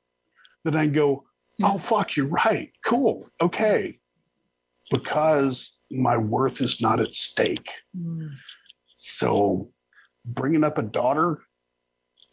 then 0.64 0.76
I 0.76 0.86
go, 0.88 1.26
Yeah. 1.58 1.72
oh, 1.74 1.78
fuck, 1.80 2.16
you're 2.16 2.28
right. 2.28 2.72
Cool. 2.86 3.30
Okay. 3.42 4.00
Because 4.92 5.74
my 5.92 6.18
worth 6.18 6.62
is 6.62 6.80
not 6.82 7.00
at 7.00 7.08
stake. 7.10 7.70
Mm. 7.98 8.30
So 8.96 9.70
bringing 10.26 10.64
up 10.64 10.78
a 10.78 10.84
daughter, 10.84 11.40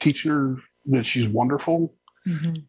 teaching 0.00 0.30
her 0.30 0.56
that 0.86 1.04
she's 1.06 1.28
wonderful, 1.28 1.96
Mhm. 2.26 2.66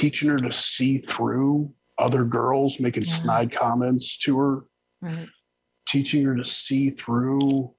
Teaching 0.00 0.30
her 0.30 0.38
to 0.38 0.50
see 0.50 0.96
through 0.96 1.70
other 1.98 2.24
girls 2.24 2.80
making 2.80 3.04
Yeah. 3.04 3.12
snide 3.12 3.52
comments 3.54 4.16
to 4.20 4.38
her, 4.38 4.64
Right. 5.02 5.28
teaching 5.86 6.24
her 6.24 6.34
to 6.34 6.44
see 6.44 6.88
through 6.88 7.74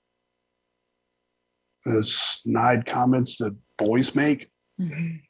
the 1.84 2.05
snide 2.05 2.86
comments 2.86 3.38
that 3.38 3.57
boys 3.78 4.13
make, 4.15 4.51
Mhm. 4.80 5.24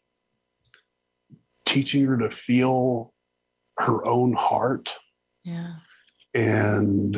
teaching 1.66 2.06
her 2.08 2.18
to 2.18 2.30
feel 2.30 3.14
her 3.80 4.06
own 4.06 4.34
heart 4.34 4.94
Yeah. 5.46 5.80
and 6.34 7.16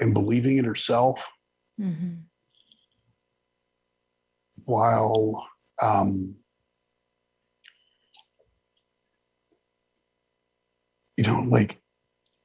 and 0.00 0.12
believing 0.12 0.58
in 0.58 0.64
herself 0.64 1.26
Mhm. 1.80 2.24
while 4.64 5.48
um, 5.80 6.34
you 11.16 11.24
know 11.24 11.40
like 11.48 11.80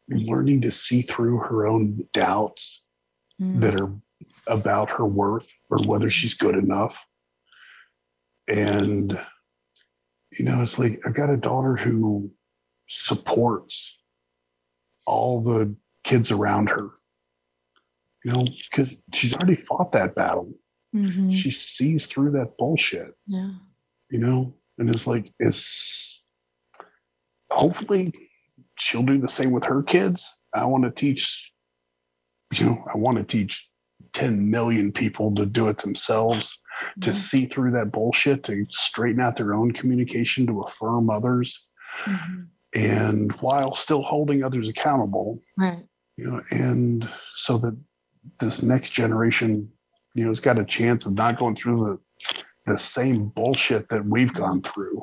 learning 0.09 0.61
to 0.61 0.71
see 0.71 1.01
through 1.01 1.37
her 1.39 1.65
own 1.67 2.07
doubts 2.13 2.83
Mm. 3.39 3.61
that 3.61 3.79
are 3.81 3.91
about 4.45 4.89
her 4.91 5.05
worth 5.05 5.51
or 5.71 5.79
whether 5.87 6.11
she's 6.11 6.35
good 6.35 6.53
enough 6.53 7.03
and 8.47 9.19
you 10.37 10.45
know 10.45 10.61
it's 10.61 10.77
like 10.77 10.99
i've 11.05 11.15
got 11.15 11.29
a 11.31 11.37
daughter 11.37 11.75
who 11.75 12.31
supports 12.87 13.99
all 15.07 15.41
the 15.41 15.75
kids 16.03 16.29
around 16.31 16.69
her 16.69 16.89
you 18.23 18.31
know 18.31 18.43
because 18.69 18.95
she's 19.13 19.33
already 19.35 19.59
fought 19.63 19.91
that 19.93 20.13
battle 20.13 20.53
Mhm. 20.93 21.33
she 21.33 21.49
sees 21.49 22.05
through 22.05 22.31
that 22.31 22.57
bullshit 22.57 23.15
Yeah. 23.25 23.53
you 24.11 24.19
know 24.19 24.53
and 24.77 24.87
it's 24.89 25.07
like 25.07 25.33
it's 25.39 26.21
hopefully 27.49 28.13
she'll 28.81 29.03
do 29.03 29.19
the 29.19 29.27
same 29.29 29.51
with 29.51 29.63
her 29.63 29.83
kids 29.83 30.27
i 30.53 30.65
want 30.65 30.83
to 30.83 30.91
teach 30.91 31.51
you 32.53 32.65
know 32.65 32.83
i 32.93 32.97
want 32.97 33.17
to 33.17 33.23
teach 33.23 33.69
10 34.13 34.49
million 34.49 34.91
people 34.91 35.33
to 35.35 35.45
do 35.45 35.67
it 35.67 35.77
themselves 35.77 36.57
to 37.01 37.13
see 37.13 37.45
through 37.45 37.71
that 37.71 37.91
bullshit 37.91 38.43
to 38.43 38.65
straighten 38.71 39.21
out 39.21 39.35
their 39.35 39.53
own 39.53 39.71
communication 39.71 40.47
to 40.47 40.61
affirm 40.61 41.09
others 41.09 41.67
Mhm. 42.05 42.47
and 42.73 43.31
while 43.33 43.75
still 43.75 44.01
holding 44.01 44.43
others 44.43 44.67
accountable 44.69 45.39
Right. 45.57 45.85
you 46.17 46.25
know 46.29 46.41
and 46.51 47.07
so 47.35 47.57
that 47.59 47.77
this 48.39 48.63
next 48.63 48.91
generation 48.91 49.71
you 50.15 50.23
know 50.23 50.29
has 50.31 50.39
got 50.39 50.57
a 50.57 50.65
chance 50.65 51.05
of 51.05 51.13
not 51.13 51.37
going 51.37 51.55
through 51.55 51.77
the 51.85 51.99
the 52.71 52.77
same 52.79 53.27
bullshit 53.29 53.89
that 53.89 54.05
we've 54.05 54.31
gone 54.33 54.61
through. 54.61 55.01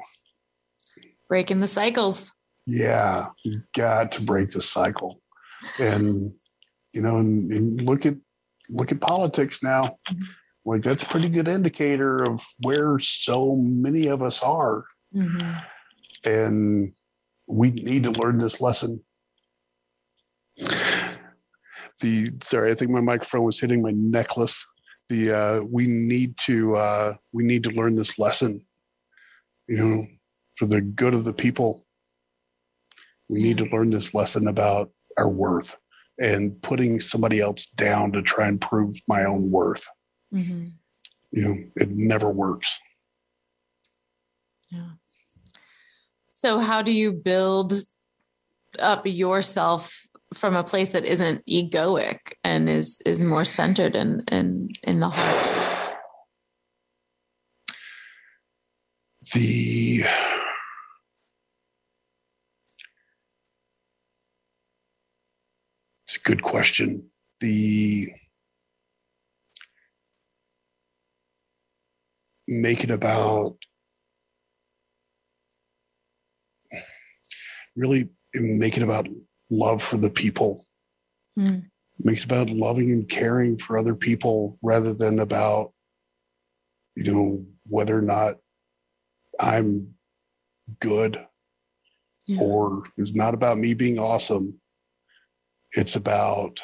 Breaking 1.28 1.58
the 1.60 1.66
cycles. 1.66 2.32
Yeah, 2.70 3.28
you 3.46 3.62
got 3.74 4.12
to 4.12 4.22
break 4.22 4.50
the 4.50 4.60
cycle. 4.60 5.22
And 5.78 6.34
you 6.92 7.00
know, 7.00 7.16
and, 7.16 7.50
and 7.50 7.80
look 7.80 8.04
at 8.04 8.14
look 8.68 8.92
at 8.92 9.00
politics 9.00 9.62
now. 9.62 9.96
Like 10.66 10.82
that's 10.82 11.02
a 11.02 11.06
pretty 11.06 11.30
good 11.30 11.48
indicator 11.48 12.22
of 12.24 12.42
where 12.64 12.98
so 12.98 13.56
many 13.56 14.08
of 14.08 14.22
us 14.22 14.42
are. 14.42 14.84
Mm-hmm. 15.16 16.30
And 16.30 16.92
we 17.46 17.70
need 17.70 18.02
to 18.02 18.12
learn 18.22 18.36
this 18.36 18.60
lesson. 18.60 19.02
The 20.58 22.30
sorry, 22.42 22.70
I 22.70 22.74
think 22.74 22.90
my 22.90 23.00
microphone 23.00 23.44
was 23.44 23.58
hitting 23.58 23.80
my 23.80 23.92
necklace. 23.92 24.66
The 25.08 25.32
uh, 25.32 25.64
we 25.72 25.86
need 25.86 26.36
to 26.46 26.76
uh, 26.76 27.14
we 27.32 27.44
need 27.44 27.64
to 27.64 27.70
learn 27.70 27.96
this 27.96 28.18
lesson. 28.18 28.60
You 29.68 29.78
know, 29.78 30.04
for 30.56 30.66
the 30.66 30.82
good 30.82 31.14
of 31.14 31.24
the 31.24 31.32
people. 31.32 31.87
We 33.28 33.42
need 33.42 33.58
to 33.58 33.66
learn 33.66 33.90
this 33.90 34.14
lesson 34.14 34.48
about 34.48 34.90
our 35.16 35.28
worth 35.28 35.76
and 36.18 36.60
putting 36.62 37.00
somebody 37.00 37.40
else 37.40 37.66
down 37.76 38.12
to 38.12 38.22
try 38.22 38.48
and 38.48 38.60
prove 38.60 38.96
my 39.06 39.24
own 39.24 39.50
worth. 39.50 39.86
Mm-hmm. 40.34 40.66
You 41.30 41.42
know, 41.42 41.54
it 41.76 41.88
never 41.90 42.30
works. 42.30 42.80
Yeah. 44.70 44.90
So, 46.34 46.60
how 46.60 46.82
do 46.82 46.92
you 46.92 47.12
build 47.12 47.74
up 48.78 49.06
yourself 49.06 50.06
from 50.34 50.56
a 50.56 50.64
place 50.64 50.90
that 50.90 51.04
isn't 51.04 51.44
egoic 51.46 52.18
and 52.44 52.68
is 52.68 53.00
is 53.04 53.20
more 53.20 53.44
centered 53.44 53.94
in 53.94 54.22
in 54.30 54.68
in 54.82 55.00
the 55.00 55.08
heart? 55.10 55.96
The 59.34 60.04
It's 66.08 66.16
a 66.16 66.17
good 66.28 66.42
question. 66.42 67.08
The 67.40 68.06
make 72.46 72.84
it 72.84 72.90
about 72.90 73.56
really 77.76 78.10
make 78.34 78.76
it 78.76 78.82
about 78.82 79.08
love 79.50 79.82
for 79.82 79.96
the 79.96 80.10
people. 80.10 80.66
Mm. 81.38 81.64
Make 82.00 82.18
it 82.18 82.24
about 82.26 82.50
loving 82.50 82.90
and 82.90 83.08
caring 83.08 83.56
for 83.56 83.78
other 83.78 83.94
people 83.94 84.58
rather 84.62 84.92
than 84.92 85.20
about, 85.20 85.72
you 86.94 87.10
know, 87.10 87.46
whether 87.66 87.96
or 87.96 88.02
not 88.02 88.36
I'm 89.40 89.94
good 90.80 91.16
yeah. 92.26 92.38
or 92.42 92.82
it's 92.98 93.14
not 93.14 93.32
about 93.32 93.56
me 93.56 93.72
being 93.72 93.98
awesome. 93.98 94.60
It's 95.72 95.96
about, 95.96 96.60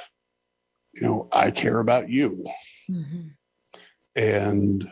you 0.93 1.03
know, 1.03 1.29
I 1.33 1.51
care 1.51 1.79
about 1.79 2.09
you. 2.09 2.45
Mm-hmm. 2.91 3.29
And, 4.17 4.91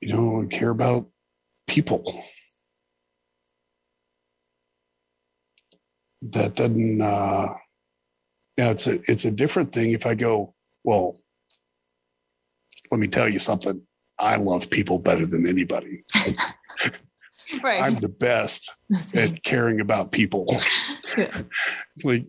you 0.00 0.14
know, 0.14 0.42
I 0.42 0.46
care 0.46 0.70
about 0.70 1.08
people. 1.66 2.02
That 6.22 6.54
doesn't, 6.54 7.00
uh, 7.00 7.54
yeah, 8.56 8.70
it's 8.70 8.86
a, 8.86 9.00
it's 9.10 9.24
a 9.24 9.30
different 9.30 9.72
thing 9.72 9.92
if 9.92 10.06
I 10.06 10.14
go, 10.14 10.54
well, 10.84 11.16
let 12.90 13.00
me 13.00 13.06
tell 13.06 13.28
you 13.28 13.38
something. 13.38 13.80
I 14.18 14.36
love 14.36 14.70
people 14.70 14.98
better 14.98 15.26
than 15.26 15.46
anybody. 15.48 16.04
right. 17.62 17.82
I'm 17.82 17.94
the 17.94 18.14
best 18.20 18.72
at 19.14 19.42
caring 19.42 19.80
about 19.80 20.12
people. 20.12 20.46
like 22.04 22.26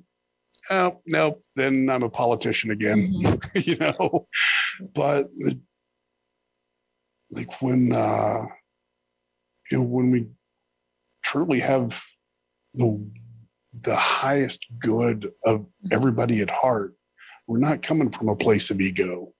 oh 0.70 1.01
no, 1.05 1.39
then 1.55 1.89
I'm 1.89 2.03
a 2.03 2.09
politician 2.09 2.72
again, 2.72 3.03
mm-hmm. 3.03 3.59
you 3.64 3.78
know. 3.78 4.28
But 4.93 5.26
like 7.32 7.61
when 7.61 7.91
uh, 7.91 8.45
you 9.72 9.78
know 9.78 9.84
when 9.84 10.11
we 10.11 10.28
truly 11.24 11.59
have 11.59 12.01
the 12.74 13.05
the 13.84 13.95
highest 13.95 14.66
good 14.80 15.32
of 15.45 15.68
everybody 15.91 16.41
at 16.41 16.49
heart, 16.49 16.95
we're 17.47 17.59
not 17.59 17.82
coming 17.82 18.09
from 18.09 18.30
a 18.30 18.36
place 18.36 18.70
of 18.70 18.80
ego. 18.80 19.34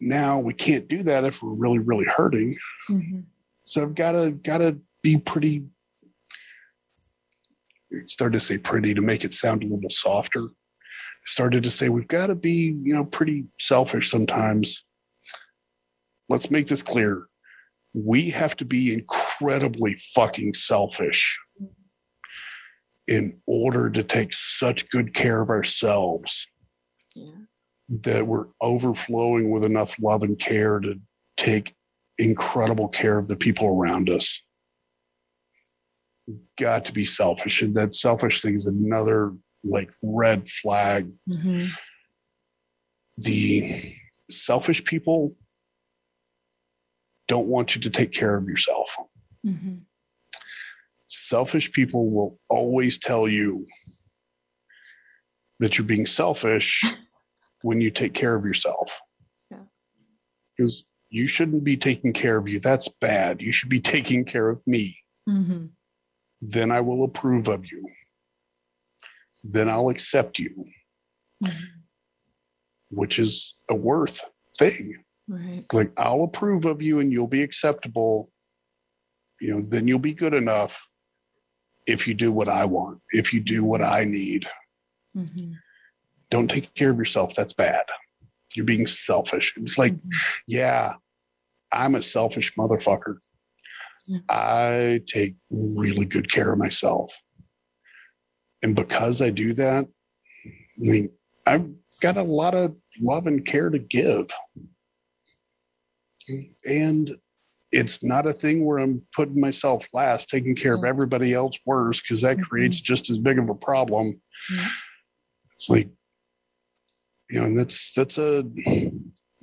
Now 0.00 0.38
we 0.38 0.54
can't 0.54 0.88
do 0.88 1.02
that 1.02 1.24
if 1.24 1.42
we're 1.42 1.52
really, 1.52 1.78
really 1.78 2.06
hurting. 2.06 2.56
Mm-hmm. 2.88 3.20
So 3.64 3.82
I've 3.82 3.94
got 3.94 4.12
to 4.12 4.30
got 4.30 4.58
to 4.58 4.78
be 5.02 5.18
pretty 5.18 5.64
started 8.06 8.38
to 8.38 8.44
say 8.44 8.58
pretty 8.58 8.94
to 8.94 9.00
make 9.00 9.24
it 9.24 9.32
sound 9.32 9.62
a 9.62 9.66
little 9.66 9.90
softer. 9.90 10.48
Started 11.26 11.62
to 11.64 11.70
say 11.70 11.88
we've 11.88 12.08
got 12.08 12.28
to 12.28 12.34
be, 12.34 12.76
you 12.82 12.94
know, 12.94 13.04
pretty 13.04 13.44
selfish 13.58 14.10
sometimes. 14.10 14.84
Let's 16.28 16.50
make 16.50 16.66
this 16.66 16.82
clear. 16.82 17.26
We 17.92 18.30
have 18.30 18.56
to 18.56 18.64
be 18.64 18.94
incredibly 18.94 19.94
fucking 20.14 20.54
selfish 20.54 21.38
in 23.08 23.40
order 23.46 23.90
to 23.90 24.02
take 24.02 24.32
such 24.32 24.88
good 24.90 25.12
care 25.12 25.42
of 25.42 25.50
ourselves 25.50 26.46
yeah. 27.14 27.32
that 27.88 28.26
we're 28.26 28.46
overflowing 28.60 29.50
with 29.50 29.64
enough 29.64 29.96
love 30.00 30.22
and 30.22 30.38
care 30.38 30.78
to 30.78 30.94
take 31.36 31.74
incredible 32.18 32.86
care 32.88 33.18
of 33.18 33.26
the 33.26 33.36
people 33.36 33.66
around 33.66 34.10
us 34.10 34.40
got 36.58 36.84
to 36.86 36.92
be 36.92 37.04
selfish. 37.04 37.62
And 37.62 37.74
that 37.76 37.94
selfish 37.94 38.42
thing 38.42 38.54
is 38.54 38.66
another 38.66 39.34
like 39.64 39.90
red 40.02 40.48
flag. 40.48 41.10
Mm-hmm. 41.28 41.66
The 43.18 43.82
selfish 44.30 44.84
people 44.84 45.32
don't 47.28 47.48
want 47.48 47.74
you 47.74 47.82
to 47.82 47.90
take 47.90 48.12
care 48.12 48.36
of 48.36 48.48
yourself. 48.48 48.96
Mm-hmm. 49.46 49.76
Selfish 51.06 51.72
people 51.72 52.10
will 52.10 52.38
always 52.48 52.98
tell 52.98 53.28
you 53.28 53.66
that 55.58 55.76
you're 55.76 55.86
being 55.86 56.06
selfish 56.06 56.84
when 57.62 57.80
you 57.80 57.90
take 57.90 58.14
care 58.14 58.34
of 58.34 58.44
yourself. 58.44 59.00
Because 60.56 60.84
you 61.10 61.26
shouldn't 61.26 61.64
be 61.64 61.76
taking 61.76 62.12
care 62.12 62.36
of 62.36 62.48
you. 62.48 62.60
That's 62.60 62.88
bad. 63.00 63.40
You 63.40 63.50
should 63.50 63.68
be 63.68 63.80
taking 63.80 64.24
care 64.24 64.48
of 64.48 64.60
me. 64.66 64.96
Mm-hmm 65.28 65.66
then 66.40 66.70
I 66.70 66.80
will 66.80 67.04
approve 67.04 67.48
of 67.48 67.70
you. 67.70 67.86
Then 69.44 69.68
I'll 69.68 69.88
accept 69.88 70.38
you, 70.38 70.64
mm-hmm. 71.44 71.64
which 72.90 73.18
is 73.18 73.54
a 73.70 73.74
worth 73.74 74.28
thing. 74.58 74.94
Right. 75.28 75.62
Like 75.72 75.92
I'll 75.96 76.24
approve 76.24 76.64
of 76.64 76.82
you 76.82 77.00
and 77.00 77.12
you'll 77.12 77.28
be 77.28 77.42
acceptable. 77.42 78.30
You 79.40 79.54
know, 79.54 79.60
then 79.62 79.88
you'll 79.88 79.98
be 79.98 80.12
good 80.12 80.34
enough 80.34 80.86
if 81.86 82.06
you 82.06 82.14
do 82.14 82.32
what 82.32 82.48
I 82.48 82.64
want, 82.64 83.00
if 83.12 83.32
you 83.32 83.40
do 83.40 83.64
what 83.64 83.82
I 83.82 84.04
need. 84.04 84.46
Mm-hmm. 85.16 85.52
Don't 86.30 86.48
take 86.48 86.72
care 86.74 86.90
of 86.90 86.98
yourself. 86.98 87.34
That's 87.34 87.54
bad. 87.54 87.82
You're 88.54 88.66
being 88.66 88.86
selfish. 88.86 89.54
It's 89.56 89.78
like, 89.78 89.94
mm-hmm. 89.94 90.08
yeah, 90.46 90.94
I'm 91.72 91.94
a 91.94 92.02
selfish 92.02 92.54
motherfucker. 92.54 93.16
I 94.28 95.00
take 95.06 95.34
really 95.50 96.06
good 96.06 96.30
care 96.30 96.52
of 96.52 96.58
myself. 96.58 97.12
And 98.62 98.76
because 98.76 99.22
I 99.22 99.30
do 99.30 99.52
that, 99.54 99.86
I 100.44 100.48
mean, 100.78 101.08
I've 101.46 101.68
got 102.00 102.16
a 102.16 102.22
lot 102.22 102.54
of 102.54 102.74
love 103.00 103.26
and 103.26 103.44
care 103.44 103.70
to 103.70 103.78
give. 103.78 104.26
And 106.64 107.10
it's 107.72 108.02
not 108.02 108.26
a 108.26 108.32
thing 108.32 108.64
where 108.64 108.78
I'm 108.78 109.02
putting 109.14 109.40
myself 109.40 109.86
last, 109.92 110.28
taking 110.28 110.54
care 110.54 110.74
of 110.74 110.84
everybody 110.84 111.32
else 111.32 111.58
worse, 111.64 112.00
because 112.00 112.22
that 112.22 112.36
mm-hmm. 112.36 112.44
creates 112.44 112.80
just 112.80 113.10
as 113.10 113.18
big 113.18 113.38
of 113.38 113.48
a 113.48 113.54
problem. 113.54 114.08
Mm-hmm. 114.52 114.68
It's 115.54 115.70
like, 115.70 115.88
you 117.30 117.40
know, 117.40 117.46
and 117.46 117.58
that's 117.58 117.92
that's 117.92 118.18
a 118.18 118.44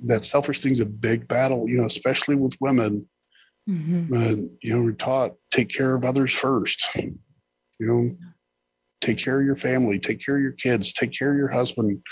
that 0.06 0.24
selfish 0.24 0.60
thing's 0.60 0.80
a 0.80 0.86
big 0.86 1.26
battle, 1.26 1.68
you 1.68 1.78
know, 1.78 1.86
especially 1.86 2.34
with 2.34 2.54
women. 2.60 3.08
Mm-hmm. 3.68 4.12
Uh, 4.12 4.48
you 4.62 4.74
know, 4.74 4.82
we're 4.82 4.92
taught 4.92 5.34
take 5.50 5.68
care 5.68 5.94
of 5.94 6.04
others 6.04 6.32
first. 6.32 6.88
You 6.96 7.16
know, 7.80 8.08
take 9.00 9.18
care 9.18 9.38
of 9.40 9.46
your 9.46 9.54
family, 9.54 9.98
take 9.98 10.24
care 10.24 10.36
of 10.36 10.42
your 10.42 10.52
kids, 10.52 10.92
take 10.92 11.12
care 11.12 11.32
of 11.32 11.36
your 11.36 11.50
husband, 11.50 12.02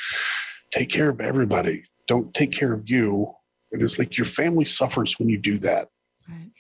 take 0.71 0.91
care 0.91 1.09
of 1.09 1.21
everybody. 1.21 1.83
Don't 2.09 2.33
take 2.35 2.53
care 2.53 2.73
of 2.73 2.89
you. 2.89 3.27
And 3.73 3.83
it's 3.83 3.99
like 3.99 4.17
your 4.17 4.27
family 4.27 4.65
suffers 4.65 5.19
when 5.19 5.29
you 5.29 5.39
do 5.39 5.59
that. 5.59 5.89
Right. 6.29 6.51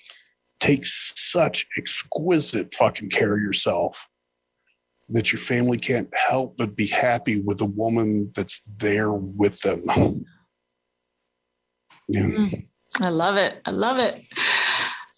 Take 0.60 0.86
such 0.86 1.66
exquisite 1.76 2.74
fucking 2.74 3.10
care 3.10 3.34
of 3.34 3.42
yourself 3.42 4.08
that 5.10 5.30
your 5.30 5.38
family 5.38 5.78
can't 5.78 6.12
help 6.14 6.56
but 6.56 6.74
be 6.74 6.86
happy 6.86 7.40
with 7.42 7.58
the 7.58 7.66
woman 7.66 8.30
that's 8.34 8.62
there 8.80 9.12
with 9.12 9.60
them. 9.60 9.82
Yeah. 12.08 12.22
Mm 12.22 12.62
I 13.00 13.10
love 13.10 13.36
it. 13.36 13.60
I 13.66 13.70
love 13.70 13.98
it. 13.98 14.24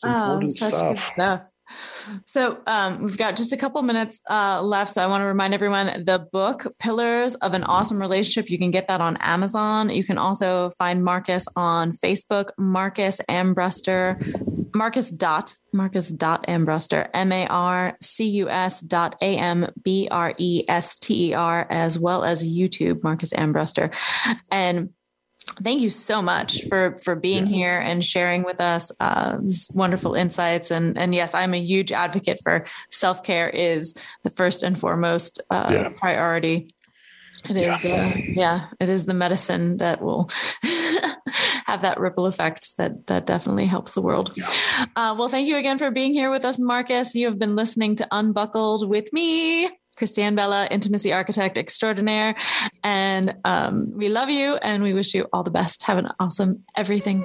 Oh, 0.05 0.47
such 0.49 0.73
stuff. 0.73 0.89
good 0.89 0.99
stuff. 0.99 1.45
So 2.25 2.61
um, 2.67 3.03
we've 3.03 3.19
got 3.19 3.37
just 3.37 3.53
a 3.53 3.57
couple 3.57 3.83
minutes 3.83 4.23
uh, 4.31 4.63
left. 4.63 4.93
So 4.95 5.03
I 5.03 5.07
want 5.07 5.21
to 5.21 5.27
remind 5.27 5.53
everyone 5.53 6.05
the 6.05 6.27
book 6.33 6.67
Pillars 6.79 7.35
of 7.37 7.53
an 7.53 7.65
Awesome 7.65 8.01
Relationship. 8.01 8.51
You 8.51 8.59
can 8.59 8.71
get 8.71 8.89
that 8.89 9.01
on 9.01 9.19
Amazon. 9.21 9.91
You 9.91 10.05
can 10.05 10.17
also 10.19 10.71
find 10.79 11.05
Marcus 11.05 11.47
on 11.57 11.93
Facebook, 11.93 12.51
Marcus 12.57 13.21
Ambrester, 13.29 14.17
Marcus 14.75 15.11
dot 15.11 15.55
Marcus 15.73 16.11
dot 16.11 16.47
Ambrester, 16.47 17.09
M 17.13 17.33
A 17.33 17.47
R 17.49 17.97
C 18.01 18.29
U 18.31 18.49
S 18.49 18.81
dot 18.81 19.17
A 19.21 19.37
M 19.37 19.67
B 19.83 20.09
R 20.11 20.35
E 20.39 20.65
S 20.69 20.99
T 20.99 21.31
E 21.31 21.35
R, 21.35 21.67
as 21.69 21.99
well 21.99 22.25
as 22.25 22.49
YouTube, 22.49 23.03
Marcus 23.03 23.33
Ambrester. 23.33 23.95
And 24.51 24.91
thank 25.63 25.81
you 25.81 25.91
so 25.91 26.23
much 26.23 26.67
for 26.69 26.97
for 26.99 27.15
being 27.15 27.47
yeah. 27.47 27.53
here 27.53 27.79
and 27.79 28.05
sharing 28.05 28.43
with 28.45 28.61
us 28.61 28.93
uh, 29.01 29.39
wonderful 29.75 30.15
insights 30.15 30.71
and 30.71 30.97
and 30.99 31.15
yes 31.15 31.35
i'm 31.35 31.55
a 31.55 31.61
huge 31.61 31.93
advocate 31.93 32.41
for 32.43 32.65
self-care 32.91 33.49
is 33.51 33.95
the 34.25 34.31
first 34.31 34.63
and 34.63 34.79
foremost 34.79 35.43
uh, 35.51 35.71
yeah. 35.73 35.89
priority 35.99 36.69
It 37.49 37.57
is, 37.57 37.85
yeah. 37.85 38.13
Uh, 38.15 38.19
yeah 38.19 38.67
it 38.81 38.91
is 38.91 39.07
the 39.07 39.15
medicine 39.15 39.79
that 39.79 40.03
will 40.03 40.29
have 41.67 41.83
that 41.83 42.01
ripple 42.01 42.27
effect 42.27 42.77
that 42.79 43.07
that 43.07 43.27
definitely 43.27 43.67
helps 43.67 43.93
the 43.93 44.03
world 44.03 44.37
uh, 44.97 45.15
well 45.19 45.29
thank 45.29 45.49
you 45.49 45.57
again 45.57 45.79
for 45.79 45.91
being 45.91 46.13
here 46.13 46.31
with 46.31 46.45
us 46.45 46.59
marcus 46.59 47.15
you 47.15 47.27
have 47.27 47.39
been 47.39 47.57
listening 47.57 47.95
to 47.97 48.09
unbuckled 48.11 48.89
with 48.89 49.13
me 49.13 49.69
Christiane 49.99 50.35
Bella, 50.35 50.69
intimacy 50.71 51.13
architect 51.13 51.59
extraordinaire. 51.59 52.37
And 52.85 53.37
um, 53.45 53.93
we 53.95 54.09
love 54.09 54.31
you 54.31 54.57
and 54.57 54.83
we 54.83 54.95
wish 54.95 55.13
you 55.13 55.27
all 55.33 55.43
the 55.43 55.51
best. 55.51 55.83
Have 55.83 55.99
an 55.99 56.09
awesome 56.21 56.65
everything. 56.77 57.25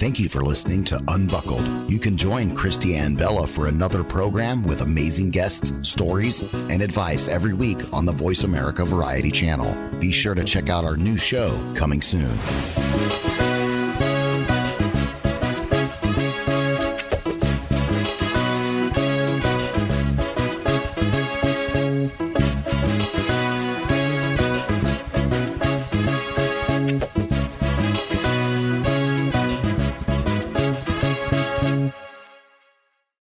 Thank 0.00 0.18
you 0.18 0.30
for 0.30 0.42
listening 0.42 0.84
to 0.86 1.00
Unbuckled. 1.08 1.90
You 1.90 1.98
can 1.98 2.16
join 2.16 2.56
Christiane 2.56 3.14
Bella 3.14 3.46
for 3.46 3.68
another 3.68 4.02
program 4.02 4.64
with 4.64 4.80
amazing 4.80 5.30
guests, 5.30 5.72
stories, 5.82 6.40
and 6.40 6.82
advice 6.82 7.28
every 7.28 7.52
week 7.52 7.78
on 7.92 8.06
the 8.06 8.12
Voice 8.12 8.42
America 8.42 8.84
Variety 8.84 9.30
channel. 9.30 9.72
Be 10.00 10.10
sure 10.10 10.34
to 10.34 10.42
check 10.42 10.68
out 10.68 10.84
our 10.84 10.96
new 10.96 11.16
show 11.16 11.50
coming 11.74 12.00
soon. 12.00 12.30